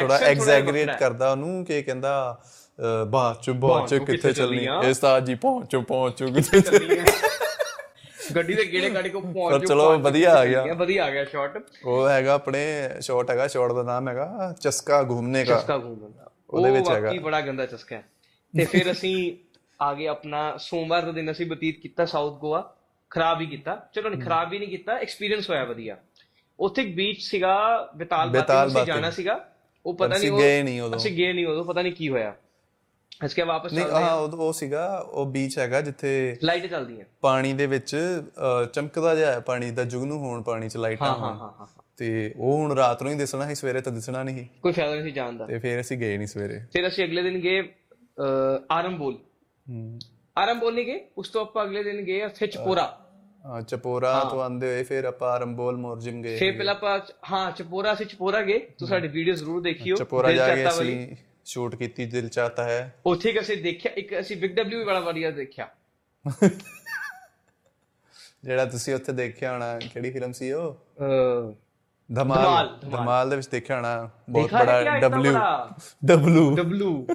ਥੋੜਾ 0.00 0.16
ਐਗਜ਼ੈਗਰੇਟ। 0.18 0.90
ਕਰਦਾ 0.98 1.30
ਉਹਨੂੰ 1.30 1.64
ਕਿ 1.64 1.82
ਕਹਿੰਦਾ 1.82 2.40
ਅਹ, 2.42 3.04
ਬਾਚੋ 3.06 3.54
ਬਾਚੋ 3.54 4.04
ਕਿੱਥੇ 4.04 4.32
ਚੱਲਣੀ 4.32 4.64
ਇਹ 4.64 4.90
ਉਸਤਾਦ 4.90 5.24
ਜੀ 5.24 5.34
ਪਹੁੰਚੋ 5.34 5.80
ਪਹੁੰਚੋ 5.82 6.26
ਕਿੱਥੇ 6.26 6.60
ਚੱਲਣੀ? 6.60 7.00
ਗੱਡੀ 8.36 8.54
ਦੇ 8.54 8.64
ਗੇੜੇ 8.72 8.90
ਕੱਢ 8.90 9.04
ਕੇ 9.04 9.20
ਪਹੁੰਚ 9.20 9.66
ਚਲੋ 9.66 9.98
ਵਧੀਆ 9.98 10.34
ਆ 10.34 10.46
ਗਿਆ। 10.46 10.74
ਵਧੀਆ 10.74 11.04
ਆ 11.04 11.10
ਗਿਆ 11.10 11.24
ਸ਼ਾਟ 11.24 11.62
ਉਹ 11.84 12.08
ਹੈਗਾ 12.08 12.34
ਆਪਣੇ 12.34 12.90
ਸ਼ਾਟ 13.00 13.30
ਹੈਗਾ 13.30 13.46
ਸ਼ਾਟ 13.46 13.72
ਦਾ 13.72 13.82
ਨਾਮ 13.82 14.08
ਹੈਗਾ 14.08 14.54
ਚਸਕਾ 14.60 15.02
ਘੂਮਨੇ 15.02 15.44
ਕਾ 15.44 15.56
ਚਸਕਾ 15.56 15.78
ਘੂਮਣ 15.78 16.10
ਦਾ। 16.10 16.30
ਉਹਦੇ 16.50 16.70
ਉਹ 16.70 16.74
ਵਿੱਚ 16.76 16.88
ਹੈਗਾ। 16.90 17.06
ਵਾਕਈ 17.06 17.18
ਬੜਾ 17.18 17.40
ਗੰਦਾ 17.40 17.66
ਚਸਕਾ 17.66 17.96
ਹੈ। 17.96 18.04
ਤੇ 18.56 18.64
ਫਿਰ 18.64 18.90
ਅਸੀਂ 18.90 19.36
ਆ 19.82 19.94
ਗਏ 19.94 20.06
ਆਪਣਾ 20.06 20.56
ਸੋਮਵਾਰ 20.56 21.02
ਦਾ 21.02 21.12
ਦਿਨ 21.12 21.30
ਅਸੀਂ 21.30 21.46
ਬਤੀਤ 21.46 21.80
ਕੀਤਾ 21.80 22.04
ਸਾਊਥ 22.04 22.40
ਗੋਆ 22.40 22.74
ਖਰਾਬ 23.10 23.40
ਹੀ 23.40 23.46
ਕੀਤਾ। 23.46 23.88
ਚਲੋ 23.94 24.08
ਨਹੀਂ 24.08 24.20
ਖਰਾਬ 24.20 24.50
ਵੀ 24.50 24.58
ਨਹੀਂ 24.58 24.68
ਕੀਤਾ 24.68 24.98
ਐਕਸਪੀਰੀਅੰਸ 24.98 25.50
ਹੋਇਆ 25.50 25.64
ਵਧੀਆ। 25.64 25.96
ਉੱਥੇ 26.58 26.82
ਇੱਕ 26.82 26.96
ਬੀਚ 26.96 27.22
ਸੀਗਾ 27.22 27.56
ਬੇਤਾਲ 27.96 28.28
ਬਾਤੀ 28.28 28.74
ਬਾਤੀ। 28.74 28.86
ਜਾਣਾ 28.86 29.10
ਸੀਗਾ। 29.10 29.48
ਉਹ 29.86 29.94
ਪਤਾ 29.94 30.16
ਅਸੀਂ 30.16 30.32
ਨਹੀਂ 30.32 30.40
ਗਏ 30.40 30.62
ਨਹੀਂ 30.62 30.80
ਉਦੋਂ। 30.80 30.98
ਅਸੀਂ 30.98 31.16
ਗਏ 31.16 31.32
ਨਹੀਂ 31.32 31.46
ਉਦੋਂ 31.46 31.64
ਪਤਾ 31.64 31.82
ਨਹੀਂ 31.82 31.92
ਕੀ 31.92 32.08
ਹੋਇਆ। 32.08 32.34
ਅਸੀਂ 33.26 33.44
ਵਾਪਸ 33.44 33.72
ਨਹੀਂ 33.72 33.84
ਚੱਲਦੇ 33.84 34.02
ਹਾਂ 34.02 34.14
ਉਹ 34.14 34.36
ਉਹ 34.38 34.52
ਸੀਗਾ 34.52 34.84
ਉਹ 34.98 35.26
ਬੀਚ 35.26 35.58
ਹੈਗਾ 35.58 35.80
ਜਿੱਥੇ 35.80 36.10
ਲਾਈਟ 36.42 36.66
ਚੱਲਦੀਆਂ। 36.66 37.04
ਪਾਣੀ 37.20 37.52
ਦੇ 37.52 37.66
ਵਿੱਚ 37.66 37.96
ਚਮਕਦਾ 38.74 39.14
ਜਿਹਾ 39.14 39.32
ਹੈ 39.32 39.40
ਪਾਣੀ 39.40 39.70
ਦਾ 39.70 39.84
ਜੁਗਨੂ 39.84 40.18
ਹੋਣ 40.18 40.42
ਪਾਣੀ 40.42 40.68
ਚ 40.68 40.76
ਲਾਈਟਾਂ 40.76 41.08
ਹਾਂ 41.08 41.34
ਹਾਂ 41.36 41.50
ਹਾਂ 41.60 41.66
ਤੇ 41.96 42.32
ਉਹ 42.36 42.56
ਹੁਣ 42.56 42.72
ਰਾਤ 42.76 43.02
ਨੂੰ 43.02 43.12
ਹੀ 43.12 43.16
ਦਿਸਣਾ 43.18 43.46
ਸੀ 43.48 43.54
ਸਵੇਰੇ 43.54 43.80
ਤਾਂ 43.80 43.92
ਦਿਸਣਾ 43.92 44.22
ਨਹੀਂ। 44.22 44.44
ਕੋਈ 44.62 44.72
ਫਾਇਦਾ 44.72 44.92
ਨਹੀਂ 44.94 45.02
ਸੀ 45.04 45.10
ਜਾਣ 45.10 45.36
ਦਾ। 45.36 45.46
ਤੇ 45.46 45.58
ਫਿਰ 45.58 45.80
ਅਸੀਂ 45.80 45.98
ਗਏ 45.98 46.16
ਨਹੀਂ 46.16 46.28
ਸਵੇਰੇ। 46.28 46.58
ਫਿਰ 46.72 46.86
ਅਸੀਂ 46.88 47.04
ਅਗਲੇ 47.04 47.22
ਦਿਨ 47.22 47.38
ਗਏ 47.40 47.62
ਆਰੰਬੋਲ 48.70 49.18
ਆਰੰਬੋਲ 50.36 50.74
ਨਹੀਂ 50.74 50.86
ਗਏ 50.86 51.00
ਉਸ 51.18 51.28
ਤੋਂ 51.28 51.40
ਆਪਾਂ 51.40 51.64
ਅਗਲੇ 51.64 51.82
ਦਿਨ 51.84 52.00
ਗਏ 52.04 52.24
ਉੱਥੇ 52.24 52.46
ਚਪੋਰਾ। 52.46 52.84
ਹਾਂ 53.46 53.60
ਚਪੋਰਾ 53.62 54.18
ਤੋਂ 54.30 54.40
ਆਂਦੇ 54.42 54.66
ਹੋਏ 54.66 54.82
ਫਿਰ 54.84 55.04
ਆਪਾਂ 55.04 55.30
ਆਰੰਬੋਲ 55.32 55.76
ਮੋਰਜਿਮ 55.76 56.20
ਗਏ। 56.22 56.36
ਫਿਰ 56.38 56.52
ਪਹਿਲਾਂ 56.56 56.74
ਆਪਾਂ 56.74 56.98
ਹਾਂ 57.32 57.50
ਚਪੋਰਾ 57.52 57.92
ਅਸੀਂ 57.92 58.06
ਚਪੋਰਾ 58.06 58.40
ਗਏ। 58.42 58.58
ਤੂੰ 58.78 58.88
ਸਾਡੀ 58.88 59.08
ਵੀਡੀਓ 59.08 59.34
ਜ਼ਰੂਰ 59.34 59.62
ਦੇਖਿਓ। 59.62 59.96
ਚਪੋਰਾ 59.96 60.32
ਜਾ 60.32 60.54
ਕੇ। 60.54 60.66
ਅਸੀਂ 60.68 61.16
ਸ਼ੂਟ 61.50 61.74
ਕੀਤੀ 61.74 62.06
ਦਿਲ 62.06 62.28
ਚਾਹਤਾ 62.28 62.64
ਹੈ। 62.64 62.94
ਉੱਥੇ 63.06 63.30
ਇੱਕ 63.30 63.40
ਅਸੀਂ 63.40 63.56
ਦੇਖਿਆ 63.62 63.92
ਇੱਕ 63.96 64.20
ਅਸੀਂ 64.20 64.36
ਬਿਗ 64.36 64.50
ਡਬਲਿਊ 64.50 64.78
ਵੀ 64.78 64.84
ਬੜਾ 64.84 65.00
ਵਧੀਆ 65.00 65.30
ਦੇਖਿਆ। 65.30 65.68
ਜਿਹੜਾ 68.44 68.64
ਤੁਸੀਂ 68.64 68.94
ਉੱਥੇ 68.94 69.12
ਦੇਖਿਆ 69.12 69.52
ਹੋਣਾ 69.52 69.78
ਕਿਹੜੀ 69.78 70.10
ਫਿਲਮ 70.10 70.32
ਸੀ 70.32 70.52
ਉਹ? 70.52 70.76
ਧਮਾਲ। 72.14 72.78
ਧਮਾਲ, 72.90 73.30
ਦੇ 73.30 73.36
ਵਿੱਚ 73.36 73.48
ਦੇਖਿਆ 73.48 73.76
ਹੋਣਾ 73.76 74.10
ਬਹੁਤ 74.30 74.52
ਬੜਾ 74.52 74.98
ਡਬਲਯੂ? 74.98 75.32
ਡਬਲਯੂ 76.04 76.56
ਡਬਲੂ 76.56 77.06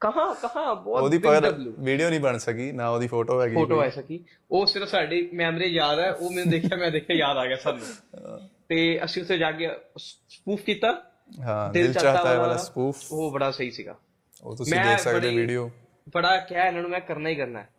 ਕਹਾਂ 0.00 0.34
ਕਹਾਂ 0.34 0.74
ਬਹੁਤ 0.74 1.02
ਉਹਦੀ 1.02 1.18
ਪਰ 1.18 1.54
ਵੀਡੀਓ 1.78 2.08
ਨਹੀਂ 2.10 2.20
ਬਣ 2.20 2.38
ਸਕੀ 2.38 2.72
ਨਾ 2.72 2.88
ਉਹਦੀ 2.88 3.06
ਫੋਟੋ 3.06 3.42
ਹੈਗੀ 3.42 3.54
ਫੋਟੋ 3.54 3.80
ਆਈ 3.80 3.90
ਸਕੀ। 3.90 4.24
ਉਹ 4.50 4.66
ਸਿਰਫ 4.66 4.88
ਸਾਡੀ 4.88 5.30
ਮੈਮਰੀ 5.32 5.68
ਯਾਦ 5.68 5.98
ਹੈ 5.98 6.12
ਉਹ 6.12 6.30
ਮੈਨੂੰ 6.30 6.50
ਦੇਖਿਆ 6.50 6.76
ਮੈਂ 6.76 6.90
ਦੇਖਿਆ 6.90 7.16
ਯਾਦ 7.16 7.36
ਆ 7.36 7.46
ਗਿਆ 7.46 7.56
ਸਾਨੂੰ। 7.56 7.86
ਤੇ 8.68 9.04
ਅਸੀਂ 9.04 9.22
ਉੱਥੇ 9.22 9.38
ਜਾ 9.38 9.52
ਕੇ 9.52 9.68
ਸਪੂਫ 9.98 10.60
ਕੀਤਾ। 10.60 11.09
ਹਾਂ 11.39 11.69
ਦਿਲ 11.73 11.93
ਚਾਹਤਾ 11.93 12.29
ਹੈ 12.29 12.37
ਵਾਲਾ 12.37 12.57
ਸਪੂਫ 12.59 12.97
ਉਹ 13.11 13.31
ਬੜਾ 13.31 13.49
ਸਹੀ 13.51 13.69
ਸੀਗਾ 13.71 13.95
ਉਹ 14.43 14.55
ਤੁਸੀਂ 14.55 14.75
ਮੈਂ 14.75 14.83
ਦੇਖ 14.85 14.99
ਸਕਦੇ 14.99 15.19
ਬੜੀ- 15.19 15.37
ਵੀਡੀਓ 15.37 15.69
ਬੜਾ 16.07 16.35
ਕਿਹਾ 16.39 16.65
ਇਹਨਾਂ 16.65 16.81
ਨੂੰ 16.81 16.89
ਮੈਂ 16.91 16.99
ਕਰਨਾ 17.01 17.29
ਹੀ 17.29 17.35
ਕਰਨਾ 17.35 17.59
ਹੈ 17.59 17.69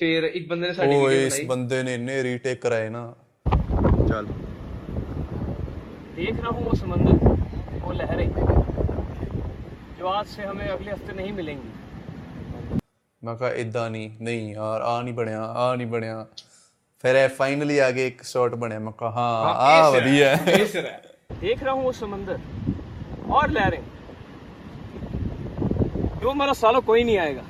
ਫਿਰ 0.00 0.24
ਇੱਕ 0.24 0.48
ਬੰਦੇ 0.48 0.66
ਨੇ 0.68 0.72
ਸਾਡੀ 0.74 0.94
ਉਹ 0.94 1.00
ਵੀਡੀਓ 1.00 1.20
ਇਸ 1.20 1.32
ਬਣਾਈ 1.32 1.46
ਬੰਦੇ 1.46 1.82
ਨੇ 1.82 1.94
ਇੰਨੇ 1.94 2.22
ਰੀਟੇਕ 2.22 2.60
ਕਰਾਏ 2.60 2.88
ਨਾ 2.90 3.12
ਚੱਲ 4.08 4.26
देख 6.16 6.38
रहा 6.38 6.50
हूँ 6.50 6.62
वो 6.62 6.72
समंदर 6.74 7.20
वो 7.82 7.92
लहरें 7.92 8.24
जो 9.98 10.08
आज 10.10 10.26
से 10.28 10.46
हमें 10.46 10.64
अगले 10.68 10.90
हफ्ते 10.90 11.14
नहीं 11.14 11.32
मिलेंगी 11.34 12.80
ਮੈਂ 13.22 13.34
ਕਿਹਾ 13.36 13.50
ਇਦਾਂ 13.58 13.88
ਨਹੀਂ 13.90 14.10
ਨਹੀਂ 14.22 14.52
ਯਾਰ 14.54 14.80
ਆ 14.82 15.00
ਨਹੀਂ 15.02 15.14
ਬਣਿਆ 15.14 15.42
ਆ 15.56 15.74
ਨਹੀਂ 15.76 15.86
ਬਣਿਆ 15.86 16.24
ਫਿਰ 17.04 17.16
ਇਹ 17.16 17.28
ਫਾਈਨਲੀ 17.30 17.78
ਆ 17.78 17.90
ਕੇ 17.90 18.06
ਇੱਕ 18.06 18.22
ਸ਼ਾਟ 18.24 18.54
ਬਣਿਆ 18.56 18.78
ਮੈਂ 18.80 18.92
ਕਿਹਾ 18.94 19.10
ਹਾਂ 19.12 19.54
ਆ 19.66 19.90
ਵਧੀਆ 19.90 20.34
ਹੈ। 20.38 20.56
देख 21.40 21.62
रहा 21.62 21.72
हूँ 21.72 21.84
वो 21.84 21.92
समंदर 21.94 22.40
और 23.32 23.50
लहरें 23.50 23.82
जो 26.16 26.30
हमारा 26.30 26.54
सालों 26.56 26.82
कोई 26.84 27.04
नहीं 27.04 27.18
आएगा 27.20 27.44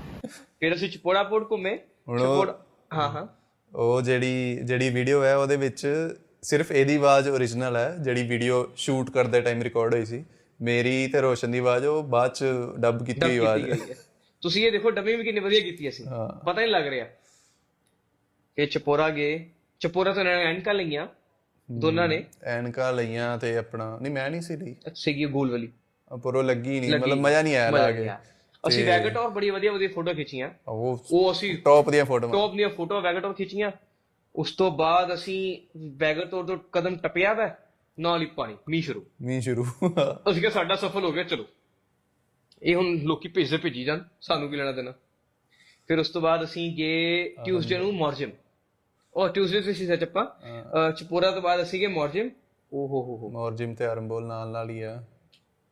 फिर 0.60 0.74
ਅਸੀਂ 0.74 0.88
ਚਪੋੜਾ 0.90 1.22
ਪੋੜ 1.24 1.42
ਘੁੰਮੇ 1.44 1.74
ਹੁਣ 2.08 2.20
ਉਹ- 2.20 2.26
ਚਪੋੜਾ 2.26 2.54
ਹਾਂ 2.90 3.08
ਹਾਂ 3.10 3.26
ਉਹ 3.72 4.00
ਜਿਹੜੀ 4.02 4.58
ਜਿਹੜੀ 4.62 4.88
ਵੀਡੀਓ 4.90 5.22
ਹੈ 5.24 5.34
ਉਹਦੇ 5.36 5.56
ਵਿੱਚ 5.58 5.86
ਸਿਰਫ 6.42 6.70
ਇਹਦੀ 6.72 6.96
ਆਵਾਜ਼ 6.96 7.28
ਓਰੀਜਨਲ 7.30 7.76
ਹੈ 7.76 7.88
ਜਿਹੜੀ 8.00 8.22
ਵੀਡੀਓ 8.26 8.62
ਸ਼ੂਟ 8.78 9.10
ਕਰਦੇ 9.10 9.40
ਟਾਈਮ 9.40 9.62
ਰਿਕਾਰਡ 9.62 9.94
ਹੋਈ 9.94 10.04
ਸੀ 10.06 10.24
ਮੇਰੀ 10.60 11.06
ਤੇ 11.08 11.20
ਰੋਸ਼ਨ 11.20 11.50
ਦੀ 11.50 11.58
ਆਵਾਜ਼ 11.58 11.86
ਉਹ 11.86 12.02
ਬਾਅਦ 12.10 12.32
ਚ 12.34 12.44
ਡਬ 12.78 13.04
ਕੀਤੀ 13.04 13.22
ਹੋਈ 13.22 13.36
ਆਵਾਜ਼ 13.38 13.64
ਕੀਤੀ 13.64 13.78
ਗਈ 13.78 13.90
ਹੈ। 13.90 13.96
ਤੁਸੀਂ 14.42 14.66
ਇਹ 14.66 14.72
ਦੇਖੋ 14.72 14.90
ਡਬਿੰਗ 14.92 15.18
ਵੀ 15.18 15.24
ਕਿੰਨੀ 15.24 15.40
ਵਧੀਆ 15.40 15.60
ਕੀਤੀ 15.60 15.88
ਅਸੀਂ 15.88 16.06
ਹਾਂ। 16.06 16.28
ਪਤਾ 16.40 16.52
ਨਹੀਂ 16.52 16.68
ਲੱਗ 16.68 16.86
ਰਿਹਾ 16.86 17.06
ਕਿ 18.58 18.66
ਚਪੋਰਾ 18.68 19.08
ਗਏ 19.12 19.38
ਚਪੋਰਾ 19.80 20.12
ਤੋਂ 20.12 20.22
ਇਹਨਾਂ 20.22 20.36
ਨੇ 20.36 20.44
ਐਨਕਾਂ 20.44 20.74
ਲਈਆਂ 20.74 21.06
ਦੋਨਾਂ 21.71 22.08
ਨੇ? 22.08 22.25
ਐਨਕਾਂ 22.43 22.93
ਲਈਆਂ 22.93 23.38
ਤੇ 23.38 23.58
ਆਪਣਾ 23.58 23.99
ਨਹੀਂ 24.01 24.13
ਮੈਂ 24.13 24.30
ਨਹੀਂ 24.30 24.41
ਸੀ 24.41 24.56
ਲਈ। 24.56 24.75
ਸੀਗੀ 24.95 25.25
ਗੋਲ 25.25 25.51
ਵਾਲੀ। 25.51 25.71
ਪਰ 26.23 26.36
ਉਹ 26.36 26.43
ਲੱਗੀ 26.43 26.80
ਨਹੀਂ 26.80 26.91
ਮਤਲਬ 26.91 27.17
ਮਜ਼ਾ 27.17 27.41
ਨਹੀਂ 27.41 27.56
ਆਇਆ 27.56 27.69
ਲਾ 27.69 27.91
ਕੇ। 27.91 28.10
ਅਸੀਂ 28.67 28.86
ਵੈਗਟੌਰ 28.86 29.30
ਬੜੀ 29.30 29.49
ਵਧੀਆ 29.49 29.71
ਵਧੀਆ 29.71 29.89
ਫੋਟੋ 29.95 30.13
ਖਿੱਚੀਆਂ। 30.13 30.49
ਉਹ 30.67 31.32
ਅਸੀਂ 31.32 31.58
ਟੌਪ 31.58 31.89
ਦੀਆਂ 31.89 32.06
ਫੋਟੋਆਂ। 32.06 32.32
ਟੌਪ 32.32 32.54
ਦੀਆਂ 32.54 32.69
ਫੋਟੋ 32.69 33.01
ਵੈਗਟੌਰ 33.01 33.34
ਖਿੱਚੀਆਂ। 33.34 33.71
ਉਸ 34.36 34.51
ਤੋਂ 34.51 34.71
ਬਾਅਦ 34.71 35.13
ਅਸੀਂ 35.13 35.58
ਵੈਗਟੌਰ 35.97 36.43
ਤੋਂ 36.43 36.58
ਕਦਮ 36.71 36.95
ਟਪਿਆ 36.95 37.34
ਵੈ 37.34 37.49
ਨਾਲ 37.99 38.21
ਹੀ 38.21 38.25
ਪਾਣੀ 38.25 38.58
ਮੀਂਹ 38.69 38.84
ਸ਼ੁਰੂ। 38.84 39.06
ਮੀਂਹ 39.21 39.41
ਸ਼ੁਰੂ। 39.41 39.65
ਅਸੀਂ 40.30 40.41
ਕਿਹਾ 40.41 40.51
ਸਾਡਾ 40.51 40.75
ਸਫਲ 40.75 41.04
ਹੋ 41.04 41.12
ਗਿਆ 41.12 41.23
ਚਲੋ। 41.23 41.45
ਇਹ 42.63 42.75
ਹੁਣ 42.75 42.97
ਲੋਕੀ 42.97 43.30
ਭੇਜਦੇ 43.30 43.58
ਭੇਜੀ 43.58 43.84
ਜਾਣ 43.84 43.99
ਸਾਨੂੰ 44.21 44.49
ਕੀ 44.49 44.56
ਲੈਣਾ 44.56 44.71
ਦੇਣਾ। 44.71 44.93
ਫਿਰ 45.88 45.99
ਉਸ 45.99 46.10
ਤੋਂ 46.10 46.21
ਬਾਅਦ 46.21 46.43
ਅਸੀਂ 46.43 46.75
ਗਏ 46.75 47.36
ਟਿਊਸਡੇ 47.45 47.78
ਨੂੰ 47.78 47.93
ਮੋਰਜਮ 47.93 48.30
ਉਹ 49.15 49.28
ਟਿਊਸਡੇ 49.30 49.62
ਤੇ 49.62 49.73
ਸੀ 49.73 49.86
ਸੱਚ 49.88 50.04
ਆਪਾਂ 50.04 50.25
ਚਪੋਰਾ 50.91 51.32
ਤੋਂ 51.32 51.41
ਬਾਅਦ 51.41 51.62
ਅਸੀਂ 51.62 51.80
ਗਏ 51.80 51.88
ਮੋਰਜਮ 51.88 52.30
ਓ 52.71 52.88
ਹੋ 52.88 53.01
ਹੋ 53.04 53.17
ਹੋ 53.17 53.30
ਮੋਰਜਿਮ 53.30 53.73
ਤੇ 53.75 53.86
ਆਰੰਬੋਲ 53.86 54.25
ਨਾਲ 54.25 54.49
ਨਾਲ 54.49 54.69
ਹੀ 54.69 54.82
ਆ 54.82 55.01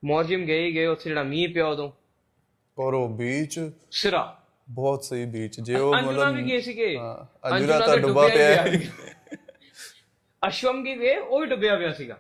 ਮੋਰਜਮ 0.04 0.46
ਗਏ 0.46 0.66
ਹੀ 0.66 0.74
ਗਏ 0.76 0.86
ਉੱਥੇ 0.86 1.10
ਜਿਹੜਾ 1.10 1.24
ਮੀਂਹ 1.24 1.54
ਪਿਆ 1.54 1.66
ਉਦੋਂ 1.68 1.92
ਪਰ 2.78 2.94
ਉਹ 2.94 3.10
ਬੀਚ 3.10 3.60
ਸਿਰਾ 3.92 4.22
ਬਹੁਤ 4.68 5.04
ਸਹੀ 5.04 5.26
ਬੀਚ 5.26 5.60
ਜੇ 5.60 5.76
ਉਹ 5.76 5.96
ਅੰਜੁਨਾ 5.96 6.12
ਮਤਲਬ 6.12 6.36
ਵੀ 6.36 6.50
ਗਏ 6.50 6.60
ਸੀਗੇ 6.62 6.98
ਹਾਂ, 6.98 7.16
ਅੰਜੁਨਾ 7.48 7.80
ਤਾਂ 7.80 7.88
ਤਾਂ 7.88 7.98
ਡੁੱਬਾ 7.98 8.28
ਪਿਆ 8.28 8.66
ਹੀ 8.66 8.80
ਅਸ਼ਵਮ 10.42 10.82
ਵੀ 10.84 10.96
ਗਏ 11.00 11.16
ਉਹ 11.18 11.40
ਵੀ 11.40 11.46
ਡੁੱਬਿਆ 11.48 11.76
ਪਿਆ 11.76 11.92
ਸੀਗਾ 11.94 12.18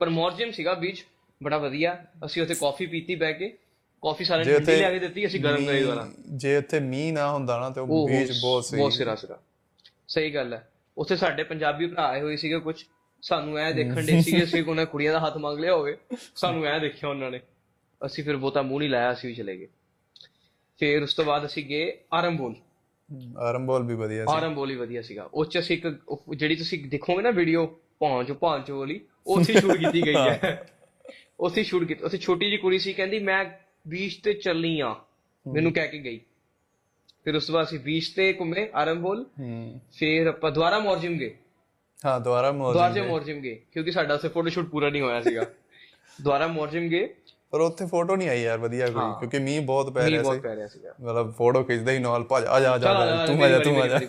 ਪਰ 0.00 0.08
ਮੋਰਜਮ 0.08 0.50
ਸੀਗਾ 0.50 0.74
ਬੀਚ 0.74 1.04
ਬੜਾ 1.40 1.58
ਵਧੀਆ 1.58 1.96
ਅਸੀਂ 2.24 2.42
ਉੱਥੇ 2.42 2.54
ਕਾਫੀ 2.54 2.86
ਪੀਤੀ 2.86 3.14
ਬਹਿ 3.14 3.32
ਕੇ 3.34 3.48
ਕਾਫੀ 4.02 4.24
ਸਾਰਿਆਂ 4.24 4.44
ਜੇ 4.44 4.58
ਨੇ 4.60 4.76
ਲਿਆ 4.76 4.90
ਕੇ 4.90 4.98
ਦਿੱਤੀ 4.98 5.26
ਅਸੀਂ 5.26 5.40
ਗਰਮ 5.40 5.64
ਕਰੀ 5.66 5.82
ਦੁਆਰਾ 5.82 6.06
ਜੇ 6.36 6.56
ਉੱਥੇ 6.56 6.80
ਮੀਂਹ 6.80 7.12
ਨਾ 7.12 7.30
ਹੁੰਦਾ 7.32 7.58
ਨਾ 7.60 7.70
ਤੇ 7.70 7.80
ਉਹ 7.80 8.08
ਬੀਚ 8.08 8.32
ਬਹੁਤ 8.32 8.64
ਸਹੀ 8.64 8.78
ਬਹੁਤ 8.78 8.92
ਸਿਰਾ 8.92 9.14
ਸਿਰਾ 9.14 9.38
ਸਹੀ 10.08 10.34
ਗੱਲ 10.34 10.54
ਹੈ। 10.54 10.68
ਉੱਥੇ 10.96 11.16
ਸਾਡੇ 11.16 11.42
ਪੰਜਾਬੀ 11.42 11.86
ਭਰਾ 11.86 12.06
ਆਏ 12.06 12.20
ਹੋਏ 12.20 12.36
ਸੀਗੇ 12.36 12.58
ਕੁਝ 12.58 12.84
ਸਾਨੂੰ 13.22 13.58
ਐ 13.58 13.72
ਦੇਖਣ 13.72 14.04
ਦੇ 14.04 14.20
ਸੀਗੇ 14.20 14.42
ਅਸੀਂ 14.44 14.62
ਉਹਨਾਂ 14.64 14.86
ਕੁੜੀਆਂ 14.86 15.12
ਦਾ 15.12 15.20
ਹੱਥ 15.20 15.36
ਮੰਗ 15.36 15.58
ਲਿਆ 15.58 15.74
ਹੋਵੇ। 15.74 15.96
ਸਾਨੂੰ 16.34 16.64
ਐ 16.66 16.78
ਦੇਖਿਆ 16.78 17.10
ਉਹਨਾਂ 17.10 17.30
ਨੇ। 17.30 17.40
ਅਸੀਂ 18.06 18.24
ਫਿਰ 18.24 18.36
ਬਹੁਤਾ 18.36 18.62
ਮੂੰਹ 18.62 18.78
ਨਹੀਂ 18.78 18.90
ਲਾਇਆ 18.90 19.12
ਅਸੀਂ 19.12 19.28
ਵੀ 19.28 19.34
ਚਲੇ 19.34 19.56
ਗਏ। 19.56 19.68
ਫਿਰ 20.78 21.02
ਉਸ 21.02 21.14
ਤੋਂ 21.14 21.24
ਬਾਅਦ 21.24 21.46
ਅਸੀਂ 21.46 21.64
ਗਏ 21.64 21.92
ਆਰੰਬੋਲ 22.12 22.54
ਆਰੰਬੋਲ 23.38 23.86
ਵੀ 23.86 23.94
ਵਧੀਆ 23.94 24.24
ਸੀ। 24.24 24.36
ਆਰੰਬੋਲ 24.36 24.70
ਹੀ 24.70 24.76
ਵਧੀਆ 24.76 25.02
ਸੀਗਾ। 25.02 25.28
ਉਹ 25.34 25.44
ਚ 25.44 25.58
ਅਸੀਂ 25.58 25.76
ਇੱਕ 25.76 25.96
ਜਿਹੜੀ 26.36 26.56
ਤੁਸੀਂ 26.56 26.88
ਦੇਖੋਗੇ 26.88 27.22
ਨਾ 27.22 27.30
ਵੀਡੀਓ 27.30 27.66
ਪਹੁੰਚ 27.98 28.32
ਪਹੁੰਚ 28.32 28.70
ਵਾਲੀ 28.70 29.00
ਉੱਥੇ 29.26 29.60
ਸ਼ੂਟ 29.60 29.76
ਕੀਤੀ 29.76 30.02
ਗਈ 30.06 30.14
ਹੈ। 30.14 30.66
ਉੱਥੇ 31.40 31.62
ਸ਼ੂਟ 31.64 31.84
ਕੀਤੀ 31.84 32.04
ਉੱਥੇ 32.04 32.18
ਛੋਟੀ 32.18 32.46
ਜਿਹੀ 32.46 32.58
ਕੁੜੀ 32.58 32.78
ਸੀ 32.78 32.92
ਕਹਿੰਦੀ 32.92 33.18
ਮੈਂ 33.18 33.44
ਬੀਚ 33.88 34.20
ਤੇ 34.22 34.32
ਚੱਲਣੀ 34.32 34.80
ਆ। 34.80 34.94
ਮੈਨੂੰ 35.46 35.72
ਕਹਿ 35.72 35.88
ਕੇ 35.88 35.98
ਗਈ। 35.98 36.20
ਫਿਰ 37.28 37.36
ਉਸ 37.36 37.46
ਤੋਂ 37.46 37.54
ਬਾਅਦ 37.54 37.66
ਅਸੀਂ 37.66 37.80
ਬੀਚ 37.80 38.08
ਤੇ 38.08 38.36
ਘੁੰਮੇ 38.40 38.68
ਆਰੰਬੋਲ 38.74 39.26
ਹੂੰ। 39.40 39.80
ਫਿਰ 39.98 40.26
ਆਪਾਂ 40.26 40.50
ਦੁਬਾਰਾ 40.50 40.78
ਮੋਰਜਮ 40.78 41.16
ਗਏ। 41.18 41.36
ਹਾਂ 42.06 42.20
ਦੁਬਾਰਾ 42.20 42.52
ਮੋਰਜਿਮ 42.52 43.06
ਮੋਰਜਮ 43.06 43.40
ਗਏ। 43.40 43.62
ਕਿਉਂਕਿ 43.72 43.92
ਸਾਡਾ 43.92 44.14
ਉੱਥੇ 44.14 44.28
ਫੋਟੋ 44.28 44.48
ਸ਼ੂਟ 44.48 44.68
ਪੂਰਾ 44.68 44.90
ਨਹੀਂ 44.90 45.02
ਹੋਇਆ 45.02 45.20
ਸੀਗਾ। 45.22 45.42
ਦੁਬਾਰਾ 46.22 46.46
ਮੋਰਜਮ 46.46 46.88
ਗਏ। 46.88 47.14
ਪਰ 47.50 47.60
ਉੱਥੇ 47.60 47.86
ਫੋਟੋ 47.86 48.16
ਨਹੀਂ 48.16 48.28
ਆਈ 48.28 48.42
ਯਾਰ 48.42 48.58
ਵਧੀਆ 48.58 48.86
ਕੋਈ 48.86 49.02
ਕਿਉਂਕਿ 49.18 49.38
ਮੀਂਹ 49.38 49.60
ਬਹੁਤ 49.60 49.92
ਪੈ 49.92 50.10
ਰਿਹਾ 50.10 50.22
ਬਹੁਤ 50.22 50.34
ਸੀ। 50.34 50.40
ਪੈ 50.40 50.56
ਰਿਹਾ 50.56 50.66
ਸੀਗਾ। 50.68 50.94
ਮਤਲਬ 51.00 51.34
ਫੋਟੋ 51.34 51.64
ਖਿੱਚਦੇ 51.64 51.92
ਹੀ 51.92 51.98
ਨਾਲ 51.98 52.24
ਭੱਜ 52.24 52.44
ਆ 52.44 52.60
ਜਾ 52.60 52.72
ਆ 52.72 52.78
ਜਾ, 52.78 53.26
ਤੂੰ 53.26 53.44
ਆ 53.44 53.48
ਜਾ 53.48 53.58
ਤੂੰ 53.58 53.82
ਆ 53.82 53.86
ਜਾ। 53.88 54.00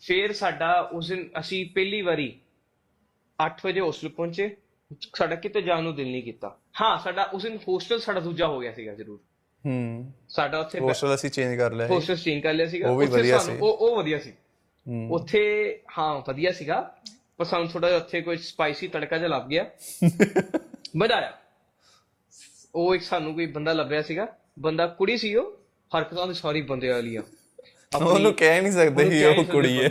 ਫਿਰ 0.00 0.32
ਸਾਡਾ 0.32 0.80
ਉਸ 0.92 1.08
ਦਿਨ 1.08 1.28
ਅਸੀਂ 1.40 1.66
ਪਹਿਲੀ 1.66 2.02
ਵਾਰੀ 2.02 2.38
8 3.38 3.60
ਵਜੇ 3.64 3.80
ਹੋਸਟਲ 3.80 4.08
ਪਹੁੰਚੇ। 4.08 4.56
ਸਾਡਾ 5.16 5.34
ਕਿਤੇ 5.34 5.62
ਜਾਣ 5.62 5.82
ਨੂੰ 5.82 5.94
ਦਿਲ 5.94 6.10
ਨਹੀਂ 6.10 6.22
ਕੀਤਾ। 6.22 6.58
ਹਾਂ 6.80 6.98
ਸਾਡਾ 6.98 7.22
ਉਸ 7.22 7.42
ਦਿਨ 7.42 7.56
ਹੋਸਟਲ 7.56 8.00
ਸਾਡਾ 8.00 8.20
ਦੂਜਾ 8.20 8.46
ਹੋ 8.46 8.60
ਗਿਆ 8.60 8.72
ਸੀਗਾ 8.72 8.94
ਜ਼ਰੂਰ। 8.94 9.20
ਹੂੰ। 9.66 10.12
ਸਾਡਾ 10.28 10.58
ਉੱਥੇ 10.58 10.78
ਹੋਸਟਲ 10.80 11.14
ਅਸੀਂ 11.14 11.30
ਚੇਂਜ 11.30 11.58
ਕਰ 11.58 11.72
ਲਿਆ 11.72 11.88
ਸੀ। 11.88 11.94
ਹੋਸਟਲ 11.94 12.16
ਚੇਂਜ 12.16 12.42
ਕਰ 12.42 12.54
ਲਿਆ 12.54 12.66
ਸੀਗਾ। 12.66 12.90
ਉਹ 12.90 12.98
ਵੀ 12.98 13.06
ਵਧੀਆ 13.06 13.38
ਸੀ। 13.38 13.52
ਉਹ 13.52 13.72
ਉਹ 13.72 13.96
ਵਧੀਆ 13.96 14.18
ਸੀ। 14.18 14.32
ਹੂੰ। 14.88 15.08
ਉੱਥੇ 15.10 15.78
ਹਾਂ 15.98 16.22
ਵਧੀਆ 16.28 16.52
ਸੀਗਾ। 16.52 16.96
ਪਰ 17.36 17.44
ਸਾਨੂੰ 17.44 17.68
ਥੋੜਾ 17.68 17.88
ਜਿਹਾ 17.88 18.00
ਉੱਥੇ 18.00 18.20
ਕੋਈ 18.20 18.36
ਸਪਾਈਸੀ 18.36 18.88
ਤੜਕਾ 18.88 19.18
ਜਿਹਾ 19.18 19.28
ਲੱਗ 19.28 19.42
ਗਿਆ। 19.42 19.70
ਮਜ਼ਾ 20.96 21.16
ਆਇਆ। 21.16 21.38
ਉਹ 22.74 22.94
ਇੱਕ 22.94 23.04
ਸਾਨੂੰ 23.04 23.34
ਕੋਈ 23.34 23.46
ਬੰਦਾ 23.46 23.72
ਲੱਭਿਆ 23.72 24.02
ਸੀਗਾ। 24.02 24.36
ਬੰਦਾ 24.58 24.86
ਕੁੜੀ 24.86 25.16
ਸੀ 25.16 25.34
ਉਹ। 25.34 25.58
ਹਰਕਤਾਂ 25.98 26.26
ਦੀ 26.26 26.34
ਸਾਰੀ 26.34 26.62
ਬੰਦੇ 26.62 26.88
ਵਾਲੀਆਂ 26.88 27.22
ਉਹਨੂੰ 27.96 28.34
ਕਹਿ 28.34 28.60
ਨਹੀਂ 28.60 28.72
ਸਕਦੇ 28.72 29.04
ਉਹ 29.04 29.30
ਹੀ 29.30 29.36
ਨਹੀਂ 29.36 29.46
ਕੁੜੀ 29.46 29.84
ਹੈ। 29.84 29.90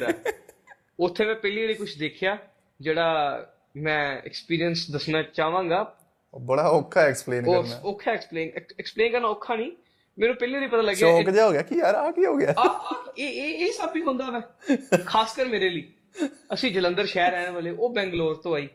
ਉੱਥੇ 0.99 1.25
ਮੈਂ 1.25 1.35
ਪਹਿਲੀ 1.35 1.61
ਵਾਰੀ 1.61 1.73
ਕੁਝ 1.73 1.97
ਦੇਖਿਆ। 1.97 2.37
ਜਿਹੜਾ 2.81 3.39
ਮੈਂ 3.75 4.17
ਐਕਸਪੀਰੀਅੰਸ 4.25 4.91
ਦੱਸਣਾ 4.91 5.21
ਚਾਹਾਂਗਾ। 5.21 5.81
ਉਹ 5.81 5.98
ਬੜਾ 6.37 6.67
ਔਖਾ 6.67 7.01
ਐਕਸਪਲੇਨ 7.01 7.45
ਕਰਨਾ। 7.45 7.81
ਔਖਾ 7.83 8.11
ਐਕਸਪਲੇਨ 8.11 8.51
ਐਕਸਪਲੇਨ 8.79 9.11
ਕਰਨਾ 9.11 9.27
ਔਖਾ 9.27 9.55
ਨਹੀਂ। 9.55 9.71
ਮੈਨੂੰ 10.19 10.35
ਪਹਿਲੇ 10.35 10.59
ਨਹੀਂ 10.59 10.69
ਪਤਾ 10.69 10.81
ਲੱਗਿਆ 10.81 11.07
ਸ਼ੌਕ 11.07 11.29
ਜਿਹਾ 11.29 11.47
ਹੋ 11.47 11.51
ਗਿਆ 11.51 11.61
ਕਿ 11.61 11.75
ਯਾਰ 11.75 11.95
ਆ 11.95 12.11
ਕੀ 12.11 12.25
ਹੋ 12.25 12.37
ਗਿਆ? 12.37 12.55
ਇਹ 13.17 13.29
ਇਹ 13.29 13.67
ਇਹ 13.67 13.73
ਸਭ 13.73 13.89
ਵੀ 13.93 14.01
ਹੁੰਦਾ 14.01 14.29
ਵਾ। 14.29 14.41
ਖਾਸ 15.05 15.35
ਕਰ 15.35 15.45
ਮੇਰੇ 15.45 15.69
ਲਈ। 15.69 15.91
ਅਸੀਂ 16.53 16.71
ਜਲੰਧਰ 16.71 17.05
ਸ਼ਹਿਰ 17.05 17.31
ਰਹਿਣ 17.31 17.51
ਵਾਲੇ 17.51 17.69
ਉਹ 17.69 17.89
ਬੈਂਗਲੌਰ 17.89 18.35
ਤੋਂ 18.35 18.55
ਆਈ। 18.55 18.69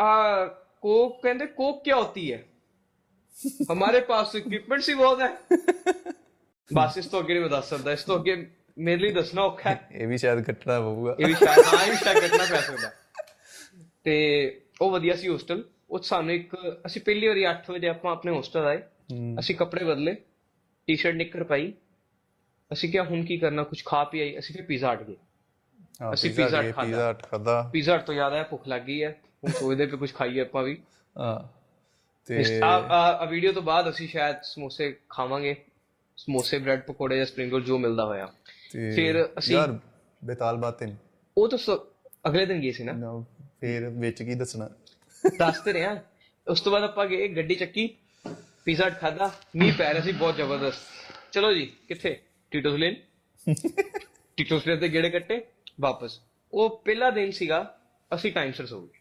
ਆ 0.00 0.44
ਕੋਕ 0.80 1.22
ਕਹਿੰਦੇ 1.22 1.46
ਕੋਕ 1.46 1.84
ਕੀ 1.84 1.92
ਹੁੰਦੀ 1.92 2.32
ਹੈ? 2.32 2.44
ਹਮਾਰੇ 3.72 4.00
ਪਾਸ 4.00 4.34
ਇਕਵਿਪਮੈਂਟਸ 4.34 4.88
ਹੀ 4.88 4.94
ਬਹੁਤ 4.94 5.20
ਹੈ। 5.20 5.36
ਬਸ 6.74 6.98
ਇਸ 6.98 7.06
ਤੋਂ 7.06 7.20
ਅੱਗੇ 7.20 7.32
ਨਹੀਂ 7.32 7.42
ਮੈਂ 7.42 7.50
ਦੱਸ 7.50 7.70
ਸਕਦਾ। 7.70 7.92
ਇਸ 7.92 8.04
ਤੋਂ 8.04 8.18
ਅੱਗੇ 8.18 8.50
ਮੇਰੇ 8.78 9.00
ਲਈ 9.00 9.12
ਦੱਸਣਾ 9.12 9.42
ਔਖਾ 9.42 9.70
ਹੈ। 9.70 9.88
ਇਹ 9.92 10.08
ਵੀ 10.08 10.18
ਸ਼ਾਇਦ 10.18 10.40
ਕੱਟਣਾ 10.40 10.80
ਪਊਗਾ। 10.80 11.16
ਇਹ 11.20 11.26
ਵੀ 11.26 11.34
ਸ਼ਾਇਦ 11.34 11.58
ਹਾਂ 11.58 11.84
ਇਹ 11.86 11.90
ਵੀ 11.90 11.96
ਸ਼ਾਇਦ 11.96 12.18
ਕੱਟਣਾ 12.18 12.44
ਪੈ 12.50 12.60
ਸਕਦਾ। 12.60 12.92
ਤੇ 14.04 14.16
ਉਹ 14.80 14.90
ਵਧੀਆ 14.90 15.16
ਸੀ 15.16 15.28
ਹੋਸਟਲ। 15.28 15.64
ਉਹ 15.90 15.98
ਸਾਨੂੰ 15.98 16.34
ਇੱਕ 16.34 16.56
ਅਸੀਂ 16.86 17.02
ਪਹਿਲੀ 17.02 17.26
ਵਾਰੀ 17.26 17.46
8 17.46 17.72
ਵਜੇ 17.72 17.88
ਆਪਾਂ 17.88 18.12
ਆਪਣੇ 18.12 18.32
ਹੋਸਟਲ 18.32 18.60
ਆਏ। 18.60 18.82
ਅਸੀਂ 19.38 19.56
ਕੱਪੜੇ 19.56 19.84
ਬਦਲੇ 19.84 20.16
ਟੀ-ਸ਼ਰਟ 20.86 21.14
ਨਿੱਕਰ 21.14 21.44
ਪਾਈ। 21.44 21.72
ਅਸੀਂ 22.72 22.92
ਕਿਹਾ 22.92 23.02
ਹੁਣ 23.02 23.24
ਕੀ 23.24 23.38
ਕਰਨਾ 23.38 23.62
ਕੁਝ 23.62 23.84
ਖਾ 23.84 24.04
ਪੀ 24.04 24.20
ਆਈ 24.20 24.38
ਅਸੀਂ 24.38 24.56
ਫਿਰ 24.56 24.64
ਪੀਜ਼ਾ 24.64 24.92
ਹਟ 24.92 25.02
ਗਏ। 25.02 25.16
ਅਸੀਂ 26.14 26.30
ਪੀਜ਼ਾ 26.34 26.62
ਖਾਧਾ। 26.62 26.84
ਪੀਜ਼ਾ 26.84 27.12
ਖਾਦਾ 27.12 27.70
ਪੀਜ਼ਾ 27.72 27.96
ਤੋਂ 27.96 28.14
ਯਾਦ 28.14 28.32
ਆਇਆ 28.32 28.42
ਭੁੱਖ 28.42 28.68
ਲੱਗ 28.68 28.90
ਹੈ। 29.02 29.20
ਹੁਣ 29.44 29.50
ਸੋਚਦੇ 29.50 29.86
ਪਏ 29.86 29.96
ਕੁਝ 29.96 30.14
ਖਾਈਏ 30.14 30.40
ਆਪਾਂ 30.40 30.62
ਵੀ। 30.62 30.82
ਹਾਂ। 31.18 31.56
ਤੇ 32.26 32.60
ਆ 32.64 33.24
ਵੀਡੀਓ 33.24 33.52
ਤੋਂ 33.52 33.62
ਬਾਅਦ 33.62 33.90
ਅਸੀਂ 33.90 34.08
ਸ਼ਾਇਦ 34.08 34.36
ਸਮੋਸੇ 34.42 34.96
ਖਾਵਾਂਗੇ। 35.08 35.56
ਸਮੋਸੇ 36.16 36.58
ਬ੍ਰੈਡ 36.58 36.80
ਪਕੌੜੇ 36.80 37.16
ਜਾਂ 37.16 37.26
ਸਪਰਿੰਗ 37.26 37.50
ਰੋਲ 37.50 37.62
ਜੋ 37.62 37.78
ਮਿਲਦਾ 37.78 38.04
ਹੋਇਆ। 38.04 38.26
ਫਿਰ 38.94 39.28
ਅਸੀਂ- 39.38 39.58
ਯਾਰ 39.58 39.78
ਬੇਤਾਲ 40.24 40.56
ਬਾਤਿਨ 40.56 40.96
ਉਹ 41.38 41.48
ਤਾਂ 41.48 41.58
ਅਗਲੇ 42.28 42.46
ਦਿਨ 42.46 42.60
ਗਏ 42.60 42.72
ਸੀ 42.72 42.84
ਨਾ 42.84 42.92
ਫਿਰ 43.60 43.88
ਵਿੱਚ 43.88 44.22
ਕੀ 44.22 44.34
ਦੱਸਣਾ? 44.34 44.70
ਦੱਸ 45.38 45.60
ਤੇ 45.60 45.72
ਰਿਹਾ। 45.72 45.96
ਉਸ 46.50 46.60
ਤੋਂ 46.60 46.72
ਬਾਅਦ 46.72 46.82
ਆਪਾਂ 46.82 47.06
ਗਏ 47.06 47.28
ਗੱਡੀ 47.28 47.54
ਚੱਕੀ 47.54 47.90
ਪੀਜ਼ਾ 48.64 48.90
ਖਾਦਾ 48.90 49.32
ਮੀਂਹ 49.56 49.74
ਪੈ 49.74 49.94
ਰਿਹਾ 49.94 50.04
ਸੀ 50.04 50.12
ਬਹੁਤ 50.12 50.36
ਜ਼ਬਰਦਸਤ। 50.36 50.78
ਚਲੋ 51.32 51.52
ਜੀ 51.52 51.66
ਕਿੱਥੇ? 51.66 52.20
Tito's 52.50 52.74
lane. 52.74 52.96
ਟੀਟੋਸ 54.36 54.66
ਲੇਨ 54.66 54.78
ਤੇ 54.78 54.88
ਗੇੜੇ 54.88 55.10
ਕੱਟੇ 55.10 55.46
ਵਾਪਸ। 55.80 56.20
ਉਹ 56.52 56.82
ਪਹਿਲਾ 56.84 57.10
ਦਿਨ 57.10 57.30
ਸੀਗਾ 57.30 57.78
ਅਸੀਂ 58.14 58.32
ਟਾਈਮ 58.32 58.52
ਸਿਰ 58.52 58.66
ਸੋ 58.66 58.80
ਗਏ। 58.80 58.98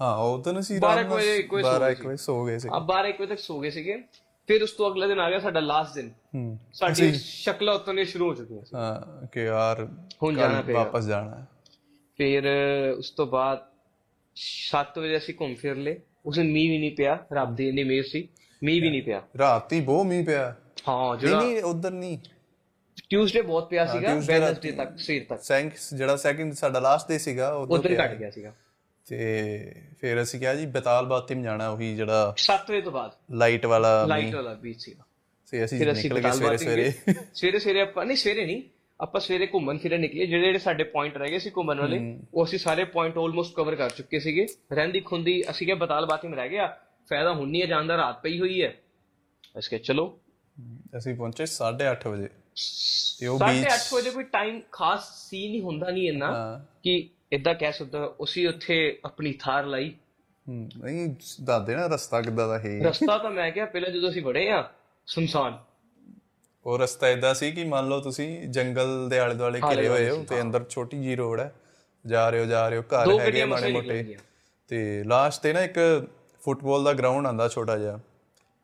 ਹਾਂ 0.00 0.16
ਉਹ 0.16 0.42
ਤਾਂ 0.42 0.62
ਸੀ 0.62 0.78
ਬਾਰਾਂ 0.78 1.04
ਕੁ 1.04 1.14
ਵਜੇ- 1.14 1.38
ਇੱਕ 1.38 1.54
ਵਜੇ 1.54 1.62
ਸੌ 1.62 1.70
12 1.70 1.86
ਗਏ 1.86 1.92
1 1.92 2.06
ਵਜੇ 2.06 2.16
ਸੋ 2.16 2.46
ਗਏ 2.46 2.58
ਸੀ। 2.58 2.68
ਆ 2.72 2.78
12 2.78 3.08
1 3.08 3.14
ਵਜੇ 3.20 3.26
ਤੱਕ 3.26 3.38
ਸੋ 3.38 3.60
ਗਏ 3.60 3.70
ਸੀਗੇ। 3.70 4.04
ਫਿਰ 4.46 4.62
ਉਸ 4.62 4.70
ਤੋਂ 4.70 4.90
ਅਗਲੇ 4.90 5.06
ਦਿਨ 5.06 5.20
ਆ 5.20 5.30
ਗਿਆ 5.30 5.38
ਸਾਡਾ 5.38 5.60
ਲਾਸਟ 5.60 5.94
ਦਿਨ। 5.94 6.58
ਸਾਡੀ 6.72 7.12
ਸ਼ਕਲਾਂ 7.14 7.74
ਉਤਰਨੀਆਂ 7.74 8.06
ਸ਼ੁਰੂ 8.06 8.28
ਹੋ 8.28 8.34
ਚੁੱਕੀਆਂ 8.34 8.64
ਸੀ। 8.64 8.70
ਹਾਂ 8.74 9.26
ਕਿ 9.26 9.44
ਯਾਰ 9.44 9.88
ਹੁਣ 10.22 10.34
ਜਾਣਾ 10.34 10.62
ਪਏਗਾ। 10.62 10.78
ਵਾਪਸ 10.78 11.04
ਜਾਣਾ। 11.04 11.36
ਹੈ 11.36 11.46
ਫਿਰ 12.16 12.42
ਉਸ 12.98 13.10
ਤੋਂ 13.10 13.26
ਬਾਅਦ 13.26 13.58
7 14.36 14.98
ਵਜੇ 14.98 15.16
ਅਸੀਂ 15.16 15.34
ਘੁੰਮ 15.40 15.54
ਫਿਰ 15.54 15.76
ਲਏ। 15.76 15.96
ਉਸ 16.26 16.36
ਦਿਨ 16.36 16.50
ਮੀਂਹ 16.52 16.70
ਵੀ 16.70 16.78
ਨਹੀਂ 16.78 16.96
ਪਿਆ 16.96 17.18
ਰੱਬ 17.32 17.54
ਦੀ 17.56 17.68
ਇੰਨੀ 17.68 17.84
ਮਿਹਰ 17.84 18.04
ਸੀ। 18.04 18.28
ਮੀਂਹ 18.62 18.80
ਵੀ 18.82 18.90
ਨਹੀਂ 18.90 19.02
ਪਿਆ। 19.02 19.22
ਰਾਤੀ 19.38 19.80
ਬਹੁਤ 19.80 20.06
ਮੀਂਹ 20.06 20.24
ਪਿਆ। 20.24 20.54
ਹਾਂ 20.88 21.16
ਜਿਹੜਾ 21.16 21.40
ਨਹੀਂ 21.40 21.62
ਉਧਰ 21.62 21.90
ਨਹੀਂ। 21.90 22.18
ਟਿਊਜ਼ਡੇ 23.08 23.42
ਬਹੁਤ 23.42 23.68
ਪਿਆ 23.70 23.86
ਸੀਗਾ 23.86 24.14
ਵੈਨਸਡੇ 24.14 24.70
ਤੱਕ 24.72 24.98
ਸਵੇਰ 24.98 25.24
ਤੱਕ। 25.28 25.42
ਸੈਂਕ 25.42 25.72
ਜਿਹੜਾ 25.94 26.16
ਸੈਕਿੰਡ 26.16 26.52
ਸਾਡਾ 26.52 26.80
ਲਾਸਟ 26.80 27.08
ਡੇ 27.08 27.18
ਸੀਗਾ 27.18 27.52
ਉਧਰ 27.54 27.96
ਘਟ 28.04 28.14
ਗਿਆ 28.14 28.30
ਸੀਗਾ। 28.30 28.52
ਤੇ 29.06 29.74
ਫਿਰ 30.00 30.22
ਅਸੀਂ 30.22 30.40
ਕਿਹਾ 30.40 30.54
ਜੀ 30.54 30.66
ਬੇਤਾਲ 30.66 31.06
ਬਾਤਿਮ 31.06 31.42
ਜਾਣਾ 31.42 31.68
ਉਹੀ 31.68 31.94
ਜਿਹੜਾ 31.96 32.34
7 32.36 32.70
ਵਜੇ 32.70 32.80
ਤੋਂ 32.80 32.92
ਬਾਅਦ। 32.92 33.12
ਲਾਈਟ 33.30 33.66
ਵਾਲਾ 33.66 34.06
ਲਾਈਟ 34.06 34.34
ਵਾਲਾ 34.34 34.54
ਬੀਚ 34.54 34.80
ਸੀਗਾ। 34.80 35.04
ਫਿਰ 35.46 35.64
ਅਸੀਂ 35.64 35.78
ਨਿਕਲ 35.78 36.20
ਗਏ 36.20 36.30
ਸਵੇਰੇ 36.30 36.56
ਸਵੇਰੇ। 36.56 36.92
ਸਵੇਰੇ 37.34 37.58
ਸਵੇਰੇ 37.58 37.80
ਆਪਾਂ 37.80 38.06
ਨਹੀਂ 38.06 38.16
ਸਵੇਰੇ 38.16 38.46
ਨਹੀਂ। 38.46 38.62
ਆਪਾਂ 39.00 39.20
ਸਵੇਰੇ 39.20 39.46
ਘੁੰਮਣ 39.46 39.78
ਫਿਰਨ 39.78 40.00
ਨਿਕਲੇ 40.00 40.26
ਜਿਹੜੇ 40.26 40.44
ਜਿਹੜੇ 40.46 40.58
ਸਾਡੇ 40.58 40.84
ਪੁਆਇੰਟ 40.84 41.16
ਰਹਿ 41.16 41.30
ਗਏ 41.30 41.38
ਸੀ 41.38 41.50
ਘੁੰਮਣ 41.50 41.80
ਵਾਲੇ 41.80 42.18
ਉਹ 42.34 42.44
ਅਸੀਂ 42.44 42.58
ਸਾਰੇ 42.58 42.84
ਪੁਆਇੰਟ 42.84 43.18
ਆਲਮੋਸਟ 43.18 43.54
ਕਵਰ 43.54 43.74
ਕਰ 43.74 43.90
ਚੁੱਕੇ 43.90 44.20
ਸੀਗੇ। 44.20 44.46
ਰਹਿੰਦੀ 44.72 45.00
ਖੁੰਦੀ 45.00 45.42
ਅਸੀਂ 45.50 45.66
ਕਿਹਾ 45.66 45.76
ਬਤਾਲ 45.76 46.06
ਬਾਤੀ 46.06 46.28
ਰਹਿ 46.28 46.48
ਗਿਆ 46.48 46.78
ਫਾਇਦਾ 47.10 47.34
ਹੁਣ 47.34 47.48
ਨਹੀਂ 47.48 47.62
ਹੈ 47.62 47.66
ਜਾਣ 47.66 47.86
ਦਾ 47.86 47.96
ਰਾਤ 47.96 48.22
ਪਈ 48.22 48.40
ਹੋਈ 48.40 48.62
ਹੈ। 48.62 48.74
ਅਸੀਂ 49.58 49.70
ਕਿਹਾ 49.70 49.80
ਚਲੋ। 49.84 50.18
ਅਸੀਂ 50.96 51.14
ਪਹੁੰਚੇ 51.14 51.46
8:30 51.46 52.08
ਵਜੇ। 52.08 52.28
ਤੇ 53.20 53.26
ਉਹ 53.26 53.38
beach- 53.38 53.74
ਅੱਠ 53.74 53.94
ਵਜੇ 53.94 54.10
ਕੋਈ 54.10 54.24
ਟਾਈਮ 54.24 54.60
ਖਾਸ 54.72 55.30
ਸੀ 55.30 55.48
ਨਹੀਂ 55.48 55.62
ਹੁੰਦਾ 55.62 55.90
ਨਹੀਂ 55.90 56.08
ਇੰਨਾ 56.08 56.60
ਕਿ 56.82 57.08
ਇਦਾਂ 57.32 57.54
ਕਹਿ 57.54 57.72
ਸਕਦਾ 57.72 58.14
ਅਸੀਂ 58.24 58.48
ਉੱਥੇ 58.48 58.98
ਆਪਣੀ 59.04 59.34
ਥਾਰ 59.40 59.66
ਲਾਈ। 59.66 59.94
ਨਹੀਂ 60.48 61.14
ਦੱਸ 61.42 61.66
ਦੇ 61.66 61.74
ਨਾ 61.74 61.86
ਰਸਤਾ 61.86 62.22
ਕਿੱਦਾਂ 62.22 62.48
ਦਾ 62.48 62.58
ਹੈ। 62.58 62.80
ਰਸਤਾ 62.84 63.18
ਤਾਂ 63.18 63.30
ਮੈਂ 63.30 63.50
ਕਿਹਾ 63.50 63.66
ਪਹਿਲਾਂ 63.66 63.90
ਜਦੋਂ 63.90 64.10
ਅਸੀਂ 64.10 64.22
ਵੜੇ 64.22 64.50
ਆ 64.50 64.70
ਸੁਨਸਾਨ। 65.06 65.65
ਉਹ 66.66 66.78
ਰਸਤਾ 66.78 67.08
ਇਦਾਂ 67.08 67.34
ਸੀ 67.34 67.52
ਕਿ 67.52 67.64
ਮੰਨ 67.64 67.88
ਲਓ 67.88 68.00
ਤੁਸੀਂ 68.00 68.48
ਜੰਗਲ 68.48 69.08
ਦੇ 69.08 69.18
ਆਲੇ 69.18 69.34
ਦੁਆਲੇ 69.34 69.60
ਘਿਰੇ 69.60 69.88
ਹੋਏ 69.88 70.10
ਹੋ 70.10 70.24
ਤੇ 70.28 70.40
ਅੰਦਰ 70.40 70.64
ਛੋਟੀ 70.70 71.02
ਜੀ 71.02 71.16
ਰੋਡ 71.16 71.40
ਹੈ। 71.40 71.52
ਜਾ 72.06 72.30
ਰਹੇ 72.30 72.40
ਹੋ 72.40 72.44
ਜਾ 72.44 72.68
ਰਹੇ 72.68 72.78
ਹੋ 72.78 72.82
ਘਰ 72.82 73.20
ਹੈਗੇ 73.20 73.44
ਮਸੇ 73.44 73.72
ਮੋਟੇ। 73.72 74.16
ਤੇ 74.68 75.04
ਲਾਸਟ 75.04 75.42
ਤੇ 75.42 75.52
ਨਾ 75.52 75.60
ਇੱਕ 75.60 76.06
ਫੁੱਟਬਾਲ 76.42 76.84
ਦਾ 76.84 76.92
ਗਰਾਊਂਡ 76.92 77.26
ਆਂਦਾ 77.26 77.48
ਛੋਟਾ 77.48 77.76
ਜਿਹਾ। 77.78 77.98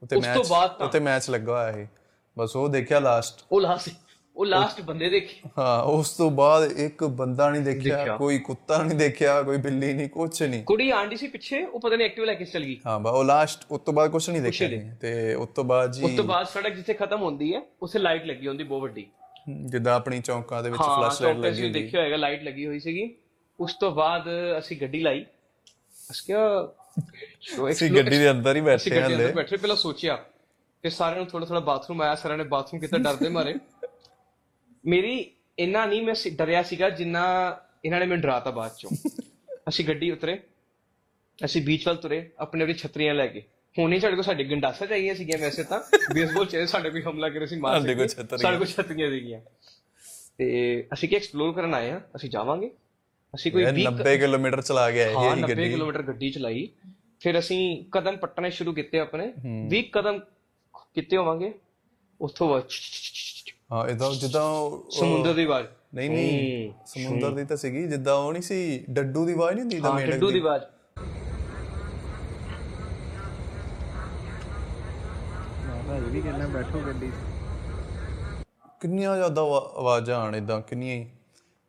ਉੱਤੇ 0.02 0.16
ਮੈਚ 0.16 0.50
ਉੱਤੇ 0.80 1.00
ਮੈਚ 1.00 1.30
ਲੱਗਾ 1.30 1.60
ਹੋਇਆ 1.60 1.72
ਸੀ 1.72 1.86
ਬਸ 2.38 2.56
ਉਹ 2.56 2.68
ਦੇਖਿਆ 2.68 2.98
ਲਾਸਟ 3.00 3.44
ਉਹ 3.52 3.60
ਲਾਸਟ 3.60 3.88
ਉਹ 4.36 4.46
ਲਾਸਟ 4.46 4.80
ਬੰਦੇ 4.80 5.08
ਦੇਖੇ। 5.10 5.48
ਹਾਂ 5.58 5.82
ਉਸ 5.82 6.10
ਤੋਂ 6.10 6.30
ਬਾਅਦ 6.30 6.72
ਇੱਕ 6.72 7.04
ਬੰਦਾ 7.04 7.50
ਨਹੀਂ 7.50 7.62
ਦੇਖਿਆ। 7.62 8.16
ਕੋਈ 8.16 8.38
ਕੁੱਤਾ 8.38 8.82
ਨਹੀਂ 8.82 8.98
ਦੇਖਿਆ 8.98 9.42
ਕੋਈ 9.42 9.56
ਬਿੱਲੀ 9.56 9.92
ਨਹੀਂ 9.92 10.08
ਕੁਛ 10.08 10.42
ਨਹੀਂ। 10.42 10.64
ਕੁੜੀ 10.64 10.90
ਆਂਡੀ 10.90 11.16
ਸੀ 11.16 11.26
ਪਿੱਛੇ 11.26 11.64
ਉਹ 11.64 11.80
ਪਤਾ 11.80 11.96
ਨਹੀਂ 11.96 12.06
ਐਕਟਿਵ 12.06 12.24
ਲੈ 12.24 12.34
ਕੇ 12.34 12.44
ਚਲ 12.44 12.64
ਗਈ। 12.64 12.80
ਹਾਂ 12.86 13.00
ਬਾ 13.00 13.10
ਉਹ 13.10 13.24
ਲਾਸਟ 13.24 13.64
ਉਸ 13.70 13.80
ਤੋਂ 13.80 13.94
ਬਾਅਦ 13.94 14.10
ਕੁਛ 14.10 14.30
ਨਹੀਂ 14.30 14.42
ਦੇਖਿਆ। 14.42 14.68
ਤੇ 15.00 15.34
ਉਸ 15.34 15.48
ਤੋਂ 15.48 15.64
ਬਾਅਦ 15.64 15.92
ਜੀ 15.92 16.04
ਉਸ 16.04 16.16
ਤੋਂ 16.16 16.24
ਬਾਅਦ 16.24 16.46
ਸੜਕ 16.46 16.74
ਜਿੱਥੇ 16.74 16.94
ਖਤਮ 16.94 17.22
ਹੁੰਦੀ 17.22 17.54
ਹੈ 17.54 17.62
ਉੱਥੇ 17.82 17.98
ਲਾਈਟ 17.98 18.26
ਲੱਗੀ 18.26 18.48
ਹੁੰਦੀ 18.48 18.64
ਬਹੁਤ 18.64 18.82
ਵੱਡੀ। 18.82 19.06
ਜਿੱਦਾਂ 19.66 19.94
ਆਪਣੀ 19.94 20.20
ਚੌਂਕਾਂ 20.20 20.62
ਦੇ 20.62 20.70
ਵਿੱਚ 20.70 20.82
ਹਾਂ 20.82 21.00
ਫਲੈਸ਼ 21.00 21.22
ਲਾਈਟ 21.22 21.36
ਲੱਗੀ 21.36 21.62
ਹੁੰਦੀ। 21.62 21.82
ਦੇਖਿਆ 21.82 22.00
ਹੋਏਗਾ 22.00 22.16
ਲਾਈਟ 22.16 22.42
ਲੱਗੀ 22.42 22.66
ਹੋਈ 22.66 22.78
ਸੀਗੀ। 22.80 23.14
ਉਸ 23.60 23.74
ਤੋਂ 23.74 23.90
ਬਾਅਦ 23.92 24.22
ਅਸੀਂ 24.58 24.76
ਗੱਡੀ 24.80 25.00
ਲਾਈ। 25.00 25.24
ਅਸੀਂ 26.10 26.26
ਕਿਹਾ 26.26 26.72
ਅਸੀਂ 27.70 27.90
ਗੱਡੀ 27.90 28.18
ਦੇ 28.18 28.30
ਅੰਦਰ 28.30 28.56
ਹੀ 28.56 28.60
ਬੈਠੇ 28.60 28.90
ਹਲੇ 28.90 29.14
ਅੰਦਰ 29.14 29.32
ਬੈਠੇ 29.32 29.56
ਪਹਿਲਾਂ 29.56 29.76
ਸੋਚਿਆ। 29.76 30.16
ਫਿਰ 30.82 30.90
ਸਾਰਿਆਂ 30.90 31.18
ਨੂੰ 31.18 31.26
ਥੋੜਾ 31.26 31.46
ਥੋੜਾ 31.46 31.60
ਬਾਥਰੂਮ 31.60 32.02
ਆਇਆ 32.02 32.14
ਸਾਰਿਆਂ 32.14 32.38
ਨੇ 32.38 32.44
ਬਾਥਰੂਮ 32.44 32.80
ਕਿਤੇ 32.80 32.98
ਡਰਦੇ 32.98 33.28
ਮਾਰੇ। 33.28 33.54
ਮੇਰੀ 34.86 35.30
ਇੰਨਾ 35.58 35.86
ਨਹੀਂ 35.86 36.02
ਮੈਂ 36.02 36.14
ਡਰਿਆ 36.32 36.62
ਸੀਗਾ 36.62 36.90
ਜਿੰਨਾ 36.90 37.56
ਇਹਨਾਂ 37.84 38.00
ਨੇ 38.00 38.06
ਮੈਨੂੰ 38.06 38.22
ਡਰਾਤਾ 38.22 38.50
ਬਾਅਦ 38.50 38.70
ਚੋਂ। 38.78 38.90
ਅਸੀਂ 39.68 39.84
ਗੱਡੀ 39.84 40.10
ਉਤਰੇ 40.10 40.40
ਅਸੀਂ 41.44 41.62
ਬੀਚ 41.62 41.86
ਵੱਲ 41.86 41.96
ਤੁਰੇ 41.96 42.30
ਆਪਣੇ 42.38 42.62
ਆਪਣੀ 42.62 42.74
ਛਤਰੀਆਂ 42.74 43.14
ਲੈ 43.14 43.26
ਕੇ। 43.26 43.42
ਹੁਣੇ 43.78 44.00
ਸਾਡੇ 44.00 44.14
ਕੋਲ 44.14 44.24
ਸਾਡੇ 44.24 44.44
ਗੰਡਾਸਾ 44.44 44.86
ਚਾਹੀਏ 44.86 45.14
ਸੀਗੀਆਂ 45.14 45.38
ਵੈਸੇ 45.38 45.64
ਤਾਂ। 45.64 45.80
ਬੇਸਬਾਲ 46.14 46.46
ਚਾਹੀਏ 46.46 46.66
ਸਾਡੇ 46.66 46.90
ਕੋਈ 46.90 47.02
ਹਮਲਾ 47.02 47.28
ਕਰੇ 47.28 47.46
ਸੀ 47.46 47.56
ਮਾਰ। 47.56 47.80
ਛਤਰੀਆਂ। 47.80 48.38
ਸਾਡੇ 48.38 48.56
ਕੋਲ 48.56 48.66
ਛਤਰੀਆਂ 48.66 49.10
ਸੀਗੀਆਂ। 49.10 49.40
ਤੇ 50.38 50.86
ਅਸੀਂ 50.92 51.08
ਕੀ 51.08 51.16
ਐਕਸਪਲੋਰ 51.16 51.52
ਕਰਨ 51.52 51.74
ਆਏ 51.74 51.90
ਆ 51.90 52.00
ਅਸੀਂ 52.16 52.30
ਜਾਵਾਂਗੇ। 52.30 52.70
ਅਸੀਂ 53.34 53.52
ਕੋਈ 53.52 53.62
ਇਹ 53.62 53.72
20 53.72 53.82
90 53.82 54.18
ਕਿਲੋਮੀਟਰ 54.18 54.62
ਚਲਾ 54.62 54.90
ਗਿਆ 54.90 55.10
ਇਹ 55.10 55.16
ਹਾਂ 55.16 55.36
ਹੀ 55.36 55.42
90 55.42 55.50
ਗੱਡੀ। 55.50 55.70
ਕਿਲੋਮੀਟਰ 55.70 56.02
ਗੱਡੀ 56.02 56.30
ਚਲਾਈ। 56.30 56.68
ਫਿਰ 57.20 57.38
ਅਸੀਂ 57.38 57.84
ਕਦਮ 57.92 58.16
ਪੱਟਣੇ 58.16 58.50
ਸ਼ੁਰੂ 58.50 58.72
ਕੀਤੇ 58.72 58.98
ਆਪਣੇ। 58.98 59.32
20 59.68 59.82
ਕਦਮ 59.92 60.18
ਕੀਤੇ 60.94 61.16
ਹੋਵਾਂਗੇ। 61.16 61.54
ਉੱਥੋਂ 62.20 62.48
ਬਾਅਦ 62.48 62.64
ਹਾਂ 63.72 63.88
ਇਦਾਂ 63.88 64.10
ਜਿੱਦਾਂ 64.10 64.44
ਉਹ- 64.44 64.90
ਸਮੁੰਦਰ 64.90 65.34
ਦੀ 65.34 65.44
ਆਵਾਜ਼। 65.44 65.66
ਨਹੀਂ 65.94 66.10
ਨਹੀਂ 66.10 66.72
ਸਮੁੰਦਰ 66.86 67.30
ਦੀ 67.30 67.44
ਤਾਂ 67.44 67.56
ਸੀਗੀ 67.56 67.86
ਜਿੱਦਾਂ 67.86 68.14
ਉਹ 68.14 68.32
ਨਹੀਂ 68.32 68.42
ਸੀ 68.42 68.84
ਡੱਡੂ 68.90 69.26
ਦੀ 69.26 69.32
ਆਵਾਜ਼ 69.32 69.52
ਨਹੀਂ 69.52 69.62
ਹੁੰਦੀ 69.62 69.80
ਦਾ 69.80 69.88
ਹਾਂ 69.88 69.96
ਮੇਢਕ 69.96 70.12
ਡੱਡੂ 70.12 70.30
ਦੀ 70.30 70.38
ਆਵਾਜ਼। 70.38 70.64
ਕਿੰਨੀਆਂ 78.80 79.16
ਜ਼ਿਆਦਾ 79.16 79.42
ਆਵਾ- 79.42 79.78
ਆਵਾਜ਼ਾਂ 79.78 80.18
ਆਣ 80.18 80.36
ਇਦਾਂ 80.36 80.60
ਕਿੰਨੀਆਂ 80.60 80.96
ਹੀ। 80.96 81.10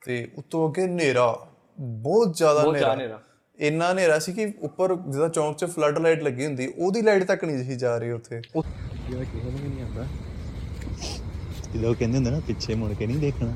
ਤੇ 0.05 0.31
ਉਤੋਂ 0.37 0.69
ਅੱਗੇ 0.69 0.83
ਹਨੇਰਾ 0.83 1.47
ਬਹੁਤ 1.79 2.35
ਜ਼ਿਆਦਾ 2.35 2.61
ਬਹੁਤ 2.61 2.75
ਹਨੇਰਾ। 2.75 2.93
ਹਨੇਰਾ। 2.93 3.19
ਇੰਨਾ 3.59 3.91
ਹਨੇਰਾ 3.91 4.19
ਸੀ 4.19 4.33
ਕਿ 4.33 4.53
ਉੱਪਰ 4.61 4.95
ਜਿਹਦਾ 4.95 5.27
ਚੌਂਕ 5.27 5.57
'ਚ 5.57 5.65
ਫਲੱਡ 5.65 5.99
ਲਾਈਟ 5.99 6.23
ਲੱਗੀ 6.23 6.45
ਹੁੰਦੀ 6.45 6.73
ਉਹਦੀ 6.77 7.01
ਲਾਈਟ 7.01 7.23
ਤੱਕ 7.23 7.43
ਨਹੀਂ 7.43 7.63
ਸੀ 7.63 7.75
ਜਾ 7.75 7.97
ਰਹੀ 7.97 8.11
ਉੱਥੇ। 8.11 8.41
ਜਿਹੜਾ 9.09 9.23
ਕਿਸੇ 9.23 9.51
ਨੂੰ 9.51 9.59
ਵੀ 9.63 9.69
ਨਹੀਂ 9.69 9.83
ਆਉਂਦਾ। 9.83 10.05
ਲੋਕ 11.75 11.97
ਕਹਿੰਦੇ 11.97 12.17
ਹੁੰਦੇ 12.17 12.31
ਨਾ 12.31 12.39
ਪਿੱਛੇ 12.39 12.75
ਮੁੜ 12.75 12.93
ਕੇ 12.93 13.07
ਨਹੀਂ 13.07 13.17
ਦੇਖਣਾ। 13.17 13.53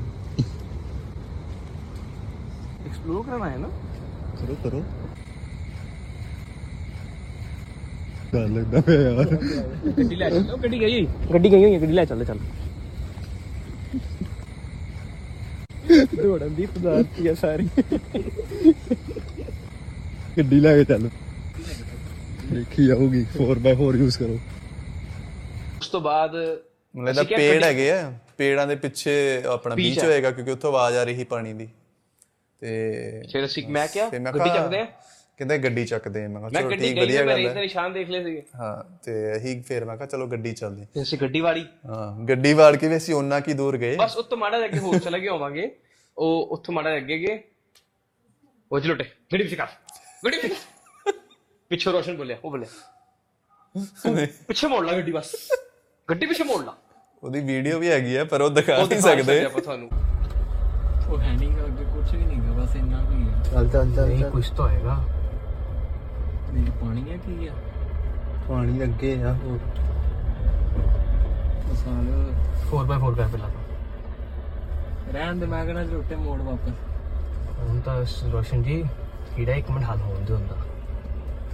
ਐਕਸਪਲੋਰ 2.86 3.22
ਕਰਨਾ 3.26 3.50
ਹੈ 3.50 3.58
ਨਾ। 3.58 3.68
ਕਰੋ 4.40 4.56
ਕਰੋ। 4.64 4.82
ਡਰ 8.32 8.48
ਲੱਗਦਾ 8.48 8.80
ਪਿਆ 8.80 9.00
ਯਾਰ। 9.00 9.36
ਗੱਡੀ 9.98 10.16
ਲੈ 10.16 10.30
ਚੱਲੋ 10.30 10.56
ਗੱਡੀ 10.56 10.80
ਗਈ 10.80 11.06
ਗੱਡੀ 11.32 11.52
ਗਈ 11.52 11.64
ਹੋਈ 11.64 11.74
ਹੈ 11.74 11.80
ਗੱਡੀ 11.80 11.92
ਲੈ 11.92 12.04
ਚੱਲ 12.04 12.24
ਚੱਲ। 12.24 12.38
ਦੌੜਨ 16.22 16.54
ਦੀ 16.54 16.66
ਪਦਾਰਥ 16.66 17.06
ਹੀ 17.20 17.26
ਆ 17.26 17.34
ਸਾਰੀ। 17.34 17.68
ਗੱਡੀ 20.38 20.60
ਲੈ 20.60 20.76
ਕੇ 20.76 20.84
ਚੱਲ। 20.84 21.10
ਦੇਖੀ 22.52 22.86
ਜਾਊਗੀ 22.86 23.24
4x4 23.36 23.96
ਯੂਜ਼ 23.96 24.18
ਕਰੋ। 24.18 24.38
ਉਸ 25.78 25.88
ਤੋਂ 25.88 26.00
ਬਾਅਦ 26.00 26.30
ਮੈਨੂੰ 26.98 27.14
ਲੱਗਦਾ 27.14 27.36
ਪੇੜ 27.36 27.62
ਹੈਗੇ 27.64 27.90
ਆ। 27.92 28.12
ਪੇੜਾਂ 28.38 28.66
ਦੇ 28.66 28.76
ਪਿੱਛੇ 28.76 29.12
ਆਪਣਾ 29.46 29.74
ਬੀਚ। 29.74 29.98
ਹੋਏਗਾ 30.04 30.30
ਕਿਉਂਕਿ 30.30 30.50
ਉੱਥੋਂ 30.52 30.70
ਆਵਾਜ਼ 30.70 30.96
ਆ 30.96 31.02
ਰਹੀ 31.04 31.24
ਪਾਣੀ 31.24 31.52
ਦੀ। 31.52 31.68
ਤੇ 32.62 33.22
ਫਿਰ 33.32 33.44
ਅਸੀਂ 33.44 33.66
ਮੈਂ 33.68 33.86
ਕਿਹਾ 33.88 34.08
ਤੇ 34.10 34.18
ਮੈਂ 34.18 34.32
ਗੱਡੀ 34.32 34.48
ਚੱਕਦੇ 34.50 34.78
ਆ? 34.80 34.84
ਕਹਿੰਦੇ 35.38 35.58
ਗੱਡੀ 35.58 35.84
ਚੱਕਦੇ 35.86 36.24
ਆ। 36.24 36.28
ਮੈਂ 36.28 36.40
ਕਿਹਾ 36.40 36.50
ਮੈਂ 36.52 36.60
ਚਲੋ 36.62 36.80
ਠੀਕ 36.80 36.98
ਵਧੀਆ 36.98 37.24
ਮੈਂ 37.24 37.34
ਗੱਲ 37.34 37.46
ਹੈ। 37.46 37.52
ਦੇ 37.54 37.60
ਨਿਸ਼ਾਨ 37.60 37.92
ਦੇਖ 37.92 38.08
ਲਏ 38.10 38.22
ਸੀਗੇ। 38.24 38.42
ਹਾਂ 38.56 38.82
ਤੇ 39.04 39.12
ਅਸੀਂ 39.36 39.60
ਫਿਰ 39.62 39.84
ਮੈਂ 39.84 39.96
ਕਿਹਾ 39.96 40.06
ਚਲੋ 40.06 40.26
ਗੱਡੀ 40.26 40.52
ਚੱਲਦੇ 40.52 40.86
ਫਿਰ 40.94 41.02
ਅਸੀਂ 41.02 41.18
ਗੱਡੀ 41.18 41.40
ਵਾੜੀ 41.40 41.64
ਹਾਂ 41.86 42.24
ਗੱਡੀ 42.28 42.52
ਵਾੜ 42.54 42.74
ਕੇ 42.76 42.88
ਵੀ 42.88 42.96
ਅਸੀਂ 42.96 43.14
ਉਹਨਾਂ 43.14 43.40
ਕੀ 43.40 43.52
ਦੂਰ 43.52 43.76
ਗਏ। 43.76 43.96
ਬਸ 43.96 44.16
ਉੱਤੋਂ 44.16 44.38
ਮਾੜਾ 44.38 44.64
ਅੱਗੇ 44.64 44.78
ਹੋਰ 44.78 44.98
ਚਲੇ 44.98 45.20
ਗਏ 45.20 45.28
ਹੋਵਾਂਗੇ। 45.28 45.70
ਉਹ 46.16 46.48
ਉੱਥੋਂ 46.52 46.74
ਮਾੜਾ 46.74 46.96
ਅੱਗੇ 46.96 47.18
ਗਏ। 47.18 47.38
ਉਹ 48.70 48.80
ਜਲੋਟੇ 48.80 49.04
ਗੱਡੀ 49.32 49.42
ਵਿੱਚ 49.44 49.54
ਕਰ। 49.54 49.66
ਗੱਡੀ 50.24 50.36
ਵਿੱਚ 50.42 50.54
ਪਿੱਛੇ 51.70 51.90
ਰੋਸ਼ਨ 51.92 52.16
ਬੋਲਿਆ 52.16 52.36
ਉਹ 52.44 52.50
ਬੋਲਿਆ। 52.50 52.68
ਤੂੰ 54.02 54.16
ਪਿੱਛੇ 54.46 54.66
ਮੋੜ 54.66 54.84
ਲਾ 54.86 54.92
ਗੱਡੀ 54.92 55.12
ਬਸ। 55.12 55.34
ਗੱਡੀ 56.08 56.26
ਪਿੱਛੇ 56.26 56.44
ਮੋੜ 56.44 56.64
ਲਾ। 56.64 56.76
ਉਹਦੀ 57.22 57.40
ਵੀਡੀਓ 57.40 57.78
ਵੀ 57.78 57.90
ਹੈਗੀ 57.90 58.16
ਆ 58.16 58.24
ਪਰ 58.24 58.40
ਉਹ 58.40 58.50
ਦਿਖਾ 58.50 58.76
ਨਹੀਂ 58.76 59.00
ਸਕਦੇ। 59.00 59.44
ਆਪਾਂ 59.44 59.62
ਤੁਹਾਨੂੰ। 59.62 59.88
ਉਹ 61.10 61.18
ਹੈ 61.18 61.32
ਨਹੀਂ 61.32 61.50
ਅੱਗੇ 61.66 61.84
ਕੁਝ 61.84 62.14
ਵੀ 62.14 62.24
ਨਹੀਂ 62.24 62.38
ਗਾ 62.42 62.52
ਬਸ 62.52 62.76
ਇੰਨਾ 62.76 62.98
ਕੁ 63.04 63.12
ਹੀ 63.12 63.28
ਹੈ 63.28 63.42
ਚੱਲ 63.52 63.68
ਚੱਲ 63.68 63.92
ਚੱਲ। 63.92 64.30
ਕੁਝ 64.30 64.48
ਤਾਂ 64.48 64.68
ਹੋਏਗਾ। 64.68 64.94
ਨਹੀਂ 66.52 66.72
ਪਾਣੀ 66.72 67.10
ਹੈ 67.10 67.16
ਕੀ 67.16 67.46
ਆ? 67.46 67.52
ਪਾਣੀ 68.48 68.82
ਅੱਗੇ 68.82 69.22
ਆ 69.22 69.32
ਹੋਰ। 69.34 69.58
ਉਹ 71.70 71.74
ਸਾਲ 71.74 72.06
4x4 72.70 73.14
ਕਰ 73.16 73.26
ਪਹਿਲਾਂ 73.28 73.48
ਤਾਂ। 73.48 75.12
ਰਹਿਣ 75.12 75.36
ਦੇ 75.36 75.46
ਮੈਂ 75.46 75.64
ਕਹਿੰਦਾ 75.64 75.84
ਝੋਟੇ 75.84 76.16
ਮੋੜ 76.16 76.40
ਵਾਪਸ। 76.42 76.72
ਹੁਣ 77.60 77.80
ਤਾਂ 77.80 78.04
ਰੋਸ਼ਨ 78.32 78.62
ਜੀ 78.62 78.84
ਕੀੜਾ 79.36 79.52
ਇੱਕ 79.52 79.70
ਮਿੰਟ 79.70 79.84
ਹੱਲ 79.84 79.98
ਹੋਣ 79.98 80.24
ਦੇ 80.24 80.34
ਹੁੰਦਾ 80.34 80.56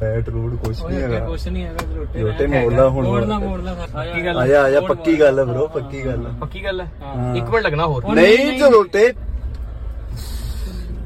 ਫੈਟ 0.01 0.29
ਰੂਟ 0.29 0.55
ਕੁਛ 0.65 0.83
ਨਹੀਂ 0.83 1.01
ਹੈਗਾ। 1.03 1.19
ਕੁਝ 1.27 1.49
ਨਹੀਂ 1.49 1.65
ਹੈਗਾ 1.65 1.85
ਝੋਟੇ 1.95 2.21
ਝੋਟੇ 2.21 2.47
ਮੋੜ 2.47 2.73
ਲਾ 2.73 2.89
ਹੁਣ। 2.89 3.07
ਮੋੜ 3.07 3.25
ਲਾ 3.25 3.39
ਮੋੜ 3.39 3.61
ਲਾ 3.61 3.75
ਪੱਕੀ 3.75 4.25
ਗੱਲ। 4.27 4.39
ਆ 4.39 4.47
ਜਾ 4.47 4.63
ਆ 4.65 4.71
ਜਾ 4.71 4.81
ਪੱਕੀ 4.81 5.21
ਗੱਲ 5.21 5.39
ਹੈ 5.39 5.45
ਬ్రో 5.45 5.67
ਪੱਕੀ 5.69 6.05
ਗੱਲ 6.05 6.27
ਹੈ। 6.27 6.33
ਪੱਕੀ 6.41 6.65
ਗੱਲ 6.65 6.81
ਹੈ? 6.81 6.87
ਹਾਂ। 7.03 7.35
ਇੱਕ 7.37 7.51
ਮਿੰਟ 7.51 7.65
ਲੱਗਣਾ 7.65 7.87
ਹੋਰ। 7.87 8.05
ਨਹੀਂ 8.15 8.59
ਝੋਟੇ 8.61 9.13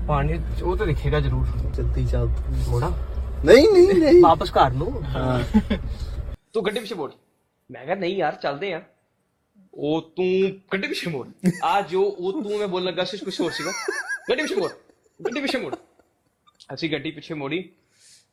ਪਾਣੀ 0.09 0.39
ਉਹ 0.63 0.77
ਤਾਂ 0.77 0.87
ਦਿਖੇਗਾ 0.87 1.21
ਜ਼ਰੂਰ। 1.21 1.47
ਜਲਦੀ 1.75 2.07
ਚੱਲ। 2.07 2.29
ਮੋੜਾ। 2.69 2.91
ਨਹੀਂ 3.45 3.69
ਨਹੀਂ 3.69 3.95
ਨਹੀਂ। 4.03 4.23
ਵਾਪਸ 4.23 4.53
ਘਰ 4.53 4.71
ਨੂੰ। 4.73 5.03
ਹਾਂ। 5.05 5.41
ਤੂੰ 6.53 6.65
ਗੱਡੀ 6.67 6.81
ਪਿੱਛੇ 6.81 6.95
ਮੋੜ। 6.95 7.11
ਮੈਂ 7.71 7.85
ਕਿਹਾ 7.85 7.95
ਨਹੀਂ 7.97 8.17
ਯਾਰ 8.17 8.35
ਚੱਲਦੇ 8.35 8.73
ਆ 8.73 8.81
ਉਹ 9.75 10.01
ਤੂੰ 10.17 10.27
ਗੱਡੀ 10.73 10.89
ਪਿੱਛੇ 10.89 11.11
ਮੋੜ। 11.11 11.27
ਆ 11.65 11.81
ਜੋ 11.81 12.03
ਉਹ 12.03 12.43
ਤੂੰ 12.43 12.59
ਮੈਂ 12.59 12.69
ਬੋਲਣ 12.69 12.85
ਲੱਗਾ 12.85 13.05
ਸੀ 13.05 13.17
ਕੁਝ 13.17 13.41
ਹੋਰ 13.41 13.51
ਸੀਗਾ। 13.51 13.71
ਗੱਡੀ 14.31 14.43
ਪਿੱਛੇ 14.43 14.55
ਮੋੜ। 14.55 14.71
ਗੱਡੀ 15.21 15.41
ਪਿੱਛੇ 15.41 15.59
ਮੋੜ। 15.59 15.75
ਅਸੀਂ 16.75 16.91
ਗੱਡੀ 16.91 17.11
ਪਿੱਛੇ 17.11 17.35
ਮੋੜੀ। 17.35 17.69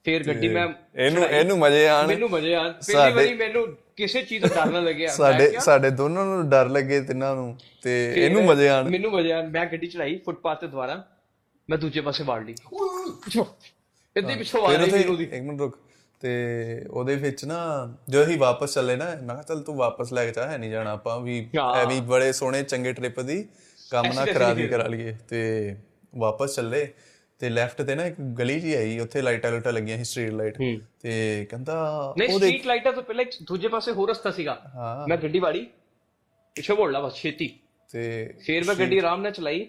ਫਿਰ 0.06 0.24
ਗੱਡੀ 0.28 0.48
ਮੈਂ 0.48 0.68
ਇਹਨੂੰ 0.98 1.24
ਇਹਨੂੰ 1.24 1.58
ਮਜ਼ੇ 1.60 1.88
ਆਣ 1.88 2.08
ਮੈਨੂੰ 2.08 2.30
ਮਜ਼ੇ 2.30 2.54
ਆ 2.56 2.63
ਪਹਿਲੀ 2.88 3.13
ਵਾਰੀ 3.13 3.34
ਮੈਨੂੰ 3.34 3.65
ਕਿਸੇ 3.98 4.22
ਚੀਜ਼ 4.22 4.46
ਦਾ 4.46 4.50
ਡਰ 4.56 4.72
ਨਾ 4.72 4.80
ਲੱਗਿਆ। 4.80 5.12
ਸਾਡੇ 5.12 5.50
ਸਾਡੇ 5.60 5.89
ਦੋਨਾਂ 5.89 6.26
ਨੂੰ 6.26 6.50
ਡਰ 6.50 6.70
ਲੱਗੇ 6.70 7.00
ਤਿੰਨਾਂ 7.02 7.36
ਨੂੰ 7.36 7.58
ਤੇ 7.84 7.94
ਇਹਨੂੰ 8.15 8.44
ਮਜ਼ੇ 8.46 8.68
ਆਣ 8.70 8.89
ਮੈਨੂੰ 8.89 9.12
ਮਜ਼ੇ 9.12 9.32
ਆਣ 9.32 9.50
ਮੈਂ 9.50 9.65
ਗੱਡੀ 9.65 9.88
ਚਲਾਈ 9.88 10.18
ਫੁੱਟਪਾਥ 10.26 10.60
ਤੇ 10.62 10.68
ਦੁਆਰਾ 10.68 11.04
ਮੈਂ 11.70 11.78
ਦੂਜੇ 11.78 12.02
ਪਾਸੇ 12.02 12.24
ਵਾੜ 12.24 12.44
ਲਈ। 12.44 12.56
ਇੱਦਾਂ 14.15 14.36
ਪਿੱਛੋਂ 14.38 14.65
ਆ 14.68 14.72
ਰਹੀ 14.72 14.84
ਉੱਥੇ 14.84 14.98
ਵੀਰੋ 14.98 15.15
ਦੀ 15.15 15.24
ਇੱਕ 15.24 15.44
ਮਿੰਟ 15.44 15.60
ਰੁਕ। 15.60 15.78
ਤੇ 16.22 16.34
ਉਹਦੇ 16.89 17.15
ਵਿੱਚ 17.15 17.44
ਨਾ 17.46 17.58
ਜੋ 18.10 18.24
ਅਸੀਂ 18.24 18.38
ਵਾਪਸ 18.39 18.74
ਚੱਲੇ 18.74 18.96
ਨਾ 18.96 19.06
ਮੈਂ 19.06 19.36
ਕਿਹਾ 19.36 19.41
ਚੱਲ 19.41 19.62
ਤੂੰ 19.62 19.76
ਵਾਪਸ 19.76 20.13
ਲੈ 20.13 20.26
ਕੇ 20.26 20.32
ਜਾ 20.32 20.48
ਹੈ 20.52 20.58
ਨਹੀਂ 20.58 20.72
ਜਾਣਾ 20.72 20.91
ਆਪਾਂ 20.91 21.20
ਵੀ 21.20 21.39
ਹਾਂ। 21.58 21.74
ਐਵੇਂ 21.76 22.02
ਬੜੇ 22.02 22.32
ਸੋਹਣੇ 22.34 22.62
ਚੰਗੇ 22.63 22.94
ਟ੍ਰਿਪ 22.94 23.20
ਦੀ 23.20 23.44
ਕੰਮ 23.91 24.06
ਨਾ 24.13 24.22
ਐਸੀ 24.22 24.32
ਖਰਾਬ 24.34 24.50
ਤੈਸੀ 24.50 24.63
ਹੀ 24.63 24.68
ਕਰਾ 24.68 24.88
ਲਈਏ। 24.88 25.15
ਤੇ 25.30 25.76
ਵਾਪਸ 26.18 26.56
ਚੱਲੇ। 26.56 26.88
ਤੇ 27.39 27.50
ਲੈਫਟ 27.50 27.82
ਤੇ 27.82 27.95
ਨਾ 27.95 28.06
ਇੱਕ 28.06 28.15
ਗਲੀ 28.21 28.60
ਜੀ 28.60 28.74
ਆਈ 28.74 29.00
ਉੱਥੇ 29.00 29.21
ਲਾਈਟਾਂ 29.21 29.52
ਲੂਟਾਂ 29.52 29.74
ਲੱਗੀਆਂ 29.74 29.98
ਸੀ 29.98 30.04
ਸਟਰੀਟ 30.04 30.34
ਲਾਈਟ 30.34 30.58
ਤੇ 31.02 31.45
ਕਹਿੰਦਾ 31.50 32.13
ਨਹੀਂ 32.17 32.38
ਸਟਰੀਟ 32.39 32.65
ਲਾਈਟਾਂ 32.67 32.93
ਤੋਂ 32.93 33.04
ਪਹਿਲਾਂ 33.04 33.26
ਇੱਕ 33.26 33.32
ਦੂਜੇ 33.43 33.67
ਪਾਸੇ 33.67 33.91
ਹੋਰ 33.91 34.10
ਰਸਤਾ 34.10 34.32
ਸੀਗਾ। 34.32 34.58
ਮੈਂ 35.10 35.17
ਗੱਡੀ 35.17 35.39
ਵਾੜੀ 35.39 35.65
ਪਿੱਛੇ 36.56 36.74
ਮੋੜ 36.74 36.91
ਲਾ 36.91 37.02
ਬਸ 37.02 37.15
ਛੇਤੀ। 37.15 37.48
ਤੇ 37.89 38.34
ਫਿਰ 38.45 38.63
ਮੈਂ 38.67 38.76
ਗੱਡੀ 38.76 38.98
ਆਰਾਮ 39.00 39.21
ਨਾਲ 39.21 39.32
ਚਲਾਈ। 39.32 39.67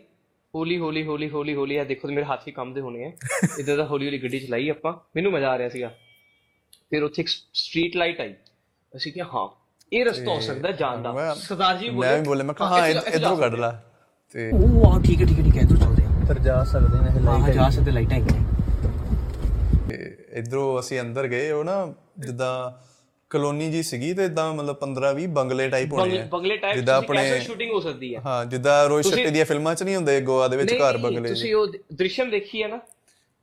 ਹੌਲੀ 0.54 0.78
ਹੌਲੀ 0.78 1.04
ਹੌਲੀ 1.06 1.28
ਹੌਲੀ 1.30 1.54
ਹੌਲੀ 1.54 1.76
ਆ 1.76 1.84
ਦੇਖੋ 1.84 2.08
ਮੇਰੇ 2.08 2.24
ਹੱਥ 2.24 2.46
ਹੀ 2.48 2.52
ਕੰਮਦੇ 2.52 2.80
ਹੋਣੇ 2.80 3.04
ਆ। 3.04 3.10
ਇਦਾਂ 3.60 3.76
ਦਾ 3.76 3.84
ਹੌਲੀ 3.86 4.06
ਹੌਲੀ 4.06 4.18
ਗੱਡੀ 4.18 4.38
ਚਲਾਈ 4.40 4.68
ਆਪਾਂ। 4.68 4.92
ਮੈਨੂੰ 5.16 5.32
ਮਜ਼ਾ 5.32 5.50
ਆ 5.50 5.58
ਰਿਹਾ 5.58 5.68
ਸੀਗਾ। 5.68 5.88
ਫਿਰ 6.90 7.02
ਉੱਥੇ 7.02 7.22
ਇੱਕ 7.22 7.28
ਸਟਰੀਟ 7.28 7.96
ਲਾਈਟ 7.96 8.20
ਆਈ। 8.20 8.34
ਅਸੀਂ 8.96 9.12
ਕਿਹਾ 9.12 9.26
ਹਾਂ 9.34 9.48
ਇਹ 9.92 10.04
ਰਸਤਾ 10.04 10.34
ਹੋ 10.34 10.40
ਸਕਦਾ 10.40 10.70
ਜਾਣ 10.70 11.02
ਦਾ। 11.02 11.34
ਸਰਦਾਰ 11.34 11.76
ਜੀ 11.76 11.88
ਬੋਲੇ 11.88 12.08
ਮੈਂ 12.08 12.18
ਵੀ 12.18 12.24
ਬੋਲੇ 12.24 12.44
ਮੈਂ 12.44 12.54
ਕਿਹਾ 12.54 12.68
ਹਾਂ 12.68 12.88
ਇਧਰੋਂ 12.88 13.36
ਕੱਢ 13.36 13.54
ਲਾ। 13.54 13.82
ਤੇ 14.34 14.50
ਉਹ 14.54 14.92
ਆ 14.92 15.00
ਠੀਕ 15.06 15.20
ਹੈ 15.20 15.26
ਠੀਕ 15.26 15.38
ਹੈ 15.38 15.44
ਠੀਕ 15.44 15.56
ਹੈ। 15.56 15.65
ਫਿਰ 16.28 16.38
ਜਾ 16.38 16.62
ਸਕਦੇ 16.64 16.98
ਨੇ 17.00 17.20
ਲਾਈਟ 17.20 17.54
ਜਾ 17.54 17.68
ਸਕਦੇ 17.70 17.90
ਲਾਈਟਾਂ 17.90 18.16
ਹੈਗੀਆਂ 18.16 18.44
ਇਧਰੋਂ 20.38 20.78
ਅਸੀਂ 20.80 21.00
ਅੰਦਰ 21.00 21.26
ਗਏ 21.28 21.50
ਉਹ 21.50 21.64
ਨਾ 21.64 21.76
ਜਿੱਦਾਂ 22.18 22.50
ਕਲੋਨੀ 23.30 23.70
ਜੀ 23.70 23.82
ਸੀਗੀ 23.82 24.12
ਤੇ 24.14 24.24
ਇਦਾਂ 24.24 24.52
ਮਤਲਬ 24.54 24.76
15 24.80 25.12
20 25.14 25.26
ਬੰਗਲੇ 25.36 25.68
ਟਾਈਪ 25.68 25.92
ਹੋਣੇ 25.92 26.18
ਆ। 26.18 26.24
ਬੰਗਲੇ 26.26 26.56
ਟਾਈਪ 26.56 26.74
ਜਿੱਦਾਂ 26.76 26.96
ਆਪਣੇ 26.96 27.40
ਸ਼ੂਟਿੰਗ 27.40 27.72
ਹੋ 27.72 27.80
ਸਕਦੀ 27.80 28.14
ਹੈ। 28.14 28.20
ਹਾਂ 28.26 28.44
ਜਿੱਦਾਂ 28.46 28.74
ਰੋਹਿਤ 28.88 29.06
ਸ਼ੈਟੀ 29.06 29.30
ਦੀਆਂ 29.30 29.44
ਫਿਲਮਾਂ 29.44 29.74
'ਚ 29.74 29.82
ਨਹੀਂ 29.82 29.96
ਹੁੰਦੇ 29.96 30.20
ਗੋਆ 30.20 30.48
ਦੇ 30.48 30.56
ਵਿੱਚ 30.56 30.72
ਘਰ 30.74 30.96
ਬੰਗਲੇ 30.98 31.28
ਤੁਸੀਂ 31.28 31.54
ਉਹ 31.54 31.66
ਦ੍ਰਿਸ਼ਮ 31.94 32.30
ਦੇਖੀ 32.30 32.62
ਹੈ 32.62 32.68
ਨਾ? 32.68 32.78